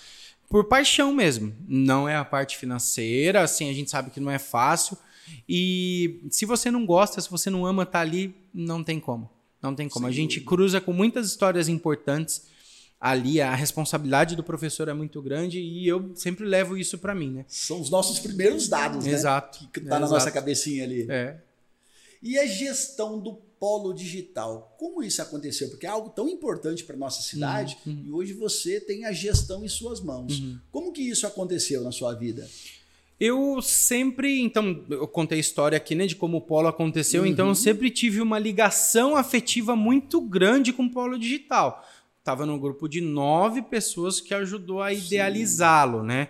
por 0.51 0.65
paixão 0.65 1.15
mesmo. 1.15 1.55
Não 1.67 2.09
é 2.09 2.17
a 2.17 2.25
parte 2.25 2.59
financeira, 2.59 3.41
assim, 3.41 3.71
a 3.71 3.73
gente 3.73 3.91
sabe 3.91 4.11
que 4.11 4.19
não 4.19 4.31
é 4.31 4.39
fácil. 4.39 4.99
E 5.49 6.21
se 6.29 6.45
você 6.45 6.73
não 6.73 6.85
gosta, 6.85 7.21
se 7.21 7.31
você 7.31 7.49
não 7.49 7.65
ama 7.65 7.85
estar 7.85 7.93
tá 7.93 8.01
ali, 8.01 8.35
não 8.53 8.83
tem 8.83 8.99
como. 8.99 9.31
Não 9.63 9.75
tem 9.75 9.89
como. 9.89 10.07
Sim. 10.07 10.11
A 10.11 10.15
gente 10.15 10.41
cruza 10.41 10.81
com 10.81 10.93
muitas 10.93 11.29
histórias 11.29 11.69
importantes 11.69 12.51
ali, 13.01 13.41
a 13.41 13.55
responsabilidade 13.55 14.37
do 14.37 14.43
professor 14.43 14.89
é 14.89 14.93
muito 14.93 15.23
grande 15.23 15.59
e 15.59 15.87
eu 15.87 16.13
sempre 16.15 16.45
levo 16.45 16.77
isso 16.77 16.99
para 16.99 17.15
mim, 17.15 17.31
né? 17.31 17.45
São 17.49 17.81
os 17.81 17.89
nossos 17.89 18.19
primeiros 18.19 18.69
dados, 18.69 19.07
né? 19.07 19.13
Exato. 19.13 19.71
Que 19.73 19.81
tá 19.81 19.91
na 19.91 19.97
exato. 19.99 20.13
nossa 20.13 20.31
cabecinha 20.31 20.85
ali. 20.85 21.07
É. 21.09 21.39
E 22.23 22.39
a 22.39 22.47
gestão 22.47 23.19
do 23.19 23.41
polo 23.61 23.93
digital. 23.93 24.75
Como 24.79 25.03
isso 25.03 25.21
aconteceu? 25.21 25.69
Porque 25.69 25.87
é 25.87 25.91
algo 25.91 26.09
tão 26.09 26.27
importante 26.27 26.83
para 26.83 26.97
nossa 26.97 27.21
cidade 27.21 27.77
uhum, 27.87 27.93
uhum. 27.93 28.03
e 28.07 28.11
hoje 28.11 28.33
você 28.33 28.81
tem 28.81 29.05
a 29.05 29.13
gestão 29.13 29.63
em 29.63 29.69
suas 29.69 30.01
mãos. 30.01 30.41
Uhum. 30.41 30.59
Como 30.73 30.93
que 30.93 31.03
isso 31.03 31.27
aconteceu 31.27 31.83
na 31.83 31.93
sua 31.93 32.15
vida? 32.15 32.49
Eu 33.21 33.61
sempre, 33.61 34.41
então, 34.41 34.83
eu 34.89 35.07
contei 35.07 35.37
a 35.37 35.41
história 35.41 35.77
aqui, 35.77 35.95
né, 35.95 36.07
de 36.07 36.17
como 36.17 36.39
o 36.39 36.41
polo 36.41 36.69
aconteceu, 36.69 37.27
então 37.27 37.45
eu 37.45 37.51
uhum. 37.51 37.55
sempre 37.55 37.91
tive 37.91 38.23
uma 38.23 38.39
ligação 38.39 39.15
afetiva 39.15 39.77
muito 39.77 40.23
grande 40.23 40.73
com 40.73 40.85
o 40.85 40.91
polo 40.91 41.19
digital. 41.19 41.87
Tava 42.25 42.47
num 42.47 42.59
grupo 42.59 42.89
de 42.89 43.03
nove 43.03 43.61
pessoas 43.61 44.23
que 44.23 44.33
ajudou 44.33 44.81
a 44.81 44.95
idealizá-lo, 44.95 46.03
né? 46.03 46.29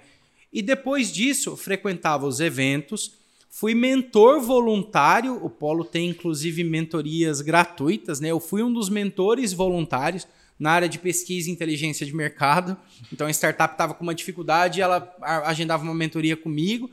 E 0.52 0.60
depois 0.62 1.12
disso, 1.12 1.56
frequentava 1.56 2.26
os 2.26 2.40
eventos, 2.40 3.19
Fui 3.52 3.74
mentor 3.74 4.40
voluntário, 4.40 5.44
o 5.44 5.50
Polo 5.50 5.84
tem 5.84 6.10
inclusive 6.10 6.62
mentorias 6.62 7.40
gratuitas, 7.40 8.20
né? 8.20 8.30
Eu 8.30 8.38
fui 8.38 8.62
um 8.62 8.72
dos 8.72 8.88
mentores 8.88 9.52
voluntários 9.52 10.26
na 10.56 10.70
área 10.70 10.88
de 10.88 11.00
pesquisa 11.00 11.50
e 11.50 11.52
inteligência 11.52 12.06
de 12.06 12.14
mercado. 12.14 12.76
Então 13.12 13.26
a 13.26 13.30
startup 13.30 13.74
estava 13.74 13.92
com 13.92 14.04
uma 14.04 14.14
dificuldade, 14.14 14.80
ela 14.80 15.12
agendava 15.44 15.82
uma 15.82 15.94
mentoria 15.94 16.36
comigo. 16.36 16.88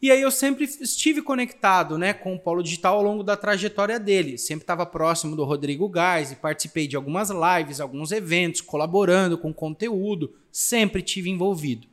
E 0.00 0.10
aí 0.10 0.22
eu 0.22 0.30
sempre 0.30 0.64
estive 0.64 1.20
conectado 1.20 1.98
né, 1.98 2.14
com 2.14 2.34
o 2.34 2.38
Polo 2.38 2.62
Digital 2.62 2.96
ao 2.96 3.02
longo 3.02 3.22
da 3.22 3.36
trajetória 3.36 4.00
dele. 4.00 4.38
Sempre 4.38 4.62
estava 4.62 4.86
próximo 4.86 5.36
do 5.36 5.44
Rodrigo 5.44 5.88
Gás 5.88 6.32
e 6.32 6.36
participei 6.36 6.86
de 6.86 6.96
algumas 6.96 7.30
lives, 7.30 7.78
alguns 7.78 8.10
eventos, 8.10 8.62
colaborando 8.62 9.36
com 9.36 9.52
conteúdo. 9.52 10.34
Sempre 10.50 11.02
tive 11.02 11.28
envolvido. 11.28 11.86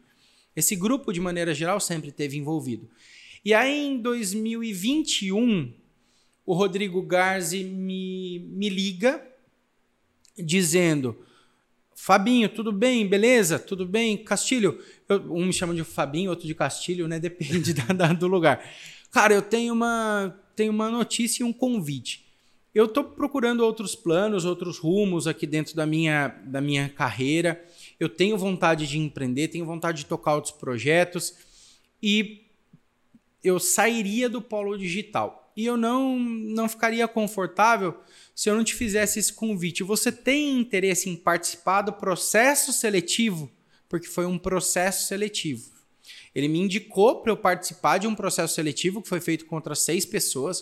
Esse 0.56 0.76
grupo, 0.76 1.14
de 1.14 1.22
maneira 1.22 1.54
geral, 1.54 1.80
sempre 1.80 2.12
teve 2.12 2.38
envolvido. 2.38 2.90
E 3.44 3.56
aí 3.56 3.88
em 3.88 3.98
2021, 3.98 5.74
o 6.46 6.54
Rodrigo 6.54 7.02
Garzi 7.02 7.64
me, 7.64 8.40
me 8.40 8.70
liga 8.70 9.26
dizendo: 10.38 11.18
Fabinho, 11.96 12.50
tudo 12.50 12.72
bem? 12.72 13.08
Beleza? 13.08 13.58
Tudo 13.58 13.86
bem? 13.86 14.16
Castilho, 14.18 14.80
eu, 15.10 15.34
um 15.34 15.48
me 15.48 15.54
chama 15.54 15.74
de 15.74 15.84
Fabinho, 15.84 16.30
outro 16.30 16.46
de 16.46 16.54
Castilho, 16.54 17.08
né? 17.08 17.18
Depende 17.22 17.74
da, 17.74 17.86
da, 17.94 18.14
do 18.14 18.28
lugar. 18.28 18.64
Cara, 19.10 19.34
eu 19.34 19.42
tenho 19.42 19.74
uma, 19.74 20.40
tenho 20.56 20.72
uma 20.72 20.92
notícia 20.92 21.44
e 21.44 21.46
um 21.46 21.52
convite. 21.52 22.26
Eu 22.74 22.86
estou 22.86 23.04
procurando 23.04 23.62
outros 23.62 23.96
planos, 23.96 24.46
outros 24.46 24.78
rumos 24.78 25.28
aqui 25.28 25.46
dentro 25.46 25.76
da 25.76 25.86
minha, 25.86 26.30
da 26.46 26.62
minha 26.62 26.88
carreira. 26.90 27.62
Eu 28.00 28.08
tenho 28.08 28.38
vontade 28.38 28.88
de 28.88 28.98
empreender, 28.98 29.50
tenho 29.50 29.66
vontade 29.66 30.00
de 30.00 30.06
tocar 30.06 30.36
outros 30.36 30.54
projetos. 30.54 31.36
E 32.02 32.51
eu 33.44 33.60
sairia 33.60 34.30
do 34.30 34.42
polo 34.42 34.78
digital. 34.78 35.52
E 35.56 35.66
eu 35.66 35.76
não, 35.76 36.18
não 36.18 36.70
ficaria 36.70 37.08
confortável 37.08 38.00
se 38.34 38.50
eu 38.50 38.56
não 38.56 38.64
te 38.64 38.74
fizesse 38.74 39.20
esse 39.20 39.34
convite. 39.34 39.84
Você 39.84 40.12
tem 40.12 40.58
interesse 40.58 41.10
em 41.10 41.16
participar 41.16 41.82
do 41.82 41.94
processo 41.94 42.72
seletivo? 42.72 43.52
Porque 43.90 44.08
foi 44.08 44.26
um 44.26 44.38
processo 44.38 45.08
seletivo. 45.08 45.70
Ele 46.34 46.48
me 46.48 46.60
indicou 46.60 47.22
para 47.22 47.32
eu 47.32 47.38
participar 47.38 47.98
de 47.98 48.08
um 48.08 48.16
processo 48.16 48.56
seletivo 48.56 49.02
que 49.02 49.10
foi 49.10 49.20
feito 49.20 49.46
contra 49.46 49.76
seis 49.76 50.06
pessoas. 50.06 50.62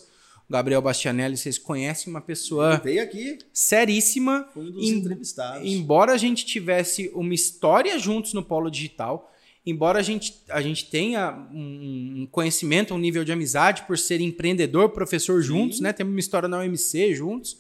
O 0.50 0.52
Gabriel 0.52 0.82
Bastianelli, 0.82 1.38
vocês 1.38 1.60
conhecem 1.60 2.12
uma 2.12 2.22
pessoa 2.22 2.74
Ele 2.74 2.82
veio 2.84 3.04
aqui, 3.04 3.38
seríssima. 3.54 4.50
Foi 4.52 4.64
um 4.64 4.72
dos 4.72 4.84
em, 4.84 4.98
entrevistados. 4.98 5.72
Embora 5.72 6.12
a 6.14 6.18
gente 6.18 6.44
tivesse 6.44 7.12
uma 7.14 7.36
história 7.36 8.00
juntos 8.00 8.34
no 8.34 8.44
polo 8.44 8.72
digital, 8.72 9.32
embora 9.70 10.00
a 10.00 10.02
gente, 10.02 10.42
a 10.50 10.62
gente 10.62 10.90
tenha 10.90 11.48
um 11.52 12.28
conhecimento, 12.32 12.94
um 12.94 12.98
nível 12.98 13.24
de 13.24 13.32
amizade 13.32 13.84
por 13.84 13.98
ser 13.98 14.22
empreendedor, 14.22 14.90
professor 14.90 15.42
juntos, 15.42 15.78
Sim. 15.78 15.84
né? 15.84 15.94
Temos 15.94 16.14
uma 16.14 16.20
história 16.20 16.48
na 16.48 16.60
UMC 16.60 17.14
juntos. 17.14 17.58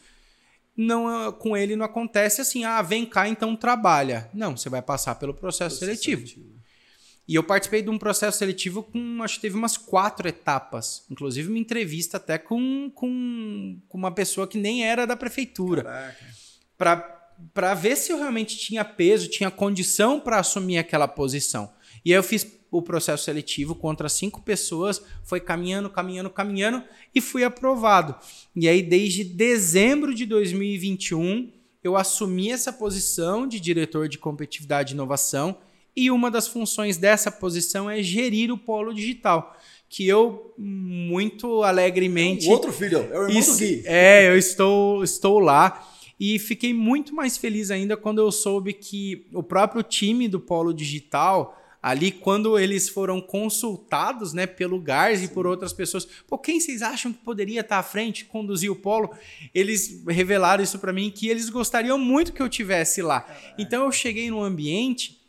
Não, 0.75 1.31
com 1.33 1.57
ele 1.57 1.75
não 1.75 1.85
acontece 1.85 2.39
assim, 2.39 2.63
ah, 2.63 2.81
vem 2.81 3.05
cá, 3.05 3.27
então 3.27 3.55
trabalha. 3.55 4.29
Não, 4.33 4.55
você 4.55 4.69
vai 4.69 4.81
passar 4.81 5.15
pelo 5.15 5.33
processo, 5.33 5.77
processo 5.77 6.01
seletivo. 6.01 6.27
seletivo. 6.27 6.59
E 7.29 7.35
eu 7.35 7.43
participei 7.43 7.83
de 7.83 7.91
um 7.91 7.97
processo 7.99 8.39
seletivo 8.39 8.81
com, 8.81 9.21
acho 9.21 9.35
que 9.35 9.41
teve 9.41 9.55
umas 9.55 9.77
quatro 9.77 10.27
etapas. 10.27 11.05
Inclusive 11.11 11.47
uma 11.47 11.59
entrevista 11.59 12.17
até 12.17 12.39
com, 12.39 12.89
com, 12.95 13.79
com 13.87 13.97
uma 13.99 14.11
pessoa 14.11 14.47
que 14.47 14.57
nem 14.57 14.83
era 14.83 15.05
da 15.05 15.15
prefeitura. 15.15 16.15
Para 16.75 17.75
ver 17.75 17.95
se 17.97 18.11
eu 18.11 18.17
realmente 18.17 18.57
tinha 18.57 18.83
peso, 18.83 19.29
tinha 19.29 19.51
condição 19.51 20.19
para 20.19 20.39
assumir 20.39 20.79
aquela 20.79 21.07
posição. 21.07 21.71
E 22.03 22.11
aí 22.11 22.17
eu 22.17 22.23
fiz 22.23 22.59
o 22.71 22.81
processo 22.81 23.23
seletivo 23.23 23.73
contra 23.73 24.07
cinco 24.07 24.41
pessoas, 24.41 25.01
foi 25.23 25.39
caminhando, 25.39 25.89
caminhando, 25.89 26.29
caminhando 26.29 26.83
e 27.13 27.19
fui 27.19 27.43
aprovado. 27.43 28.15
E 28.55 28.67
aí, 28.67 28.81
desde 28.81 29.23
dezembro 29.23 30.13
de 30.13 30.25
2021, 30.25 31.51
eu 31.83 31.95
assumi 31.95 32.51
essa 32.51 32.71
posição 32.71 33.47
de 33.47 33.59
diretor 33.59 34.07
de 34.07 34.17
competitividade 34.17 34.93
e 34.93 34.95
inovação. 34.95 35.57
E 35.95 36.11
uma 36.11 36.29
das 36.29 36.47
funções 36.47 36.97
dessa 36.97 37.31
posição 37.31 37.89
é 37.89 38.03
gerir 38.03 38.51
o 38.51 38.57
polo 38.57 38.93
digital. 38.93 39.57
Que 39.89 40.07
eu, 40.07 40.53
muito 40.57 41.63
alegremente. 41.63 42.45
É 42.45 42.49
o 42.49 42.51
outro 42.51 42.71
filho, 42.71 42.99
é 42.99 43.19
o 43.19 43.23
irmão 43.23 43.29
isso, 43.29 43.57
Gui. 43.57 43.81
É, 43.85 44.29
eu 44.29 44.37
estou, 44.37 45.03
estou 45.03 45.39
lá. 45.39 45.87
E 46.19 46.37
fiquei 46.37 46.73
muito 46.73 47.15
mais 47.15 47.37
feliz 47.37 47.71
ainda 47.71 47.97
quando 47.97 48.19
eu 48.19 48.31
soube 48.31 48.73
que 48.73 49.25
o 49.33 49.41
próprio 49.41 49.81
time 49.81 50.27
do 50.27 50.39
Polo 50.39 50.73
Digital 50.73 51.58
ali 51.81 52.11
quando 52.11 52.59
eles 52.59 52.89
foram 52.89 53.21
consultados, 53.21 54.33
né, 54.33 54.45
pelo 54.45 54.79
Gars 54.79 55.23
e 55.23 55.29
por 55.29 55.47
outras 55.47 55.71
pessoas, 55.71 56.05
pô, 56.27 56.37
quem 56.37 56.59
vocês 56.59 56.81
acham 56.81 57.13
que 57.13 57.19
poderia 57.19 57.61
estar 57.61 57.79
à 57.79 57.83
frente, 57.83 58.25
conduzir 58.25 58.69
o 58.69 58.75
polo? 58.75 59.15
Eles 59.53 60.03
revelaram 60.07 60.63
isso 60.63 60.77
para 60.79 60.91
mim 60.91 61.09
que 61.09 61.29
eles 61.29 61.49
gostariam 61.49 61.97
muito 61.97 62.33
que 62.33 62.41
eu 62.41 62.49
tivesse 62.49 63.01
lá. 63.01 63.25
Então 63.57 63.85
eu 63.85 63.91
cheguei 63.91 64.29
num 64.29 64.43
ambiente 64.43 65.19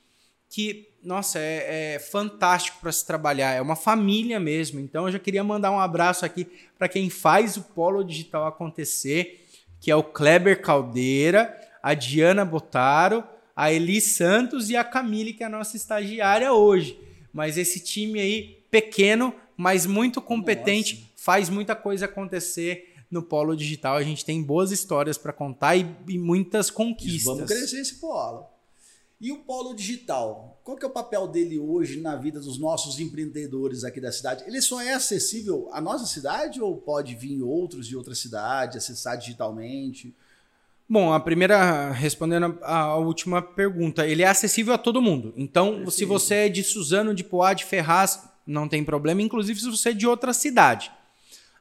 que, 0.48 0.88
nossa, 1.04 1.38
é, 1.38 1.94
é 1.94 1.98
fantástico 2.00 2.78
para 2.80 2.90
se 2.90 3.06
trabalhar, 3.06 3.52
é 3.52 3.62
uma 3.62 3.76
família 3.76 4.40
mesmo. 4.40 4.80
Então 4.80 5.06
eu 5.06 5.12
já 5.12 5.18
queria 5.18 5.44
mandar 5.44 5.70
um 5.70 5.78
abraço 5.78 6.26
aqui 6.26 6.48
para 6.76 6.88
quem 6.88 7.08
faz 7.08 7.56
o 7.56 7.62
polo 7.62 8.02
digital 8.02 8.46
acontecer, 8.46 9.46
que 9.80 9.90
é 9.90 9.96
o 9.96 10.02
Kleber 10.02 10.60
Caldeira, 10.60 11.56
a 11.80 11.94
Diana 11.94 12.44
Botaro, 12.44 13.24
a 13.54 13.72
Eli 13.72 14.00
Santos 14.00 14.70
e 14.70 14.76
a 14.76 14.84
Camille, 14.84 15.32
que 15.32 15.42
é 15.42 15.46
a 15.46 15.50
nossa 15.50 15.76
estagiária 15.76 16.52
hoje. 16.52 16.98
Mas 17.32 17.56
esse 17.56 17.80
time 17.80 18.20
aí, 18.20 18.64
pequeno, 18.70 19.34
mas 19.56 19.86
muito 19.86 20.20
competente, 20.20 20.96
nossa. 20.96 21.08
faz 21.16 21.48
muita 21.48 21.76
coisa 21.76 22.06
acontecer 22.06 22.94
no 23.10 23.22
polo 23.22 23.56
digital. 23.56 23.96
A 23.96 24.02
gente 24.02 24.24
tem 24.24 24.42
boas 24.42 24.70
histórias 24.70 25.18
para 25.18 25.32
contar 25.32 25.76
e, 25.76 25.86
e, 26.08 26.18
muitas 26.18 26.70
conquistas. 26.70 27.24
Vamos 27.24 27.50
crescer 27.50 27.80
esse 27.80 27.96
polo. 27.96 28.46
E 29.20 29.30
o 29.30 29.40
polo 29.40 29.74
digital? 29.74 30.58
Qual 30.64 30.78
que 30.78 30.84
é 30.84 30.88
o 30.88 30.92
papel 30.92 31.28
dele 31.28 31.58
hoje 31.58 32.00
na 32.00 32.16
vida 32.16 32.40
dos 32.40 32.58
nossos 32.58 32.98
empreendedores 32.98 33.84
aqui 33.84 34.00
da 34.00 34.10
cidade? 34.10 34.44
Ele 34.46 34.62
só 34.62 34.80
é 34.80 34.94
acessível 34.94 35.68
à 35.72 35.80
nossa 35.80 36.06
cidade 36.06 36.62
ou 36.62 36.78
pode 36.78 37.14
vir 37.14 37.42
outros 37.42 37.86
de 37.86 37.94
outras 37.94 38.18
cidades, 38.18 38.78
acessar 38.78 39.18
digitalmente? 39.18 40.14
Bom, 40.92 41.12
a 41.12 41.20
primeira, 41.20 41.92
respondendo 41.92 42.58
a, 42.62 42.96
última 42.96 43.40
pergunta, 43.40 44.04
ele 44.04 44.24
é 44.24 44.26
acessível 44.26 44.74
a 44.74 44.78
todo 44.78 45.00
mundo. 45.00 45.32
Então, 45.36 45.88
se 45.88 46.04
você 46.04 46.34
é 46.34 46.48
de 46.48 46.64
Suzano, 46.64 47.14
de 47.14 47.22
Poá, 47.22 47.54
de 47.54 47.64
Ferraz, 47.64 48.28
não 48.44 48.66
tem 48.66 48.82
problema, 48.82 49.22
inclusive 49.22 49.60
se 49.60 49.70
você 49.70 49.90
é 49.90 49.92
de 49.92 50.04
outra 50.04 50.32
cidade. 50.32 50.90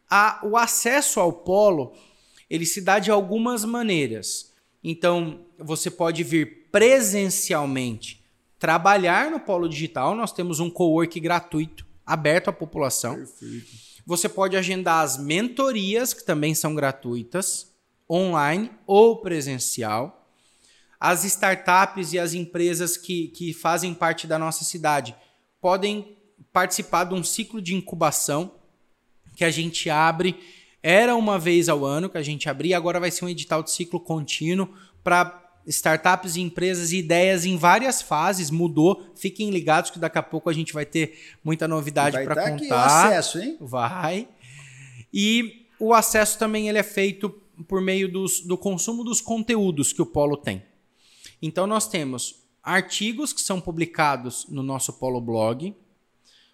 A, 0.10 0.42
o 0.44 0.58
acesso 0.58 1.20
ao 1.20 1.32
polo, 1.32 1.94
ele 2.50 2.66
se 2.66 2.82
dá 2.82 2.98
de 2.98 3.12
algumas 3.12 3.64
maneiras. 3.64 4.52
Então, 4.84 5.42
você 5.60 5.92
pode 5.92 6.24
vir 6.24 6.68
presencialmente 6.72 8.26
trabalhar 8.58 9.30
no 9.30 9.40
polo 9.40 9.70
digital, 9.70 10.16
nós 10.16 10.32
temos 10.32 10.60
um 10.60 10.72
co-work 10.72 11.20
gratuito, 11.20 11.86
aberto 12.04 12.48
à 12.48 12.52
população. 12.52 13.18
Perfeito. 13.18 13.68
Você 14.08 14.28
pode 14.28 14.58
agendar 14.58 15.04
as 15.04 15.20
mentorias, 15.20 16.16
que 16.16 16.26
também 16.26 16.56
são 16.56 16.74
gratuitas 16.74 17.69
online 18.10 18.72
ou 18.88 19.18
presencial. 19.18 20.28
As 21.00 21.24
startups 21.24 22.14
e 22.14 22.20
as 22.20 22.34
empresas 22.34 22.98
que, 22.98 23.28
que 23.30 23.54
fazem 23.54 23.94
parte 23.94 24.28
da 24.28 24.38
nossa 24.38 24.66
cidade 24.66 25.16
podem 25.62 26.18
participar 26.52 27.06
de 27.06 27.14
um 27.14 27.24
ciclo 27.24 27.62
de 27.62 27.76
incubação 27.76 28.52
que 29.36 29.44
a 29.44 29.52
gente 29.52 29.90
abre. 29.90 30.38
Era 30.82 31.16
uma 31.16 31.38
vez 31.38 31.70
ao 31.70 31.86
ano 31.86 32.10
que 32.10 32.18
a 32.18 32.24
gente 32.24 32.50
abria, 32.50 32.76
agora 32.76 33.00
vai 33.00 33.12
ser 33.12 33.26
um 33.26 33.30
edital 33.30 33.62
de 33.62 33.72
ciclo 33.72 34.00
contínuo 34.00 34.74
para 35.04 35.50
startups 35.68 36.36
e 36.36 36.42
empresas 36.42 36.92
e 36.92 36.98
ideias 36.98 37.46
em 37.46 37.56
várias 37.56 38.02
fases, 38.02 38.50
mudou. 38.50 39.12
Fiquem 39.16 39.50
ligados 39.52 39.92
que 39.92 40.00
daqui 40.00 40.18
a 40.18 40.24
pouco 40.24 40.50
a 40.50 40.54
gente 40.54 40.74
vai 40.74 40.86
ter 40.86 41.38
muita 41.44 41.68
novidade 41.68 42.22
para 42.24 42.36
tá 42.36 42.50
contar. 42.50 43.06
O 43.06 43.08
acesso, 43.08 43.40
hein? 43.40 43.58
Vai. 43.60 44.28
E 45.14 45.68
o 45.80 45.94
acesso 45.94 46.38
também 46.38 46.68
ele 46.68 46.78
é 46.78 46.84
feito 46.84 47.30
por 47.68 47.82
meio 47.82 48.12
dos, 48.12 48.42
do 48.42 48.58
consumo 48.58 49.04
dos 49.04 49.22
conteúdos 49.22 49.94
que 49.94 50.02
o 50.02 50.06
Polo 50.06 50.38
tem. 50.38 50.64
Então 51.42 51.66
nós 51.66 51.88
temos 51.88 52.44
artigos 52.62 53.34
que 53.34 53.42
são 53.42 53.60
publicados 53.60 54.46
no 54.50 54.62
nosso 54.62 54.94
Polo 54.94 55.22
Blog. 55.22 55.76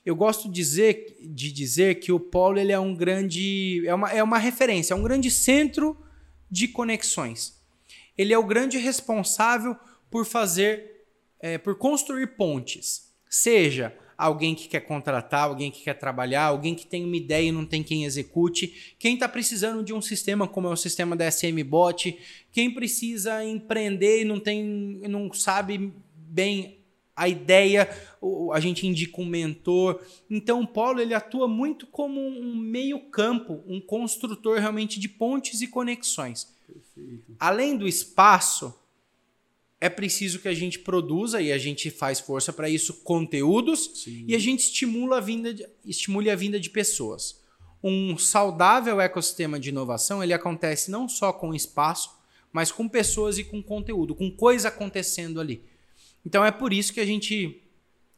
Eu 0.04 0.14
gosto 0.14 0.48
de 0.48 0.54
dizer, 0.54 1.16
de 1.22 1.50
dizer 1.50 2.00
que 2.00 2.12
o 2.12 2.20
polo 2.20 2.58
ele 2.58 2.72
é 2.72 2.78
um 2.78 2.94
grande. 2.94 3.86
É 3.86 3.94
uma, 3.94 4.10
é 4.10 4.22
uma 4.22 4.38
referência, 4.38 4.92
é 4.92 4.96
um 4.96 5.02
grande 5.02 5.30
centro 5.30 5.96
de 6.50 6.68
conexões 6.68 7.53
ele 8.16 8.32
é 8.32 8.38
o 8.38 8.46
grande 8.46 8.78
responsável 8.78 9.76
por 10.10 10.24
fazer, 10.24 11.06
é, 11.40 11.58
por 11.58 11.76
construir 11.76 12.36
pontes. 12.36 13.12
Seja 13.28 13.96
alguém 14.16 14.54
que 14.54 14.68
quer 14.68 14.80
contratar, 14.80 15.44
alguém 15.44 15.70
que 15.70 15.82
quer 15.82 15.94
trabalhar, 15.94 16.44
alguém 16.44 16.74
que 16.74 16.86
tem 16.86 17.04
uma 17.04 17.16
ideia 17.16 17.48
e 17.48 17.52
não 17.52 17.66
tem 17.66 17.82
quem 17.82 18.04
execute, 18.04 18.94
quem 18.98 19.14
está 19.14 19.28
precisando 19.28 19.82
de 19.82 19.92
um 19.92 20.00
sistema 20.00 20.46
como 20.46 20.68
é 20.68 20.70
o 20.70 20.76
sistema 20.76 21.16
da 21.16 21.30
SM 21.30 21.62
Bot, 21.64 22.16
quem 22.52 22.72
precisa 22.72 23.44
empreender 23.44 24.20
e 24.20 24.24
não 24.24 24.38
tem, 24.38 24.62
não 25.08 25.32
sabe 25.32 25.92
bem 26.14 26.78
a 27.16 27.28
ideia, 27.28 27.88
a 28.52 28.60
gente 28.60 28.86
indica 28.86 29.20
um 29.20 29.26
mentor. 29.26 30.00
Então 30.28 30.60
o 30.60 30.66
Polo 30.66 31.00
ele 31.00 31.14
atua 31.14 31.46
muito 31.46 31.86
como 31.86 32.20
um 32.20 32.56
meio 32.56 32.98
campo, 33.10 33.62
um 33.66 33.80
construtor 33.80 34.58
realmente 34.58 34.98
de 34.98 35.08
pontes 35.08 35.60
e 35.60 35.68
conexões. 35.68 36.53
Perfeito. 36.66 37.36
Além 37.38 37.76
do 37.76 37.86
espaço, 37.86 38.74
é 39.80 39.88
preciso 39.88 40.38
que 40.38 40.48
a 40.48 40.54
gente 40.54 40.78
produza 40.78 41.42
e 41.42 41.52
a 41.52 41.58
gente 41.58 41.90
faz 41.90 42.18
força 42.18 42.52
para 42.52 42.68
isso 42.70 42.94
conteúdos 43.02 44.02
Sim. 44.02 44.24
e 44.26 44.34
a 44.34 44.38
gente 44.38 44.60
estimula 44.60 45.18
a 45.18 45.20
vinda 45.20 45.52
de, 45.52 45.66
estimule 45.84 46.30
a 46.30 46.36
vinda 46.36 46.58
de 46.58 46.70
pessoas. 46.70 47.42
Um 47.82 48.16
saudável 48.16 48.98
ecossistema 49.00 49.60
de 49.60 49.68
inovação 49.68 50.22
ele 50.22 50.32
acontece 50.32 50.90
não 50.90 51.06
só 51.06 51.32
com 51.32 51.54
espaço, 51.54 52.18
mas 52.50 52.72
com 52.72 52.88
pessoas 52.88 53.36
e 53.36 53.44
com 53.44 53.62
conteúdo, 53.62 54.14
com 54.14 54.30
coisa 54.30 54.68
acontecendo 54.68 55.40
ali. 55.40 55.62
Então 56.24 56.44
é 56.44 56.50
por 56.50 56.72
isso 56.72 56.94
que 56.94 57.00
a 57.00 57.04
gente 57.04 57.60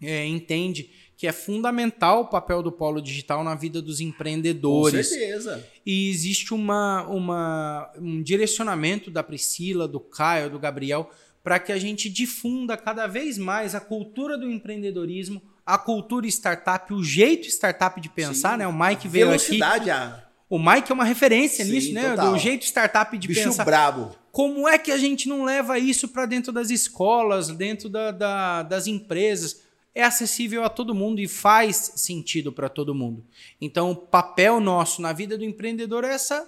é, 0.01 0.24
entende 0.26 0.90
que 1.17 1.27
é 1.27 1.33
fundamental 1.33 2.23
o 2.23 2.27
papel 2.27 2.62
do 2.62 2.71
polo 2.71 3.01
digital 3.01 3.43
na 3.43 3.55
vida 3.55 3.81
dos 3.81 4.01
empreendedores. 4.01 5.09
Com 5.09 5.14
certeza. 5.14 5.67
E 5.85 6.11
existe 6.11 6.53
uma, 6.53 7.05
uma, 7.05 7.91
um 7.99 8.23
direcionamento 8.23 9.11
da 9.11 9.23
Priscila, 9.23 9.89
do 9.89 9.99
Caio, 9.99 10.51
do 10.51 10.59
Gabriel, 10.59 11.11
para 11.43 11.59
que 11.59 11.73
a 11.73 11.79
gente 11.79 12.11
difunda 12.11 12.77
cada 12.77 13.07
vez 13.07 13.39
mais 13.39 13.75
a 13.75 13.81
cultura 13.81 14.37
do 14.37 14.51
empreendedorismo, 14.51 15.41
a 15.64 15.79
cultura 15.79 16.27
startup, 16.27 16.93
o 16.93 17.03
jeito 17.03 17.49
startup 17.49 17.99
de 18.01 18.11
pensar, 18.11 18.53
Sim. 18.53 18.59
né? 18.59 18.67
O 18.67 18.73
Mike 18.73 19.09
veio 19.09 19.29
Velocidade, 19.29 19.91
aqui. 19.91 19.91
A... 19.91 20.27
O 20.51 20.59
Mike 20.59 20.93
é 20.93 20.95
uma 20.95 21.05
referência 21.05 21.64
Sim, 21.64 21.73
nisso, 21.73 21.93
né? 21.93 22.11
Total. 22.11 22.33
Do 22.33 22.39
jeito 22.39 22.64
startup 22.64 23.17
de 23.17 23.27
Bicho 23.27 23.43
pensar. 23.43 23.64
brabo. 23.64 24.14
Como 24.31 24.69
é 24.69 24.79
que 24.79 24.93
a 24.93 24.99
gente 24.99 25.29
não 25.29 25.45
leva 25.45 25.79
isso 25.79 26.09
para 26.09 26.27
dentro 26.27 26.53
das 26.53 26.69
escolas, 26.69 27.49
dentro 27.49 27.89
da, 27.89 28.11
da, 28.11 28.62
das 28.62 28.87
empresas? 28.87 29.66
É 29.97 30.03
acessível 30.03 30.62
a 30.62 30.68
todo 30.68 30.94
mundo 30.94 31.22
e 31.22 31.26
faz 31.26 31.92
sentido 31.97 32.53
para 32.53 32.68
todo 32.68 32.94
mundo. 32.94 33.24
Então, 33.59 33.92
o 33.92 33.97
papel 33.97 34.61
nosso 34.61 35.01
na 35.01 35.11
vida 35.11 35.38
do 35.38 35.44
empreendedor 35.44 36.05
é 36.05 36.12
essa, 36.12 36.47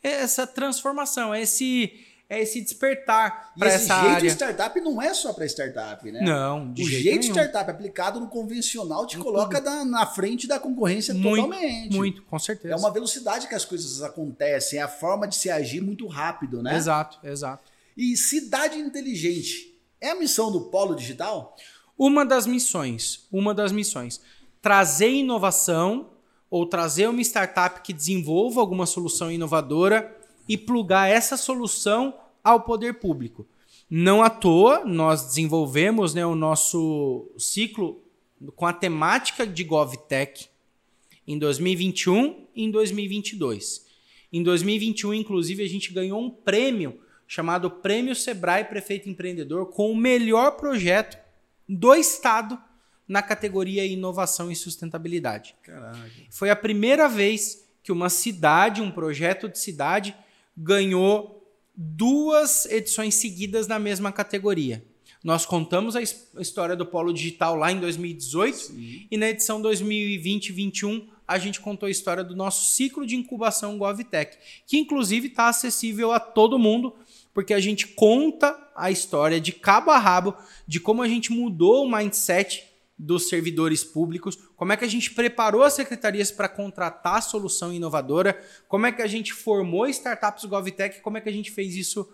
é 0.00 0.10
essa 0.10 0.46
transformação, 0.46 1.34
é 1.34 1.42
esse, 1.42 2.06
é 2.30 2.40
esse 2.40 2.60
despertar 2.60 3.52
para 3.58 3.72
essa 3.72 4.00
jeito 4.00 4.14
área. 4.14 4.28
startup 4.28 4.80
não 4.80 5.02
é 5.02 5.12
só 5.12 5.32
para 5.32 5.44
startup, 5.44 6.08
né? 6.08 6.20
Não, 6.20 6.72
de 6.72 6.84
o 6.84 6.86
jeito, 6.86 7.02
jeito 7.02 7.20
nenhum. 7.22 7.34
startup 7.34 7.68
aplicado 7.68 8.20
no 8.20 8.28
convencional 8.28 9.08
te 9.08 9.18
coloca 9.18 9.60
na, 9.60 9.84
na, 9.84 10.06
frente 10.06 10.46
da 10.46 10.60
concorrência 10.60 11.12
muito, 11.12 11.42
totalmente. 11.42 11.96
Muito, 11.96 12.22
com 12.22 12.38
certeza. 12.38 12.74
É 12.74 12.76
uma 12.76 12.92
velocidade 12.92 13.48
que 13.48 13.56
as 13.56 13.64
coisas 13.64 14.02
acontecem, 14.02 14.78
é 14.78 14.82
a 14.82 14.88
forma 14.88 15.26
de 15.26 15.34
se 15.34 15.50
agir 15.50 15.80
muito 15.80 16.06
rápido, 16.06 16.62
né? 16.62 16.76
Exato, 16.76 17.18
exato. 17.26 17.64
E 17.96 18.16
cidade 18.16 18.78
inteligente 18.78 19.74
é 20.00 20.10
a 20.10 20.14
missão 20.14 20.52
do 20.52 20.60
Polo 20.60 20.94
Digital? 20.94 21.56
Uma 21.96 22.24
das 22.24 22.46
missões, 22.46 23.26
uma 23.30 23.54
das 23.54 23.70
missões, 23.70 24.20
trazer 24.60 25.10
inovação 25.10 26.10
ou 26.50 26.66
trazer 26.66 27.08
uma 27.08 27.20
startup 27.20 27.82
que 27.82 27.92
desenvolva 27.92 28.60
alguma 28.60 28.86
solução 28.86 29.30
inovadora 29.30 30.16
e 30.48 30.56
plugar 30.56 31.08
essa 31.08 31.36
solução 31.36 32.14
ao 32.42 32.60
poder 32.60 32.94
público. 32.94 33.46
Não 33.88 34.22
à 34.22 34.30
toa, 34.30 34.84
nós 34.84 35.26
desenvolvemos 35.26 36.14
né, 36.14 36.24
o 36.24 36.34
nosso 36.34 37.30
ciclo 37.38 38.02
com 38.56 38.66
a 38.66 38.72
temática 38.72 39.46
de 39.46 39.62
GovTech 39.64 40.48
em 41.26 41.38
2021 41.38 42.46
e 42.54 42.64
em 42.64 42.70
2022. 42.70 43.86
Em 44.32 44.42
2021, 44.42 45.14
inclusive, 45.14 45.62
a 45.62 45.68
gente 45.68 45.92
ganhou 45.92 46.20
um 46.20 46.30
prêmio 46.30 46.98
chamado 47.26 47.70
Prêmio 47.70 48.14
Sebrae 48.14 48.64
Prefeito 48.64 49.08
Empreendedor 49.08 49.66
com 49.66 49.90
o 49.90 49.96
melhor 49.96 50.56
projeto 50.56 51.23
do 51.68 51.94
Estado 51.94 52.58
na 53.06 53.22
categoria 53.22 53.84
Inovação 53.84 54.50
e 54.50 54.56
Sustentabilidade. 54.56 55.54
Caraca. 55.62 56.10
Foi 56.30 56.50
a 56.50 56.56
primeira 56.56 57.08
vez 57.08 57.64
que 57.82 57.92
uma 57.92 58.08
cidade, 58.08 58.80
um 58.80 58.90
projeto 58.90 59.48
de 59.48 59.58
cidade, 59.58 60.16
ganhou 60.56 61.46
duas 61.76 62.66
edições 62.66 63.14
seguidas 63.14 63.66
na 63.66 63.78
mesma 63.78 64.10
categoria. 64.10 64.84
Nós 65.22 65.46
contamos 65.46 65.96
a 65.96 66.02
história 66.02 66.76
do 66.76 66.84
Polo 66.84 67.12
Digital 67.12 67.56
lá 67.56 67.72
em 67.72 67.80
2018 67.80 68.56
Sim. 68.56 69.06
e 69.10 69.16
na 69.16 69.30
edição 69.30 69.60
2020-21 69.62 71.08
a 71.26 71.38
gente 71.38 71.60
contou 71.60 71.86
a 71.86 71.90
história 71.90 72.22
do 72.22 72.36
nosso 72.36 72.74
ciclo 72.74 73.06
de 73.06 73.16
incubação 73.16 73.78
GovTech, 73.78 74.36
que 74.66 74.76
inclusive 74.76 75.28
está 75.28 75.48
acessível 75.48 76.12
a 76.12 76.20
todo 76.20 76.58
mundo 76.58 76.94
porque 77.34 77.52
a 77.52 77.60
gente 77.60 77.88
conta 77.88 78.56
a 78.74 78.90
história 78.90 79.40
de 79.40 79.52
cabo 79.52 79.90
a 79.90 79.98
rabo 79.98 80.34
de 80.66 80.80
como 80.80 81.02
a 81.02 81.08
gente 81.08 81.32
mudou 81.32 81.84
o 81.84 81.90
mindset 81.90 82.72
dos 82.96 83.28
servidores 83.28 83.82
públicos, 83.82 84.38
como 84.56 84.72
é 84.72 84.76
que 84.76 84.84
a 84.84 84.88
gente 84.88 85.10
preparou 85.10 85.64
as 85.64 85.72
secretarias 85.72 86.30
para 86.30 86.48
contratar 86.48 87.20
solução 87.22 87.72
inovadora, 87.72 88.40
como 88.68 88.86
é 88.86 88.92
que 88.92 89.02
a 89.02 89.06
gente 89.06 89.32
formou 89.32 89.88
startups 89.88 90.44
GovTech, 90.44 91.00
como 91.00 91.18
é 91.18 91.20
que 91.20 91.28
a 91.28 91.32
gente 91.32 91.50
fez 91.50 91.74
isso 91.74 92.08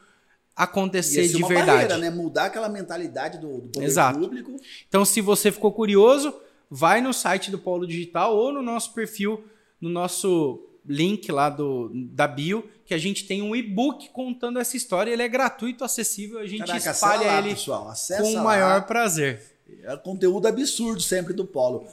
acontecer 0.57 1.29
de 1.29 1.43
verdade. 1.43 1.67
Barreira, 1.67 1.99
né? 1.99 2.11
Mudar 2.11 2.47
aquela 2.47 2.69
mentalidade 2.69 3.39
do, 3.39 3.61
do 3.61 3.69
poder 3.69 3.87
Exato. 3.87 4.19
público. 4.19 4.57
Então, 4.89 5.05
se 5.05 5.21
você 5.21 5.53
ficou 5.53 5.73
curioso, 5.73 6.35
vai 6.71 7.01
no 7.01 7.13
site 7.13 7.51
do 7.51 7.59
Polo 7.59 7.87
Digital 7.87 8.37
ou 8.37 8.53
no 8.53 8.63
nosso 8.63 8.95
perfil, 8.95 9.45
no 9.81 9.89
nosso 9.89 10.67
link 10.87 11.31
lá 11.31 11.51
do, 11.51 11.91
da 11.95 12.27
bio, 12.27 12.69
que 12.91 12.95
a 12.95 12.99
gente 12.99 13.25
tem 13.25 13.41
um 13.41 13.55
e-book 13.55 14.09
contando 14.09 14.59
essa 14.59 14.77
história. 14.77 15.13
Ele 15.13 15.23
é 15.23 15.29
gratuito, 15.29 15.85
acessível, 15.85 16.41
a 16.41 16.47
gente 16.49 16.67
Caraca, 16.67 16.91
espalha 16.91 17.25
lá, 17.25 17.39
ele 17.39 17.51
pessoal, 17.51 17.95
com 18.19 18.33
o 18.33 18.43
maior 18.43 18.75
lá. 18.75 18.81
prazer. 18.81 19.41
É 19.85 19.97
conteúdo 19.97 20.49
absurdo 20.49 21.01
sempre 21.01 21.33
do 21.33 21.45
Polo. 21.47 21.87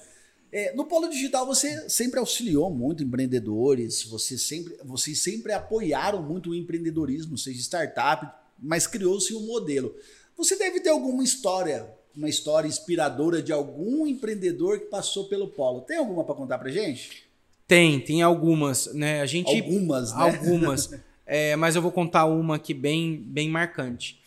É, 0.51 0.73
no 0.73 0.85
Polo 0.85 1.07
Digital 1.07 1.45
você 1.45 1.87
sempre 1.87 2.19
auxiliou 2.19 2.71
muito 2.71 3.03
empreendedores, 3.03 4.01
você 4.05 4.39
sempre, 4.39 4.75
vocês 4.83 5.19
sempre 5.19 5.53
apoiaram 5.53 6.19
muito 6.23 6.49
o 6.49 6.55
empreendedorismo, 6.55 7.37
seja 7.37 7.59
startup, 7.59 8.27
mas 8.57 8.87
criou-se 8.87 9.35
um 9.35 9.45
modelo. 9.45 9.95
Você 10.35 10.55
deve 10.55 10.79
ter 10.79 10.89
alguma 10.89 11.23
história, 11.23 11.87
uma 12.15 12.27
história 12.27 12.67
inspiradora 12.67 13.39
de 13.39 13.53
algum 13.53 14.07
empreendedor 14.07 14.79
que 14.79 14.85
passou 14.87 15.25
pelo 15.25 15.47
polo. 15.47 15.81
Tem 15.81 15.97
alguma 15.97 16.23
para 16.23 16.33
contar 16.33 16.57
para 16.57 16.71
gente? 16.71 17.26
Tem, 17.67 17.99
tem 17.99 18.21
algumas, 18.21 18.93
né? 18.93 19.21
A 19.21 19.25
gente 19.25 19.53
algumas, 19.53 20.15
né? 20.15 20.23
Algumas. 20.23 20.89
é, 21.27 21.55
mas 21.57 21.75
eu 21.75 21.81
vou 21.81 21.91
contar 21.91 22.25
uma 22.25 22.55
aqui 22.55 22.73
bem, 22.73 23.21
bem 23.21 23.49
marcante. 23.49 24.21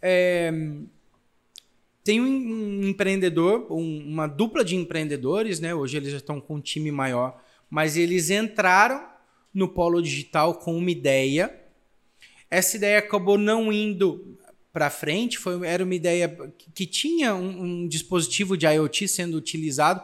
É, 0.00 0.52
tem 2.02 2.20
um, 2.20 2.82
empreendedor, 2.88 3.66
um, 3.70 4.04
uma 4.04 4.26
dupla 4.26 4.64
de 4.64 4.74
empreendedores, 4.74 5.60
né? 5.60 5.72
Hoje 5.74 5.96
eles 5.96 6.10
já 6.10 6.16
estão 6.16 6.40
com 6.40 6.56
um 6.56 6.60
time 6.60 6.90
maior, 6.90 7.40
mas 7.70 7.96
eles 7.96 8.30
entraram 8.30 9.06
no 9.54 9.68
polo 9.68 10.02
digital 10.02 10.54
com 10.54 10.76
uma 10.76 10.90
ideia. 10.90 11.54
Essa 12.50 12.76
ideia 12.76 12.98
acabou 12.98 13.38
não 13.38 13.72
indo 13.72 14.36
para 14.72 14.90
frente, 14.90 15.38
foi, 15.38 15.66
era 15.66 15.84
uma 15.84 15.94
ideia 15.94 16.28
que, 16.58 16.70
que 16.72 16.86
tinha 16.86 17.34
um, 17.34 17.62
um 17.62 17.88
dispositivo 17.88 18.56
de 18.56 18.66
IoT 18.66 19.06
sendo 19.06 19.36
utilizado, 19.36 20.02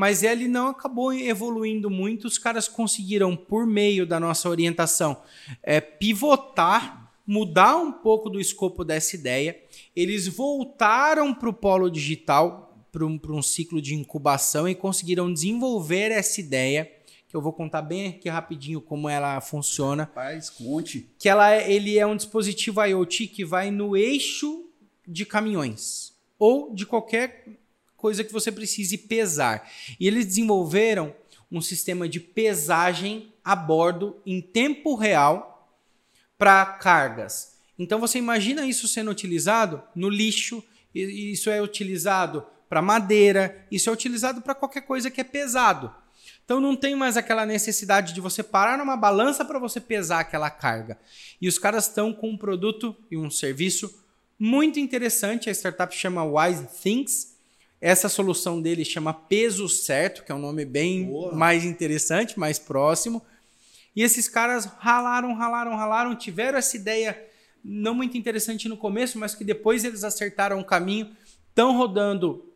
mas 0.00 0.22
ele 0.22 0.48
não 0.48 0.68
acabou 0.68 1.12
evoluindo 1.12 1.90
muito. 1.90 2.26
Os 2.26 2.38
caras 2.38 2.66
conseguiram, 2.66 3.36
por 3.36 3.66
meio 3.66 4.06
da 4.06 4.18
nossa 4.18 4.48
orientação, 4.48 5.20
é, 5.62 5.78
pivotar, 5.78 7.12
mudar 7.26 7.76
um 7.76 7.92
pouco 7.92 8.30
do 8.30 8.40
escopo 8.40 8.82
dessa 8.82 9.14
ideia. 9.14 9.60
Eles 9.94 10.26
voltaram 10.26 11.34
para 11.34 11.50
o 11.50 11.52
polo 11.52 11.90
digital, 11.90 12.82
para 12.90 13.04
um, 13.04 13.20
um 13.28 13.42
ciclo 13.42 13.78
de 13.78 13.94
incubação 13.94 14.66
e 14.66 14.74
conseguiram 14.74 15.30
desenvolver 15.30 16.10
essa 16.10 16.40
ideia 16.40 16.90
que 17.28 17.36
eu 17.36 17.42
vou 17.42 17.52
contar 17.52 17.82
bem 17.82 18.08
aqui 18.08 18.26
rapidinho 18.30 18.80
como 18.80 19.06
ela 19.06 19.38
funciona. 19.42 20.04
Rapaz, 20.04 20.48
conte. 20.48 21.10
Que 21.18 21.28
ela, 21.28 21.52
é, 21.52 21.70
ele 21.70 21.98
é 21.98 22.06
um 22.06 22.16
dispositivo 22.16 22.82
IoT 22.82 23.26
que 23.26 23.44
vai 23.44 23.70
no 23.70 23.94
eixo 23.94 24.64
de 25.06 25.26
caminhões 25.26 26.14
ou 26.38 26.74
de 26.74 26.86
qualquer 26.86 27.59
coisa 28.00 28.24
que 28.24 28.32
você 28.32 28.50
precise 28.50 28.96
pesar. 28.96 29.70
E 29.98 30.06
eles 30.06 30.26
desenvolveram 30.26 31.14
um 31.50 31.60
sistema 31.60 32.08
de 32.08 32.18
pesagem 32.18 33.32
a 33.44 33.54
bordo 33.54 34.20
em 34.24 34.40
tempo 34.40 34.94
real 34.94 35.76
para 36.38 36.64
cargas. 36.64 37.58
Então 37.78 37.98
você 37.98 38.18
imagina 38.18 38.66
isso 38.66 38.88
sendo 38.88 39.10
utilizado 39.10 39.82
no 39.94 40.08
lixo, 40.08 40.62
isso 40.94 41.50
é 41.50 41.60
utilizado 41.60 42.46
para 42.68 42.80
madeira, 42.80 43.66
isso 43.70 43.90
é 43.90 43.92
utilizado 43.92 44.40
para 44.40 44.54
qualquer 44.54 44.82
coisa 44.82 45.10
que 45.10 45.20
é 45.20 45.24
pesado. 45.24 45.92
Então 46.44 46.60
não 46.60 46.76
tem 46.76 46.94
mais 46.94 47.16
aquela 47.16 47.46
necessidade 47.46 48.12
de 48.12 48.20
você 48.20 48.42
parar 48.42 48.78
numa 48.78 48.96
balança 48.96 49.44
para 49.44 49.58
você 49.58 49.80
pesar 49.80 50.20
aquela 50.20 50.50
carga. 50.50 50.98
E 51.40 51.48
os 51.48 51.58
caras 51.58 51.86
estão 51.86 52.12
com 52.12 52.30
um 52.30 52.36
produto 52.36 52.96
e 53.10 53.16
um 53.16 53.30
serviço 53.30 54.02
muito 54.38 54.80
interessante. 54.80 55.48
A 55.48 55.54
startup 55.54 55.94
chama 55.94 56.24
Wise 56.24 56.66
Things 56.82 57.36
essa 57.80 58.08
solução 58.08 58.60
dele 58.60 58.84
chama 58.84 59.14
Peso 59.14 59.68
Certo, 59.68 60.22
que 60.22 60.30
é 60.30 60.34
um 60.34 60.38
nome 60.40 60.64
bem 60.64 61.06
Boa. 61.06 61.34
mais 61.34 61.64
interessante, 61.64 62.38
mais 62.38 62.58
próximo. 62.58 63.22
E 63.96 64.02
esses 64.02 64.28
caras 64.28 64.66
ralaram, 64.78 65.34
ralaram, 65.34 65.74
ralaram, 65.74 66.14
tiveram 66.14 66.58
essa 66.58 66.76
ideia 66.76 67.18
não 67.64 67.94
muito 67.94 68.16
interessante 68.16 68.68
no 68.68 68.76
começo, 68.76 69.18
mas 69.18 69.34
que 69.34 69.44
depois 69.44 69.84
eles 69.84 70.04
acertaram 70.04 70.60
o 70.60 70.64
caminho, 70.64 71.10
estão 71.48 71.76
rodando 71.76 72.46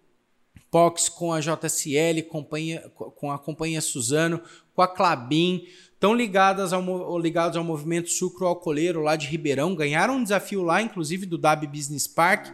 POX 0.70 1.08
com 1.08 1.32
a 1.32 1.40
JCL, 1.40 2.22
companhia, 2.28 2.80
com 2.94 3.30
a 3.30 3.38
companhia 3.38 3.80
Suzano, 3.80 4.40
com 4.74 4.82
a 4.82 4.88
Clabin, 4.88 5.66
estão 5.92 6.14
ligadas 6.14 6.72
ao, 6.72 7.18
ligados 7.18 7.56
ao 7.56 7.64
movimento 7.64 8.10
sucro 8.10 8.46
alcooleiro 8.46 9.00
lá 9.00 9.16
de 9.16 9.26
Ribeirão, 9.26 9.74
ganharam 9.74 10.16
um 10.16 10.22
desafio 10.22 10.62
lá, 10.62 10.82
inclusive 10.82 11.26
do 11.26 11.38
DAB 11.38 11.66
Business 11.66 12.06
Park. 12.06 12.48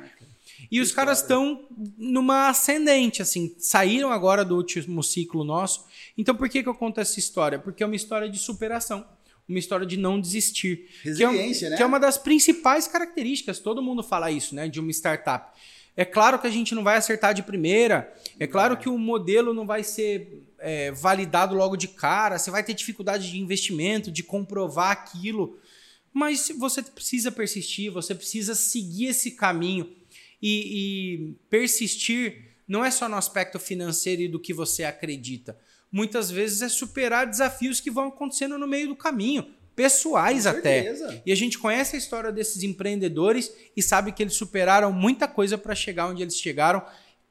E 0.70 0.80
os 0.80 0.92
caras 0.92 1.20
estão 1.20 1.66
numa 1.96 2.48
ascendente, 2.48 3.22
assim, 3.22 3.54
saíram 3.58 4.10
agora 4.10 4.44
do 4.44 4.56
último 4.56 5.02
ciclo 5.02 5.44
nosso. 5.44 5.84
Então 6.16 6.34
por 6.34 6.48
que, 6.48 6.62
que 6.62 6.68
eu 6.68 6.74
conto 6.74 7.00
essa 7.00 7.18
história? 7.18 7.58
Porque 7.58 7.82
é 7.82 7.86
uma 7.86 7.96
história 7.96 8.28
de 8.28 8.38
superação, 8.38 9.06
uma 9.48 9.58
história 9.58 9.86
de 9.86 9.96
não 9.96 10.20
desistir. 10.20 10.88
Resiliência, 11.02 11.60
que 11.60 11.66
é, 11.66 11.70
né? 11.70 11.76
Que 11.76 11.82
é 11.82 11.86
uma 11.86 12.00
das 12.00 12.18
principais 12.18 12.86
características, 12.86 13.58
todo 13.58 13.82
mundo 13.82 14.02
fala 14.02 14.30
isso, 14.30 14.54
né, 14.54 14.68
de 14.68 14.80
uma 14.80 14.90
startup. 14.90 15.52
É 15.96 16.04
claro 16.04 16.38
que 16.38 16.46
a 16.46 16.50
gente 16.50 16.74
não 16.74 16.84
vai 16.84 16.96
acertar 16.96 17.34
de 17.34 17.42
primeira, 17.42 18.14
é 18.38 18.46
claro 18.46 18.76
que 18.76 18.88
o 18.88 18.96
modelo 18.96 19.52
não 19.52 19.66
vai 19.66 19.82
ser 19.82 20.46
é, 20.58 20.92
validado 20.92 21.54
logo 21.54 21.76
de 21.76 21.88
cara, 21.88 22.38
você 22.38 22.50
vai 22.50 22.62
ter 22.62 22.74
dificuldade 22.74 23.30
de 23.30 23.38
investimento, 23.38 24.10
de 24.10 24.22
comprovar 24.22 24.92
aquilo, 24.92 25.58
mas 26.12 26.50
você 26.56 26.82
precisa 26.82 27.30
persistir, 27.30 27.90
você 27.90 28.14
precisa 28.14 28.54
seguir 28.54 29.06
esse 29.06 29.32
caminho 29.32 29.90
e, 30.42 31.28
e 31.28 31.34
persistir 31.48 32.50
não 32.66 32.84
é 32.84 32.90
só 32.90 33.08
no 33.08 33.16
aspecto 33.16 33.58
financeiro 33.58 34.22
e 34.22 34.28
do 34.28 34.38
que 34.38 34.54
você 34.54 34.84
acredita. 34.84 35.58
Muitas 35.90 36.30
vezes 36.30 36.62
é 36.62 36.68
superar 36.68 37.26
desafios 37.26 37.80
que 37.80 37.90
vão 37.90 38.08
acontecendo 38.08 38.56
no 38.56 38.66
meio 38.66 38.88
do 38.88 38.96
caminho, 38.96 39.46
pessoais 39.74 40.46
até. 40.46 40.94
E 41.26 41.32
a 41.32 41.34
gente 41.34 41.58
conhece 41.58 41.96
a 41.96 41.98
história 41.98 42.30
desses 42.30 42.62
empreendedores 42.62 43.52
e 43.76 43.82
sabe 43.82 44.12
que 44.12 44.22
eles 44.22 44.34
superaram 44.34 44.92
muita 44.92 45.26
coisa 45.26 45.58
para 45.58 45.74
chegar 45.74 46.06
onde 46.06 46.22
eles 46.22 46.36
chegaram, 46.36 46.80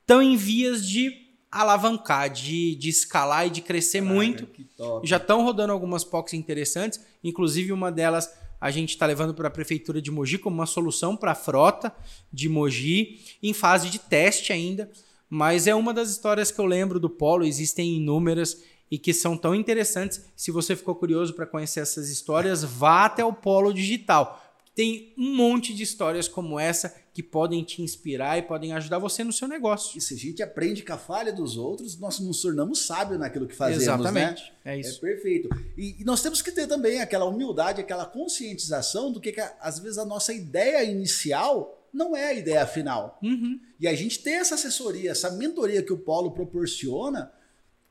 estão 0.01 0.21
em 0.21 0.35
vias 0.35 0.85
de 0.85 1.29
alavancar, 1.51 2.29
de, 2.29 2.75
de 2.75 2.89
escalar 2.89 3.47
e 3.47 3.49
de 3.49 3.61
crescer 3.61 4.01
muito. 4.01 4.47
Já 5.03 5.17
estão 5.17 5.43
rodando 5.43 5.71
algumas 5.71 6.03
POCs 6.03 6.33
interessantes, 6.33 6.99
inclusive 7.23 7.71
uma 7.71 7.91
delas 7.91 8.29
a 8.59 8.71
gente 8.71 8.89
está 8.89 9.05
levando 9.05 9.33
para 9.33 9.47
a 9.47 9.51
Prefeitura 9.51 10.01
de 10.01 10.11
Mogi 10.11 10.37
como 10.37 10.55
uma 10.55 10.65
solução 10.65 11.15
para 11.15 11.31
a 11.31 11.35
frota 11.35 11.93
de 12.31 12.49
Mogi, 12.49 13.19
em 13.41 13.53
fase 13.53 13.89
de 13.89 13.99
teste 13.99 14.51
ainda. 14.51 14.89
Mas 15.29 15.67
é 15.67 15.75
uma 15.75 15.93
das 15.93 16.09
histórias 16.09 16.51
que 16.51 16.59
eu 16.59 16.65
lembro 16.65 16.99
do 16.99 17.09
Polo, 17.09 17.45
existem 17.45 17.95
inúmeras 17.95 18.63
e 18.89 18.97
que 18.97 19.13
são 19.13 19.37
tão 19.37 19.53
interessantes. 19.53 20.25
Se 20.35 20.51
você 20.51 20.75
ficou 20.75 20.95
curioso 20.95 21.33
para 21.33 21.45
conhecer 21.45 21.79
essas 21.79 22.09
histórias, 22.09 22.63
vá 22.63 23.05
até 23.05 23.23
o 23.23 23.31
Polo 23.31 23.73
Digital. 23.73 24.43
Tem 24.79 25.13
um 25.17 25.35
monte 25.35 25.73
de 25.73 25.83
histórias 25.83 26.29
como 26.29 26.57
essa 26.57 26.95
que 27.13 27.21
podem 27.21 27.65
te 27.65 27.81
inspirar 27.81 28.37
e 28.37 28.43
podem 28.43 28.71
ajudar 28.71 28.97
você 28.97 29.25
no 29.25 29.33
seu 29.33 29.45
negócio. 29.45 29.97
E 29.97 29.99
se 29.99 30.13
a 30.13 30.17
gente 30.17 30.41
aprende 30.41 30.83
com 30.83 30.93
a 30.93 30.97
falha 30.97 31.33
dos 31.33 31.57
outros, 31.57 31.99
nós 31.99 32.17
nos 32.21 32.41
tornamos 32.41 32.85
sábios 32.85 33.19
naquilo 33.19 33.45
que 33.45 33.53
fazemos, 33.53 33.85
né? 33.85 33.93
Exatamente. 33.93 34.53
Né? 34.63 34.75
É 34.75 34.79
isso. 34.79 35.05
É 35.05 35.09
perfeito. 35.09 35.49
E, 35.77 35.97
e, 35.99 36.05
nós 36.05 36.21
temos 36.21 36.41
que 36.41 36.49
ter 36.49 36.65
também 36.65 37.01
aquela 37.01 37.25
humildade, 37.25 37.81
aquela 37.81 38.05
conscientização 38.05 39.11
do 39.11 39.19
que, 39.19 39.33
que 39.33 39.41
às 39.59 39.79
vezes 39.79 39.97
a 39.97 40.05
nossa 40.05 40.31
ideia 40.31 40.81
inicial 40.81 41.85
não 41.91 42.15
é 42.15 42.27
a 42.27 42.33
ideia 42.33 42.65
final. 42.65 43.19
Uhum. 43.21 43.59
E 43.81 43.85
a 43.85 43.93
gente 43.93 44.19
ter 44.19 44.35
essa 44.35 44.55
assessoria, 44.55 45.11
essa 45.11 45.29
mentoria 45.31 45.83
que 45.83 45.91
o 45.91 45.97
Paulo 45.97 46.31
proporciona, 46.31 47.29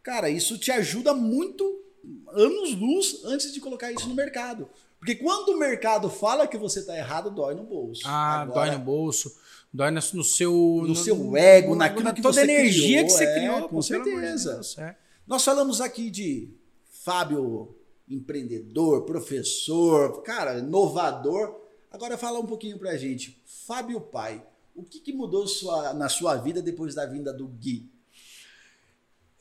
cara, 0.03 0.31
isso 0.31 0.57
te 0.57 0.73
ajuda 0.73 1.13
muito 1.13 1.85
anos 2.29 2.75
luz 2.75 3.21
antes 3.27 3.53
de 3.53 3.61
colocar 3.61 3.93
isso 3.93 4.09
no 4.09 4.15
mercado. 4.15 4.71
Porque 4.99 5.15
quando 5.15 5.51
o 5.51 5.59
mercado 5.59 6.11
fala 6.11 6.47
que 6.47 6.59
você 6.59 6.81
está 6.81 6.97
errado, 6.97 7.31
dói 7.31 7.55
no 7.55 7.65
bolso. 7.65 8.03
Ah, 8.05 8.43
Agora, 8.43 8.71
dói 8.71 8.79
no 8.79 8.85
bolso, 8.85 9.37
dói 9.73 9.91
no, 9.91 10.01
no 10.15 10.25
seu 10.25 10.53
no, 10.53 10.89
no, 10.89 10.95
seu 10.97 11.37
ego, 11.37 11.75
naquilo 11.75 12.05
na, 12.05 12.13
que 12.13 12.21
toda 12.21 12.35
você 12.35 12.43
energia 12.43 12.99
criou, 12.99 13.07
que 13.07 13.13
você 13.13 13.25
é, 13.25 13.35
criou, 13.35 13.69
com 13.69 13.83
certeza. 13.83 14.55
Deus, 14.55 14.79
é. 14.79 14.97
Nós 15.27 15.45
falamos 15.45 15.81
aqui 15.81 16.11
de 16.11 16.51
Fábio 16.91 17.77
empreendedor, 18.09 19.05
professor, 19.05 20.23
cara, 20.23 20.59
inovador. 20.59 21.61
Agora 21.91 22.19
fala 22.19 22.41
um 22.41 22.47
pouquinho 22.47 22.79
pra 22.79 22.97
gente, 22.97 23.41
Fábio 23.45 24.01
pai, 24.01 24.45
o 24.75 24.83
que, 24.83 25.01
que 25.01 25.13
mudou 25.13 25.47
sua, 25.47 25.93
na 25.95 26.09
sua 26.09 26.37
vida 26.37 26.61
depois 26.63 26.95
da 26.95 27.07
vinda 27.07 27.33
do 27.33 27.47
Gui? 27.47 27.91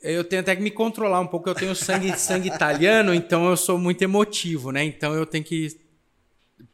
Eu 0.00 0.22
tenho 0.22 0.40
até 0.40 0.54
que 0.54 0.62
me 0.62 0.70
controlar 0.70 1.20
um 1.20 1.26
pouco, 1.26 1.48
eu 1.48 1.54
tenho 1.54 1.74
sangue, 1.74 2.14
sangue 2.18 2.48
italiano, 2.48 3.12
então 3.12 3.48
eu 3.48 3.56
sou 3.56 3.78
muito 3.78 4.02
emotivo, 4.02 4.70
né? 4.70 4.84
Então 4.84 5.14
eu 5.14 5.26
tenho 5.26 5.44
que. 5.44 5.80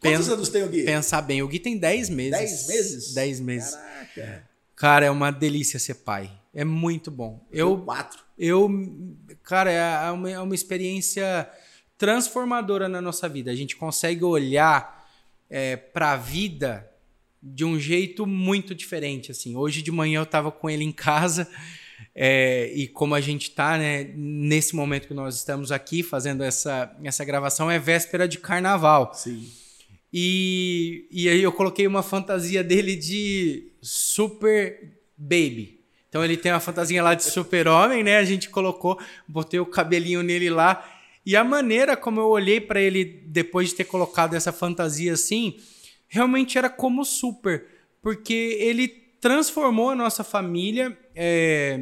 Quantos 0.00 0.28
anos 0.28 0.48
tem 0.48 0.62
o 0.62 0.68
Gui? 0.68 0.84
Pensar 0.84 1.22
bem. 1.22 1.42
O 1.42 1.48
Gui 1.48 1.58
tem 1.58 1.76
10 1.78 2.10
meses. 2.10 2.38
10 2.38 2.66
meses? 2.68 3.14
10 3.14 3.40
meses. 3.40 3.74
Caraca. 3.74 4.48
Cara, 4.76 5.06
é 5.06 5.10
uma 5.10 5.30
delícia 5.30 5.78
ser 5.78 5.94
pai. 5.94 6.30
É 6.52 6.64
muito 6.64 7.10
bom. 7.10 7.46
Eu. 7.50 7.78
Quatro. 7.78 8.22
Eu. 8.38 8.68
Cara, 9.42 9.70
é 9.70 10.10
uma, 10.10 10.30
é 10.30 10.40
uma 10.40 10.54
experiência 10.54 11.48
transformadora 11.96 12.88
na 12.88 13.00
nossa 13.00 13.28
vida. 13.28 13.50
A 13.50 13.54
gente 13.54 13.76
consegue 13.76 14.24
olhar 14.24 15.08
é, 15.48 15.76
para 15.76 16.12
a 16.12 16.16
vida 16.16 16.90
de 17.42 17.64
um 17.64 17.78
jeito 17.78 18.26
muito 18.26 18.74
diferente. 18.74 19.30
Assim, 19.30 19.56
hoje 19.56 19.82
de 19.82 19.92
manhã 19.92 20.20
eu 20.20 20.24
estava 20.24 20.50
com 20.50 20.68
ele 20.68 20.84
em 20.84 20.92
casa. 20.92 21.48
É, 22.14 22.72
e 22.74 22.88
como 22.88 23.14
a 23.14 23.20
gente 23.20 23.50
está, 23.50 23.78
né, 23.78 24.10
nesse 24.14 24.74
momento 24.74 25.08
que 25.08 25.14
nós 25.14 25.36
estamos 25.36 25.70
aqui 25.70 26.02
fazendo 26.02 26.42
essa, 26.42 26.96
essa 27.04 27.24
gravação, 27.24 27.70
é 27.70 27.78
véspera 27.78 28.26
de 28.26 28.38
carnaval. 28.38 29.12
Sim. 29.14 29.48
E, 30.12 31.08
e 31.10 31.28
aí 31.28 31.42
eu 31.42 31.50
coloquei 31.50 31.86
uma 31.86 32.02
fantasia 32.02 32.62
dele 32.62 32.94
de 32.94 33.72
super 33.82 34.92
baby. 35.16 35.80
Então 36.08 36.24
ele 36.24 36.36
tem 36.36 36.52
uma 36.52 36.60
fantasia 36.60 37.02
lá 37.02 37.14
de 37.14 37.24
super-homem, 37.24 38.04
né? 38.04 38.18
A 38.18 38.24
gente 38.24 38.48
colocou, 38.48 38.96
botei 39.26 39.58
o 39.58 39.66
cabelinho 39.66 40.22
nele 40.22 40.48
lá. 40.48 40.88
E 41.26 41.34
a 41.34 41.42
maneira 41.42 41.96
como 41.96 42.20
eu 42.20 42.28
olhei 42.28 42.60
para 42.60 42.80
ele 42.80 43.04
depois 43.26 43.70
de 43.70 43.74
ter 43.74 43.84
colocado 43.84 44.34
essa 44.34 44.52
fantasia 44.52 45.14
assim, 45.14 45.56
realmente 46.06 46.56
era 46.56 46.70
como 46.70 47.04
super, 47.04 47.66
porque 48.00 48.56
ele 48.60 49.03
transformou 49.24 49.88
a 49.88 49.94
nossa 49.94 50.22
família. 50.22 50.94
É, 51.14 51.80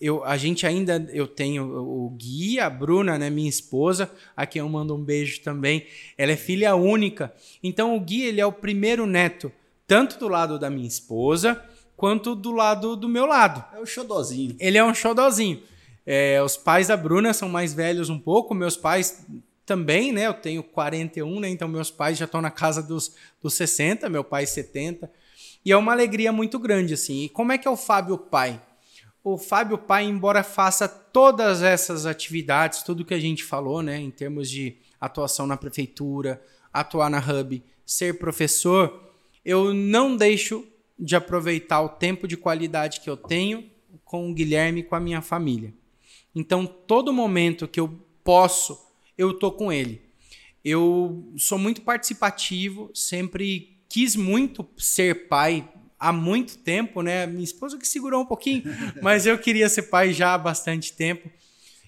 eu, 0.00 0.24
a 0.24 0.36
gente 0.36 0.66
ainda, 0.66 1.08
eu 1.12 1.28
tenho 1.28 1.64
o 1.64 2.10
Gui, 2.10 2.58
a 2.58 2.68
Bruna, 2.68 3.16
né, 3.16 3.30
minha 3.30 3.48
esposa, 3.48 4.10
a 4.36 4.44
quem 4.44 4.58
eu 4.58 4.68
mando 4.68 4.92
um 4.92 5.00
beijo 5.00 5.42
também. 5.42 5.86
Ela 6.18 6.32
é 6.32 6.36
filha 6.36 6.74
única. 6.74 7.32
Então 7.62 7.94
o 7.94 8.00
Gui, 8.00 8.24
ele 8.24 8.40
é 8.40 8.46
o 8.46 8.50
primeiro 8.50 9.06
neto, 9.06 9.52
tanto 9.86 10.18
do 10.18 10.26
lado 10.26 10.58
da 10.58 10.68
minha 10.68 10.88
esposa, 10.88 11.64
quanto 11.96 12.34
do 12.34 12.50
lado 12.50 12.96
do 12.96 13.08
meu 13.08 13.26
lado. 13.26 13.64
É 13.72 13.78
o 13.78 13.86
xodozinho. 13.86 14.56
Ele 14.58 14.76
é 14.76 14.84
um 14.84 14.92
xodozinho. 14.92 15.62
É, 16.04 16.42
os 16.42 16.56
pais 16.56 16.88
da 16.88 16.96
Bruna 16.96 17.32
são 17.32 17.48
mais 17.48 17.72
velhos 17.74 18.10
um 18.10 18.18
pouco, 18.18 18.56
meus 18.56 18.76
pais 18.76 19.24
também, 19.64 20.10
né? 20.10 20.26
Eu 20.26 20.34
tenho 20.34 20.64
41, 20.64 21.38
né? 21.38 21.48
Então 21.48 21.68
meus 21.68 21.92
pais 21.92 22.18
já 22.18 22.24
estão 22.24 22.42
na 22.42 22.50
casa 22.50 22.82
dos, 22.82 23.14
dos 23.40 23.54
60, 23.54 24.08
meu 24.08 24.24
pai 24.24 24.46
70. 24.46 25.08
E 25.66 25.72
é 25.72 25.76
uma 25.76 25.90
alegria 25.90 26.30
muito 26.30 26.60
grande, 26.60 26.94
assim. 26.94 27.24
E 27.24 27.28
como 27.28 27.50
é 27.50 27.58
que 27.58 27.66
é 27.66 27.70
o 27.70 27.76
Fábio 27.76 28.16
pai? 28.16 28.62
O 29.24 29.36
Fábio 29.36 29.76
pai, 29.76 30.04
embora 30.04 30.44
faça 30.44 30.86
todas 30.88 31.60
essas 31.60 32.06
atividades, 32.06 32.84
tudo 32.84 33.04
que 33.04 33.12
a 33.12 33.18
gente 33.18 33.42
falou, 33.42 33.82
né? 33.82 33.98
Em 33.98 34.12
termos 34.12 34.48
de 34.48 34.76
atuação 35.00 35.44
na 35.44 35.56
prefeitura, 35.56 36.40
atuar 36.72 37.10
na 37.10 37.18
Hub, 37.18 37.60
ser 37.84 38.16
professor, 38.16 39.10
eu 39.44 39.74
não 39.74 40.16
deixo 40.16 40.64
de 40.96 41.16
aproveitar 41.16 41.80
o 41.80 41.88
tempo 41.88 42.28
de 42.28 42.36
qualidade 42.36 43.00
que 43.00 43.10
eu 43.10 43.16
tenho 43.16 43.68
com 44.04 44.30
o 44.30 44.34
Guilherme 44.34 44.82
e 44.82 44.84
com 44.84 44.94
a 44.94 45.00
minha 45.00 45.20
família. 45.20 45.74
Então, 46.32 46.64
todo 46.64 47.12
momento 47.12 47.66
que 47.66 47.80
eu 47.80 48.00
posso 48.22 48.86
eu 49.18 49.34
tô 49.36 49.50
com 49.50 49.72
ele. 49.72 50.00
Eu 50.64 51.32
sou 51.36 51.58
muito 51.58 51.82
participativo, 51.82 52.88
sempre 52.94 53.75
quis 53.88 54.16
muito 54.16 54.66
ser 54.76 55.28
pai 55.28 55.68
há 55.98 56.12
muito 56.12 56.58
tempo, 56.58 57.02
né? 57.02 57.26
Minha 57.26 57.44
esposa 57.44 57.78
que 57.78 57.86
segurou 57.86 58.22
um 58.22 58.26
pouquinho, 58.26 58.62
mas 59.02 59.26
eu 59.26 59.38
queria 59.38 59.68
ser 59.68 59.82
pai 59.82 60.12
já 60.12 60.34
há 60.34 60.38
bastante 60.38 60.92
tempo. 60.92 61.30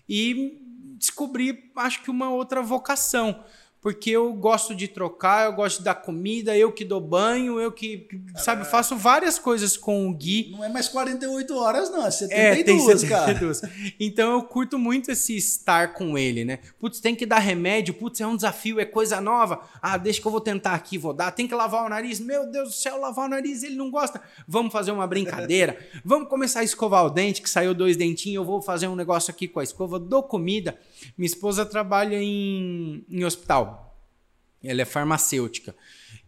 E 0.09 0.59
descobri, 0.99 1.71
acho 1.77 2.03
que 2.03 2.11
uma 2.11 2.31
outra 2.31 2.63
vocação 2.63 3.45
porque 3.81 4.11
eu 4.11 4.33
gosto 4.33 4.75
de 4.75 4.89
trocar, 4.89 5.47
eu 5.47 5.53
gosto 5.53 5.79
de 5.79 5.85
dar 5.85 5.95
comida, 5.95 6.57
eu 6.57 6.73
que 6.73 6.85
dou 6.85 7.01
banho, 7.01 7.61
eu 7.61 7.71
que, 7.71 8.09
sabe, 8.37 8.65
faço 8.65 8.97
várias 8.97 9.39
coisas 9.39 9.77
com 9.77 10.09
o 10.09 10.15
Gui. 10.15 10.51
Não 10.51 10.65
é 10.65 10.69
mais 10.69 10.89
48 10.89 11.57
horas, 11.57 11.91
não, 11.91 12.05
é 12.05 12.11
72, 12.11 12.59
é, 12.59 12.63
tem 12.65 12.81
72. 12.81 13.61
cara. 13.61 13.73
Então 14.01 14.33
eu 14.33 14.43
curto 14.43 14.79
muito 14.79 15.11
esse 15.13 15.37
estar 15.37 15.95
com 15.95 16.19
ele, 16.19 16.45
né? 16.45 16.59
Putz, 16.79 16.99
tem 17.01 17.15
que 17.15 17.25
dar 17.25 17.39
remédio, 17.39 17.95
putz, 17.95 18.21
é 18.21 18.27
um 18.27 18.35
desafio, 18.35 18.81
é 18.81 18.85
coisa 18.85 19.21
nova. 19.21 19.61
Ah, 19.81 19.97
deixa 19.97 20.21
que 20.21 20.27
eu 20.27 20.33
vou 20.33 20.41
tentar 20.41 20.75
aqui, 20.75 20.99
vou 20.99 21.13
dar. 21.13 21.31
Tem 21.31 21.47
que 21.47 21.55
lavar 21.55 21.87
o 21.87 21.89
nariz. 21.89 22.19
Meu 22.19 22.51
Deus 22.51 22.71
do 22.71 22.75
céu, 22.75 22.99
lavar 22.99 23.27
o 23.27 23.29
nariz, 23.29 23.63
ele 23.63 23.77
não 23.77 23.91
gosta. 23.91 24.21
Vamos 24.47 24.73
fazer 24.73 24.91
uma 24.91 25.07
brincadeira. 25.07 25.79
Vamos 26.05 26.29
começar 26.29 26.61
a 26.61 26.65
escovar 26.65 27.05
o 27.05 27.11
dente, 27.11 27.41
que 27.41 27.49
saiu 27.49 27.73
dois 27.75 27.97
dentinhos, 27.97 28.37
eu 28.37 28.45
vou 28.45 28.61
fazer 28.61 28.89
um 28.89 28.97
negócio 28.97 29.31
aqui 29.31 29.47
com 29.47 29.61
a 29.61 29.65
escova, 29.65 29.99
dou 29.99 30.23
comida. 30.23 30.79
Minha 31.17 31.27
esposa 31.27 31.65
trabalha 31.65 32.17
em, 32.17 33.05
em 33.09 33.25
hospital. 33.25 33.97
Ela 34.63 34.83
é 34.83 34.85
farmacêutica. 34.85 35.75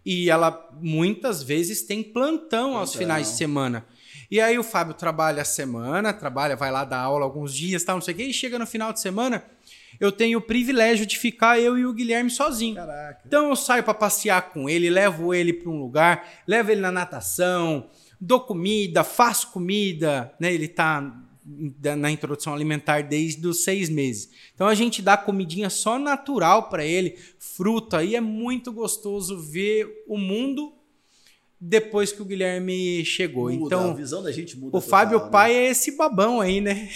E 0.04 0.30
ela 0.30 0.68
muitas 0.80 1.42
vezes 1.42 1.82
tem 1.82 2.02
plantão 2.02 2.76
aos 2.76 2.94
finais 2.94 3.28
de 3.28 3.36
semana. 3.36 3.84
E 4.30 4.40
aí 4.40 4.58
o 4.58 4.62
Fábio 4.62 4.94
trabalha 4.94 5.42
a 5.42 5.44
semana, 5.44 6.12
trabalha, 6.12 6.54
vai 6.54 6.70
lá 6.70 6.84
dar 6.84 7.00
aula 7.00 7.24
alguns 7.24 7.52
dias, 7.52 7.82
tal, 7.82 7.96
não 7.96 8.02
sei 8.02 8.14
o 8.14 8.16
quê, 8.16 8.24
e 8.24 8.32
chega 8.32 8.58
no 8.58 8.66
final 8.66 8.92
de 8.92 9.00
semana, 9.00 9.44
eu 9.98 10.12
tenho 10.12 10.38
o 10.38 10.42
privilégio 10.42 11.04
de 11.04 11.18
ficar 11.18 11.58
eu 11.58 11.76
e 11.76 11.84
o 11.84 11.92
Guilherme 11.92 12.30
sozinho. 12.30 12.76
Caraca. 12.76 13.20
Então 13.26 13.48
eu 13.48 13.56
saio 13.56 13.82
para 13.82 13.92
passear 13.92 14.50
com 14.50 14.68
ele, 14.70 14.88
levo 14.88 15.34
ele 15.34 15.52
para 15.52 15.68
um 15.68 15.80
lugar, 15.80 16.28
levo 16.46 16.70
ele 16.70 16.80
na 16.80 16.92
natação, 16.92 17.90
dou 18.20 18.40
comida, 18.40 19.02
faço 19.02 19.50
comida, 19.50 20.32
né? 20.38 20.54
Ele 20.54 20.68
tá 20.68 21.12
na 21.96 22.10
introdução 22.10 22.54
alimentar 22.54 23.02
desde 23.02 23.46
os 23.46 23.64
seis 23.64 23.88
meses. 23.88 24.30
Então 24.54 24.66
a 24.66 24.74
gente 24.74 25.02
dá 25.02 25.16
comidinha 25.16 25.70
só 25.70 25.98
natural 25.98 26.68
para 26.68 26.84
ele, 26.84 27.18
fruta, 27.38 28.04
e 28.04 28.14
é 28.14 28.20
muito 28.20 28.72
gostoso 28.72 29.38
ver 29.38 30.04
o 30.06 30.16
mundo 30.16 30.72
depois 31.60 32.10
que 32.10 32.22
o 32.22 32.24
Guilherme 32.24 33.04
chegou. 33.04 33.50
Muda, 33.50 33.66
então, 33.66 33.90
a 33.90 33.94
visão 33.94 34.22
da 34.22 34.32
gente 34.32 34.56
muda. 34.56 34.78
O 34.78 34.80
total, 34.80 34.88
Fábio 34.88 35.18
né? 35.18 35.28
pai 35.30 35.52
é 35.54 35.70
esse 35.70 35.94
babão 35.96 36.40
aí, 36.40 36.60
né? 36.60 36.88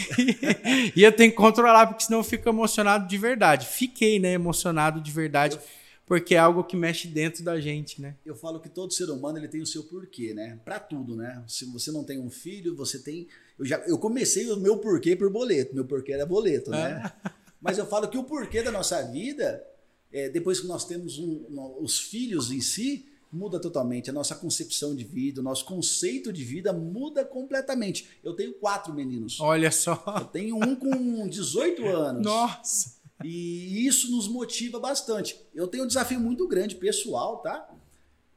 e 0.96 1.02
eu 1.02 1.12
tenho 1.12 1.30
que 1.30 1.36
controlar 1.36 1.86
porque 1.86 2.04
senão 2.04 2.20
eu 2.20 2.24
fico 2.24 2.48
emocionado 2.48 3.06
de 3.06 3.18
verdade. 3.18 3.66
Fiquei, 3.66 4.18
né, 4.18 4.32
emocionado 4.32 5.02
de 5.02 5.10
verdade. 5.10 5.56
Eu 5.56 5.62
porque 6.06 6.34
é 6.34 6.38
algo 6.38 6.64
que 6.64 6.76
mexe 6.76 7.08
dentro 7.08 7.42
da 7.42 7.58
gente, 7.60 8.00
né? 8.00 8.16
Eu 8.24 8.34
falo 8.34 8.60
que 8.60 8.68
todo 8.68 8.92
ser 8.92 9.08
humano 9.10 9.38
ele 9.38 9.48
tem 9.48 9.62
o 9.62 9.66
seu 9.66 9.84
porquê, 9.84 10.34
né? 10.34 10.58
Para 10.64 10.78
tudo, 10.78 11.16
né? 11.16 11.42
Se 11.48 11.64
você 11.64 11.90
não 11.90 12.04
tem 12.04 12.18
um 12.18 12.30
filho, 12.30 12.76
você 12.76 12.98
tem. 12.98 13.26
Eu 13.58 13.64
já 13.64 13.78
eu 13.86 13.98
comecei 13.98 14.50
o 14.50 14.56
meu 14.56 14.78
porquê 14.78 15.16
por 15.16 15.30
boleto. 15.30 15.74
Meu 15.74 15.84
porquê 15.84 16.12
era 16.12 16.26
boleto, 16.26 16.70
né? 16.70 17.02
Ah. 17.24 17.32
Mas 17.60 17.78
eu 17.78 17.86
falo 17.86 18.08
que 18.08 18.18
o 18.18 18.24
porquê 18.24 18.62
da 18.62 18.70
nossa 18.70 19.00
vida, 19.10 19.64
é, 20.12 20.28
depois 20.28 20.60
que 20.60 20.66
nós 20.66 20.84
temos 20.84 21.18
um, 21.18 21.46
um, 21.48 21.82
os 21.82 21.98
filhos 21.98 22.50
em 22.50 22.60
si, 22.60 23.06
muda 23.32 23.58
totalmente. 23.58 24.10
A 24.10 24.12
nossa 24.12 24.34
concepção 24.34 24.94
de 24.94 25.02
vida, 25.02 25.40
o 25.40 25.44
nosso 25.44 25.64
conceito 25.64 26.30
de 26.30 26.44
vida 26.44 26.74
muda 26.74 27.24
completamente. 27.24 28.06
Eu 28.22 28.34
tenho 28.34 28.52
quatro 28.52 28.92
meninos. 28.92 29.40
Olha 29.40 29.70
só. 29.70 30.04
Eu 30.18 30.26
tenho 30.26 30.56
um 30.56 30.76
com 30.76 31.26
18 31.28 31.86
anos. 31.86 32.22
Nossa. 32.22 33.02
E 33.22 33.86
isso 33.86 34.10
nos 34.10 34.26
motiva 34.26 34.80
bastante. 34.80 35.38
Eu 35.54 35.68
tenho 35.68 35.84
um 35.84 35.86
desafio 35.86 36.18
muito 36.18 36.48
grande 36.48 36.74
pessoal, 36.74 37.38
tá? 37.38 37.68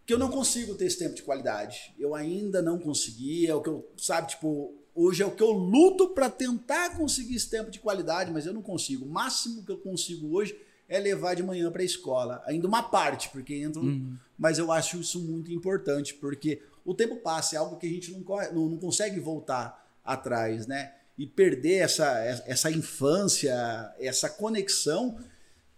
Que 0.06 0.14
eu 0.14 0.20
não 0.20 0.30
consigo 0.30 0.76
ter 0.76 0.86
esse 0.86 1.00
tempo 1.00 1.16
de 1.16 1.24
qualidade. 1.24 1.94
Eu 1.98 2.14
ainda 2.14 2.62
não 2.62 2.78
consegui. 2.78 3.48
É 3.48 3.56
o 3.56 3.62
que 3.62 3.70
eu, 3.70 3.90
sabe, 3.98 4.30
tipo, 4.30 4.74
hoje 4.94 5.24
é 5.24 5.26
o 5.26 5.32
que 5.32 5.44
eu 5.44 5.52
luto 5.52 6.10
para 6.10 6.30
tentar 6.30 6.96
conseguir 6.96 7.36
esse 7.36 7.50
tempo 7.50 7.72
de 7.72 7.80
qualidade, 7.80 8.32
mas 8.32 8.46
eu 8.46 8.54
não 8.54 8.62
consigo. 8.62 9.06
O 9.06 9.10
máximo 9.10 9.64
que 9.66 9.72
eu 9.72 9.78
consigo 9.78 10.36
hoje 10.36 10.58
é 10.88 11.00
levar 11.00 11.36
de 11.36 11.44
manhã 11.44 11.72
para 11.72 11.82
a 11.82 11.86
escola. 11.86 12.42
Ainda 12.46 12.68
uma 12.68 12.84
parte, 12.84 13.30
porque 13.30 13.62
entram. 13.62 13.84
Uhum. 13.84 14.18
Mas 14.38 14.58
eu 14.60 14.72
acho 14.72 14.98
isso 14.98 15.20
muito 15.20 15.52
importante, 15.52 16.14
porque 16.14 16.62
o 16.86 16.94
tempo 16.94 17.18
passa, 17.18 17.56
é 17.56 17.60
algo 17.60 17.78
que 17.78 17.88
a 17.88 17.90
gente 17.90 18.12
não, 18.12 18.24
não, 18.54 18.70
não 18.70 18.78
consegue 18.78 19.20
voltar 19.20 19.86
atrás, 20.04 20.68
né? 20.68 20.94
E 21.18 21.26
perder 21.26 21.78
essa, 21.78 22.08
essa 22.46 22.70
infância, 22.70 23.56
essa 24.00 24.30
conexão, 24.30 25.18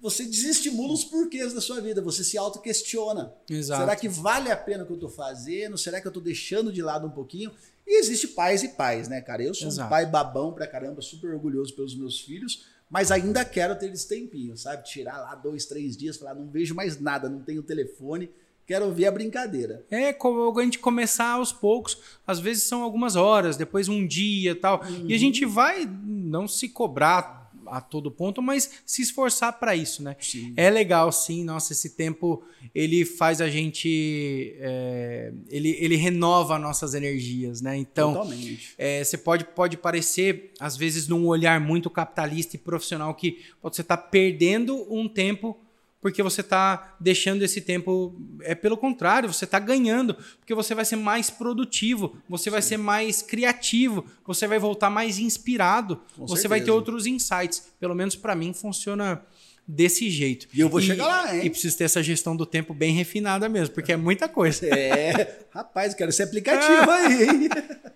você 0.02 0.26
desestimula 0.26 0.94
os 0.94 1.04
porquês 1.04 1.54
da 1.54 1.62
sua 1.62 1.80
vida, 1.80 2.02
você 2.02 2.24
se 2.24 2.38
auto-questiona. 2.38 3.34
Será 3.64 3.96
que 3.96 4.08
vale 4.08 4.52
a 4.52 4.58
pena 4.58 4.84
o 4.84 4.86
que 4.86 4.92
eu 4.94 4.96
estou 4.96 5.10
fazendo? 5.10 5.78
Será 5.78 6.02
que 6.02 6.08
eu 6.08 6.10
estou 6.10 6.24
deixando 6.24 6.72
de 6.72 6.82
lado 6.82 7.08
um 7.08 7.12
pouquinho? 7.12 7.52
E 7.88 8.00
existe 8.00 8.28
pais 8.28 8.64
e 8.64 8.70
pais, 8.70 9.08
né, 9.08 9.20
cara? 9.22 9.44
Eu 9.44 9.54
sou 9.54 9.68
Exato. 9.68 9.88
um 9.88 9.90
pai 9.90 10.06
babão 10.06 10.54
pra 10.54 10.68
caramba, 10.68 11.02
super 11.02 11.34
orgulhoso 11.34 11.74
pelos 11.74 11.96
meus 11.96 12.20
filhos, 12.20 12.66
mas 12.90 13.12
ainda 13.12 13.44
quero 13.44 13.76
ter 13.78 13.92
esse 13.92 14.08
tempinho, 14.08 14.58
sabe? 14.58 14.84
Tirar 14.84 15.20
lá 15.20 15.36
dois, 15.36 15.66
três 15.66 15.98
dias, 15.98 16.18
falar, 16.18 16.36
não 16.36 16.48
vejo 16.50 16.76
mais 16.76 17.00
nada, 17.00 17.30
não 17.30 17.42
tenho 17.42 17.64
telefone, 17.64 18.30
Quero 18.70 18.86
ouvir 18.86 19.08
a 19.08 19.12
brincadeira. 19.12 19.84
É, 19.90 20.10
a 20.10 20.62
gente 20.62 20.78
começar 20.78 21.32
aos 21.32 21.52
poucos. 21.52 21.98
Às 22.28 22.40
vezes 22.40 22.66
são 22.66 22.84
algumas 22.84 23.16
horas, 23.16 23.58
depois 23.58 23.90
um 23.90 24.06
dia 24.06 24.56
tal. 24.56 24.84
Uhum. 24.84 25.06
E 25.10 25.16
a 25.16 25.18
gente 25.18 25.44
vai 25.44 25.90
não 26.06 26.48
se 26.48 26.70
cobrar 26.70 27.50
a 27.66 27.82
todo 27.82 28.12
ponto, 28.12 28.44
mas 28.44 28.70
se 28.86 29.02
esforçar 29.02 29.54
para 29.60 29.76
isso, 29.76 30.04
né? 30.04 30.16
Sim. 30.20 30.54
É 30.56 30.70
legal, 30.70 31.12
sim. 31.12 31.44
Nossa, 31.44 31.74
esse 31.74 31.96
tempo 31.96 32.44
ele 32.76 33.04
faz 33.06 33.42
a 33.42 33.50
gente, 33.50 34.56
é, 34.60 35.34
ele, 35.50 35.76
ele 35.80 35.96
renova 35.96 36.60
nossas 36.60 36.94
energias, 36.94 37.62
né? 37.62 37.76
Então, 37.76 38.14
Totalmente. 38.14 38.76
É, 38.78 39.04
você 39.04 39.18
pode, 39.18 39.46
pode 39.46 39.78
parecer 39.78 40.52
às 40.60 40.78
vezes 40.78 41.08
num 41.08 41.26
olhar 41.26 41.60
muito 41.60 41.90
capitalista 41.90 42.56
e 42.56 42.60
profissional 42.60 43.16
que 43.16 43.40
você 43.64 43.82
está 43.82 43.98
perdendo 43.98 44.86
um 44.94 45.10
tempo 45.10 45.58
porque 46.02 46.24
você 46.24 46.42
está 46.42 46.96
deixando 47.00 47.44
esse 47.44 47.62
tempo. 47.62 48.16
É 48.42 48.56
pelo 48.56 48.78
contrário, 48.78 49.32
você 49.32 49.46
está 49.46 49.60
ganhando, 49.60 50.16
porque 50.40 50.56
você 50.56 50.74
vai 50.74 50.86
ser 50.86 50.96
mais 50.96 51.30
produtivo, 51.30 52.16
você 52.28 52.46
Sim. 52.46 52.50
vai 52.52 52.62
ser 52.62 52.78
mais 52.78 53.22
criativo, 53.22 54.06
você 54.26 54.48
vai 54.48 54.60
voltar 54.60 54.90
mais 54.90 55.20
inspirado, 55.20 55.98
Com 56.16 56.26
você 56.26 56.42
certeza. 56.42 56.48
vai 56.50 56.62
ter 56.62 56.72
outros 56.72 57.06
insights. 57.06 57.72
Pelo 57.80 57.96
menos 57.96 58.16
para 58.16 58.36
mim 58.36 58.54
funciona 58.54 59.22
desse 59.68 60.10
jeito. 60.10 60.48
E 60.52 60.62
eu 60.62 60.70
vou 60.70 60.80
e, 60.80 60.84
chegar 60.84 61.06
lá, 61.06 61.36
hein? 61.36 61.46
E 61.46 61.50
preciso 61.50 61.78
ter 61.78 61.84
essa 61.84 62.02
gestão 62.02 62.36
do 62.36 62.46
tempo 62.46 62.74
bem 62.74 62.94
refinada 62.94 63.48
mesmo, 63.48 63.76
porque 63.76 63.92
é 63.92 63.98
muita 63.98 64.28
coisa. 64.28 64.66
É, 64.66 65.46
rapaz, 65.52 65.94
quero 65.94 66.12
ser 66.12 66.24
aplicativo 66.24 66.90
aí, 66.90 67.24
hein? 67.24 67.50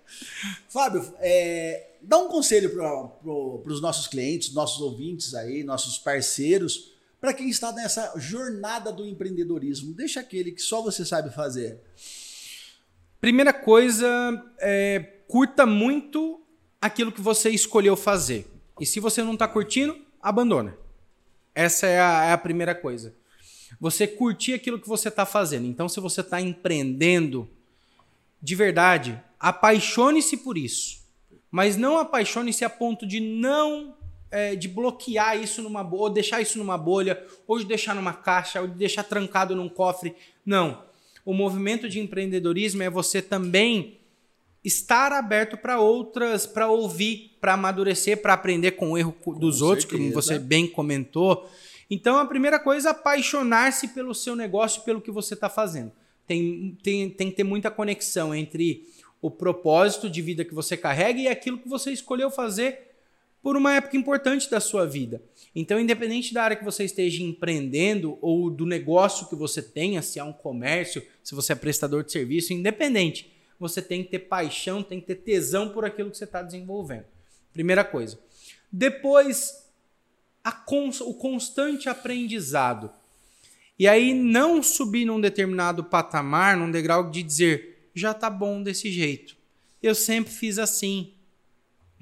Fábio, 0.70 1.14
é, 1.20 1.94
dá 2.02 2.20
um 2.20 2.28
conselho 2.28 2.70
para 2.70 3.04
pro, 3.06 3.64
os 3.66 3.82
nossos 3.82 4.06
clientes, 4.06 4.54
nossos 4.54 4.82
ouvintes 4.82 5.34
aí, 5.34 5.64
nossos 5.64 5.98
parceiros 5.98 6.93
para 7.24 7.34
quem 7.34 7.48
está 7.48 7.72
nessa 7.72 8.12
jornada 8.18 8.92
do 8.92 9.08
empreendedorismo, 9.08 9.94
deixa 9.94 10.20
aquele 10.20 10.52
que 10.52 10.62
só 10.62 10.82
você 10.82 11.06
sabe 11.06 11.34
fazer. 11.34 11.80
Primeira 13.22 13.54
coisa, 13.54 14.06
é, 14.60 15.00
curta 15.26 15.66
muito 15.66 16.46
aquilo 16.82 17.14
que 17.14 17.22
você 17.22 17.50
escolheu 17.50 17.96
fazer. 17.96 18.46
E 18.78 18.86
se 18.86 19.00
você 19.00 19.24
não 19.24 19.36
está 19.36 19.48
curtindo, 19.48 19.98
abandona. 20.22 20.78
Essa 21.56 21.88
é 21.88 21.98
a, 21.98 22.26
é 22.26 22.32
a, 22.34 22.38
primeira 22.38 22.76
coisa. 22.76 23.16
Você 23.80 24.06
curtir 24.06 24.54
aquilo 24.54 24.78
que 24.78 24.90
você 24.90 25.08
está 25.08 25.26
fazendo. 25.26 25.66
Então, 25.66 25.88
se 25.88 26.02
você 26.02 26.20
está 26.20 26.42
empreendendo, 26.42 27.50
de 28.42 28.54
verdade, 28.54 29.18
apaixone-se 29.40 30.36
por 30.36 30.58
isso. 30.58 31.02
Mas 31.50 31.78
não 31.78 31.98
apaixone-se 31.98 32.66
a 32.66 32.70
ponto 32.70 33.08
de 33.08 33.22
não 33.22 33.96
é, 34.34 34.56
de 34.56 34.68
bloquear 34.68 35.40
isso 35.40 35.62
numa 35.62 35.88
ou 35.88 36.10
deixar 36.10 36.42
isso 36.42 36.58
numa 36.58 36.76
bolha, 36.76 37.24
ou 37.48 37.60
de 37.60 37.66
deixar 37.66 37.94
numa 37.94 38.14
caixa, 38.14 38.60
ou 38.62 38.68
de 38.68 38.74
deixar 38.74 39.04
trancado 39.04 39.56
num 39.56 39.70
cofre. 39.70 40.16
Não. 40.44 40.84
O 41.24 41.36
movimento 41.36 41.88
de 41.88 42.00
empreendedorismo 42.00 42.82
é 42.82 42.90
você 42.90 43.22
também 43.22 44.00
estar 44.64 45.12
aberto 45.12 45.56
para 45.56 45.80
outras, 45.80 46.48
para 46.48 46.68
ouvir, 46.68 47.38
para 47.40 47.54
amadurecer, 47.54 48.24
para 48.24 48.34
aprender 48.34 48.72
com 48.72 48.94
o 48.94 48.98
erro 48.98 49.16
dos 49.40 49.60
com 49.60 49.66
outros, 49.66 49.84
certeza. 49.84 49.90
como 49.90 50.12
você 50.12 50.40
bem 50.40 50.68
comentou. 50.68 51.48
Então, 51.88 52.18
a 52.18 52.26
primeira 52.26 52.60
coisa 52.60 52.90
é 52.90 52.92
apaixonar-se 52.92 53.90
pelo 53.90 54.16
seu 54.16 54.36
negócio, 54.36 54.82
pelo 54.82 55.00
que 55.00 55.12
você 55.12 55.36
está 55.36 55.48
fazendo. 55.48 55.92
Tem, 56.26 56.76
tem, 56.82 57.10
tem 57.10 57.30
que 57.30 57.36
ter 57.36 57.44
muita 57.44 57.70
conexão 57.70 58.34
entre 58.34 58.88
o 59.22 59.30
propósito 59.30 60.10
de 60.10 60.24
vida 60.24 60.44
que 60.44 60.56
você 60.56 60.76
carrega 60.76 61.20
e 61.20 61.28
aquilo 61.28 61.60
que 61.60 61.70
você 61.70 61.92
escolheu 61.92 62.32
fazer 62.32 62.93
por 63.44 63.58
uma 63.58 63.76
época 63.76 63.98
importante 63.98 64.50
da 64.50 64.62
sua 64.62 64.88
vida. 64.88 65.22
Então, 65.54 65.78
independente 65.78 66.34
da 66.34 66.44
área 66.44 66.56
que 66.56 66.64
você 66.64 66.86
esteja 66.86 67.22
empreendendo 67.22 68.18
ou 68.22 68.50
do 68.50 68.66
negócio 68.66 69.28
que 69.28 69.36
você 69.36 69.62
tenha, 69.62 70.02
se 70.02 70.18
é 70.18 70.24
um 70.24 70.32
comércio, 70.32 71.06
se 71.22 71.36
você 71.36 71.52
é 71.52 71.56
prestador 71.56 72.06
de 72.06 72.14
serviço, 72.14 72.54
independente, 72.54 73.34
você 73.60 73.82
tem 73.82 74.02
que 74.02 74.12
ter 74.12 74.20
paixão, 74.20 74.82
tem 74.82 75.02
que 75.02 75.08
ter 75.08 75.16
tesão 75.16 75.70
por 75.70 75.84
aquilo 75.84 76.10
que 76.10 76.18
você 76.18 76.24
está 76.24 76.42
desenvolvendo. 76.42 77.06
Primeira 77.52 77.84
coisa. 77.84 78.18
Depois, 78.72 79.70
cons 80.66 81.02
o 81.02 81.14
constante 81.14 81.90
aprendizado. 81.90 82.90
E 83.78 83.88
aí, 83.90 84.14
não 84.14 84.64
subir 84.64 85.04
num 85.04 85.20
determinado 85.20 85.84
patamar, 85.84 86.56
num 86.56 86.72
degrau 86.72 87.12
de 87.12 87.22
dizer, 87.22 87.90
já 87.94 88.14
tá 88.14 88.30
bom 88.30 88.64
desse 88.64 88.90
jeito. 88.90 89.36
Eu 89.82 89.94
sempre 89.94 90.32
fiz 90.32 90.58
assim 90.58 91.13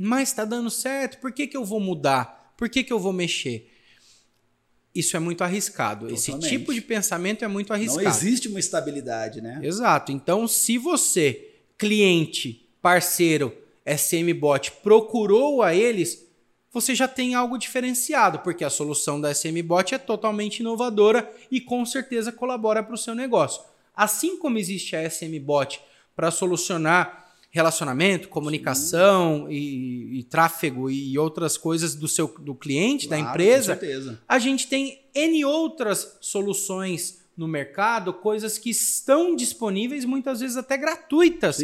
mas 0.01 0.29
está 0.29 0.43
dando 0.45 0.69
certo, 0.69 1.19
por 1.19 1.31
que, 1.31 1.45
que 1.45 1.55
eu 1.55 1.63
vou 1.63 1.79
mudar? 1.79 2.53
Por 2.57 2.67
que, 2.67 2.83
que 2.83 2.91
eu 2.91 2.99
vou 2.99 3.13
mexer? 3.13 3.71
Isso 4.93 5.15
é 5.15 5.19
muito 5.19 5.43
arriscado. 5.43 6.07
Totalmente. 6.07 6.19
Esse 6.19 6.49
tipo 6.49 6.73
de 6.73 6.81
pensamento 6.81 7.45
é 7.45 7.47
muito 7.47 7.71
arriscado. 7.71 8.03
Não 8.03 8.09
existe 8.09 8.47
uma 8.47 8.59
estabilidade, 8.59 9.41
né? 9.41 9.59
Exato. 9.63 10.11
Então, 10.11 10.47
se 10.47 10.77
você, 10.77 11.53
cliente, 11.77 12.67
parceiro, 12.81 13.55
SMBot, 13.85 14.71
procurou 14.83 15.61
a 15.61 15.73
eles, 15.73 16.27
você 16.71 16.95
já 16.95 17.07
tem 17.07 17.35
algo 17.35 17.57
diferenciado, 17.57 18.39
porque 18.39 18.63
a 18.63 18.69
solução 18.69 19.21
da 19.21 19.31
SMBot 19.31 19.95
é 19.95 19.97
totalmente 19.97 20.59
inovadora 20.59 21.31
e 21.51 21.61
com 21.61 21.85
certeza 21.85 22.31
colabora 22.31 22.81
para 22.81 22.95
o 22.95 22.97
seu 22.97 23.13
negócio. 23.13 23.61
Assim 23.95 24.37
como 24.37 24.57
existe 24.57 24.95
a 24.95 25.03
SMBot 25.03 25.79
para 26.15 26.31
solucionar 26.31 27.20
relacionamento, 27.51 28.29
comunicação 28.29 29.51
e, 29.51 30.19
e, 30.19 30.23
tráfego 30.23 30.89
e 30.89 31.17
outras 31.19 31.57
coisas 31.57 31.93
do 31.93 32.07
seu 32.07 32.33
do 32.39 32.55
cliente, 32.55 33.07
claro, 33.07 33.23
da 33.23 33.29
empresa, 33.29 34.21
a 34.27 34.39
gente 34.39 34.67
tem 34.67 35.01
N 35.13 35.43
outras 35.43 36.17
soluções 36.21 37.19
no 37.35 37.49
mercado, 37.49 38.13
coisas 38.13 38.57
que 38.57 38.69
estão 38.69 39.35
disponíveis, 39.35 40.05
muitas 40.05 40.39
vezes 40.39 40.55
até 40.55 40.77
gratuitas, 40.77 41.59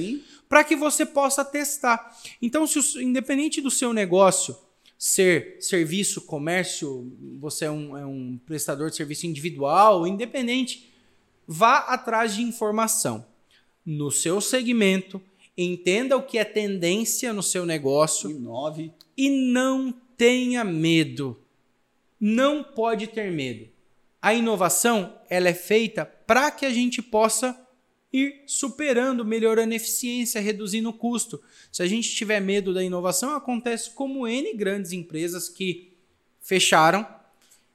para 0.49 0.63
que 0.63 0.75
você 0.75 1.05
possa 1.05 1.45
testar. 1.45 2.17
Então, 2.41 2.67
se 2.67 2.79
o, 2.79 3.01
independente 3.01 3.61
do 3.61 3.71
seu 3.71 3.93
negócio 3.93 4.57
ser 4.97 5.57
serviço, 5.61 6.21
comércio, 6.21 7.13
você 7.39 7.65
é 7.65 7.71
um, 7.71 7.97
é 7.97 8.05
um 8.05 8.39
prestador 8.45 8.89
de 8.89 8.95
serviço 8.95 9.25
individual, 9.25 10.05
independente, 10.07 10.91
vá 11.47 11.77
atrás 11.79 12.35
de 12.35 12.41
informação. 12.41 13.25
No 13.85 14.11
seu 14.11 14.41
segmento 14.41 15.21
entenda 15.57 16.15
o 16.15 16.23
que 16.23 16.37
é 16.37 16.45
tendência 16.45 17.33
no 17.33 17.41
seu 17.41 17.65
negócio. 17.65 18.29
Inove. 18.29 18.93
E 19.17 19.29
não 19.29 19.91
tenha 20.15 20.63
medo. 20.63 21.41
Não 22.19 22.63
pode 22.63 23.07
ter 23.07 23.31
medo. 23.31 23.67
A 24.21 24.33
inovação 24.33 25.19
ela 25.29 25.49
é 25.49 25.53
feita 25.53 26.05
para 26.05 26.51
que 26.51 26.65
a 26.65 26.69
gente 26.69 27.01
possa 27.01 27.59
ir 28.11 28.43
superando, 28.45 29.25
melhorando 29.25 29.73
a 29.73 29.75
eficiência, 29.75 30.41
reduzindo 30.41 30.89
o 30.89 30.93
custo. 30.93 31.41
Se 31.71 31.83
a 31.83 31.87
gente 31.87 32.09
tiver 32.09 32.39
medo 32.39 32.73
da 32.73 32.83
inovação, 32.83 33.35
acontece 33.35 33.91
como 33.91 34.27
N 34.27 34.53
grandes 34.53 34.91
empresas 34.91 35.49
que 35.49 35.93
fecharam. 36.41 37.05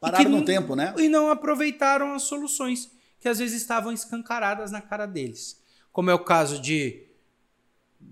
Pararam 0.00 0.30
no 0.30 0.44
tempo, 0.44 0.74
né? 0.74 0.94
E 0.98 1.08
não 1.08 1.30
aproveitaram 1.30 2.12
as 2.12 2.22
soluções 2.22 2.90
que 3.20 3.28
às 3.28 3.38
vezes 3.38 3.60
estavam 3.60 3.92
escancaradas 3.92 4.72
na 4.72 4.80
cara 4.80 5.06
deles. 5.06 5.60
Como 5.92 6.10
é 6.10 6.14
o 6.14 6.24
caso 6.24 6.60
de 6.60 7.04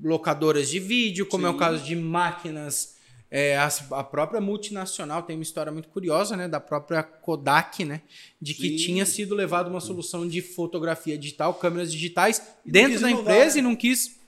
locadoras 0.02 0.68
de 0.68 0.78
vídeo, 0.78 1.26
como 1.26 1.44
Sim. 1.44 1.52
é 1.52 1.54
o 1.54 1.58
caso 1.58 1.84
de 1.84 1.96
máquinas. 1.96 2.96
É, 3.30 3.56
a, 3.56 3.66
a, 3.92 4.02
própria 4.02 4.40
multinacional 4.40 5.22
tem 5.22 5.36
uma 5.36 5.42
história 5.42 5.70
muito 5.70 5.88
curiosa, 5.88 6.36
né? 6.36 6.48
Da 6.48 6.58
própria 6.58 7.02
Kodak, 7.02 7.84
né? 7.84 8.02
De 8.42 8.54
que 8.54 8.70
Sim. 8.70 8.76
tinha 8.76 9.06
sido 9.06 9.34
levado 9.34 9.68
uma 9.68 9.80
solução 9.80 10.26
de 10.26 10.42
fotografia 10.42 11.16
digital, 11.16 11.54
câmeras 11.54 11.92
digitais, 11.92 12.42
e 12.66 12.70
dentro 12.72 13.00
da 13.00 13.08
inovar, 13.08 13.34
empresa 13.34 13.54
né? 13.54 13.60
e 13.60 13.62
não 13.62 13.76
quis. 13.76 14.18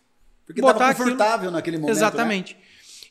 Porque 0.47 0.61
estava 0.61 0.95
confortável 0.95 1.35
aquilo. 1.37 1.51
naquele 1.51 1.77
momento. 1.79 1.95
Né? 1.95 1.99
Exatamente. 1.99 2.55
Né? 2.55 2.61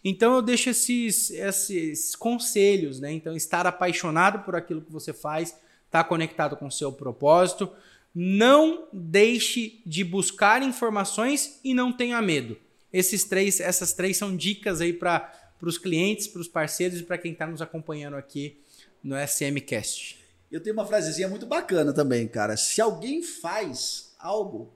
Então 0.04 0.34
eu 0.36 0.42
deixo 0.42 0.70
esses, 0.70 1.30
esses 1.30 2.16
conselhos, 2.16 3.00
né? 3.00 3.12
Então, 3.12 3.36
estar 3.36 3.68
apaixonado 3.68 4.44
por 4.44 4.56
aquilo 4.56 4.82
que 4.82 4.92
você 4.92 5.14
faz, 5.14 5.50
estar 5.50 6.04
tá 6.04 6.04
conectado 6.04 6.56
com 6.56 6.68
o 6.68 6.72
seu 6.72 6.92
propósito. 6.92 7.70
Não 8.14 8.88
deixe 8.92 9.82
de 9.86 10.04
buscar 10.04 10.62
informações 10.62 11.60
e 11.64 11.74
não 11.74 11.92
tenha 11.94 12.22
medo. 12.22 12.58
Esses 12.92 13.24
três, 13.24 13.60
essas 13.60 13.94
três 13.94 14.18
são 14.18 14.36
dicas 14.36 14.82
aí 14.82 14.92
para 14.92 15.34
os 15.62 15.78
clientes, 15.78 16.28
para 16.28 16.42
os 16.42 16.48
parceiros 16.48 17.00
e 17.00 17.04
para 17.04 17.18
quem 17.18 17.32
está 17.32 17.48
nos 17.48 17.62
acompanhando 17.62 18.18
aqui 18.18 18.60
no 19.02 19.16
SMcast. 19.18 20.20
Eu 20.52 20.62
tenho 20.62 20.76
uma 20.76 20.86
frasezinha 20.86 21.30
muito 21.30 21.46
bacana 21.46 21.94
também, 21.94 22.28
cara. 22.28 22.58
Se 22.58 22.82
alguém 22.82 23.24
faz 23.24 24.14
algo 24.20 24.74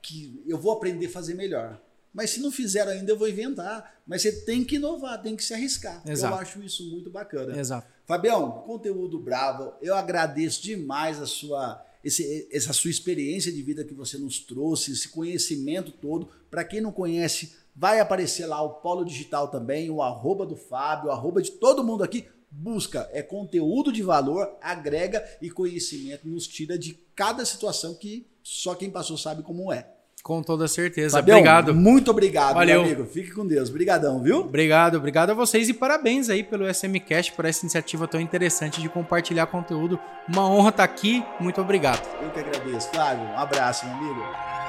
que 0.00 0.42
eu 0.46 0.56
vou 0.56 0.72
aprender 0.72 1.06
a 1.06 1.10
fazer 1.10 1.34
melhor, 1.34 1.78
mas 2.16 2.30
se 2.30 2.40
não 2.40 2.50
fizer 2.50 2.88
ainda 2.88 3.12
eu 3.12 3.18
vou 3.18 3.28
inventar. 3.28 4.00
Mas 4.06 4.22
você 4.22 4.32
tem 4.32 4.64
que 4.64 4.76
inovar, 4.76 5.20
tem 5.20 5.36
que 5.36 5.44
se 5.44 5.52
arriscar. 5.52 6.00
Exato. 6.06 6.34
Eu 6.34 6.40
acho 6.40 6.62
isso 6.62 6.90
muito 6.90 7.10
bacana. 7.10 7.58
Exato. 7.58 7.86
Fabião, 8.06 8.62
conteúdo 8.62 9.18
bravo. 9.18 9.74
Eu 9.82 9.94
agradeço 9.94 10.62
demais 10.62 11.20
a 11.20 11.26
sua 11.26 11.84
esse, 12.06 12.48
essa 12.52 12.72
sua 12.72 12.90
experiência 12.90 13.50
de 13.50 13.60
vida 13.62 13.84
que 13.84 13.92
você 13.92 14.16
nos 14.16 14.38
trouxe, 14.38 14.92
esse 14.92 15.08
conhecimento 15.08 15.90
todo. 15.90 16.28
Para 16.48 16.62
quem 16.62 16.80
não 16.80 16.92
conhece, 16.92 17.56
vai 17.74 17.98
aparecer 17.98 18.46
lá 18.46 18.62
o 18.62 18.74
Polo 18.74 19.04
Digital 19.04 19.48
também, 19.48 19.90
o 19.90 20.00
arroba 20.00 20.46
do 20.46 20.54
Fábio, 20.54 21.08
o 21.08 21.12
arroba 21.12 21.42
de 21.42 21.50
todo 21.50 21.82
mundo 21.82 22.04
aqui. 22.04 22.24
Busca, 22.48 23.10
é 23.12 23.22
conteúdo 23.22 23.92
de 23.92 24.04
valor, 24.04 24.56
agrega 24.62 25.22
e 25.42 25.50
conhecimento 25.50 26.28
nos 26.28 26.46
tira 26.46 26.78
de 26.78 26.94
cada 27.12 27.44
situação 27.44 27.92
que 27.92 28.24
só 28.40 28.76
quem 28.76 28.88
passou 28.88 29.18
sabe 29.18 29.42
como 29.42 29.72
é. 29.72 29.95
Com 30.26 30.42
toda 30.42 30.66
certeza. 30.66 31.18
Fabião, 31.18 31.36
obrigado. 31.38 31.72
Muito 31.72 32.10
obrigado, 32.10 32.54
Valeu. 32.54 32.82
meu 32.82 32.92
amigo. 32.92 33.06
Fique 33.06 33.30
com 33.30 33.46
Deus. 33.46 33.70
Obrigadão, 33.70 34.20
viu? 34.20 34.40
Obrigado, 34.40 34.96
obrigado 34.96 35.30
a 35.30 35.34
vocês 35.34 35.68
e 35.68 35.72
parabéns 35.72 36.28
aí 36.28 36.42
pelo 36.42 36.66
SMCast, 36.68 37.30
por 37.30 37.44
essa 37.44 37.60
iniciativa 37.64 38.08
tão 38.08 38.20
interessante 38.20 38.82
de 38.82 38.88
compartilhar 38.88 39.46
conteúdo. 39.46 40.00
Uma 40.28 40.50
honra 40.50 40.70
estar 40.70 40.82
aqui. 40.82 41.24
Muito 41.38 41.60
obrigado. 41.60 42.04
Eu 42.20 42.28
que 42.30 42.40
agradeço, 42.40 42.90
Flávio. 42.90 43.24
Um 43.24 43.38
abraço, 43.38 43.86
meu 43.86 43.94
amigo. 43.94 44.65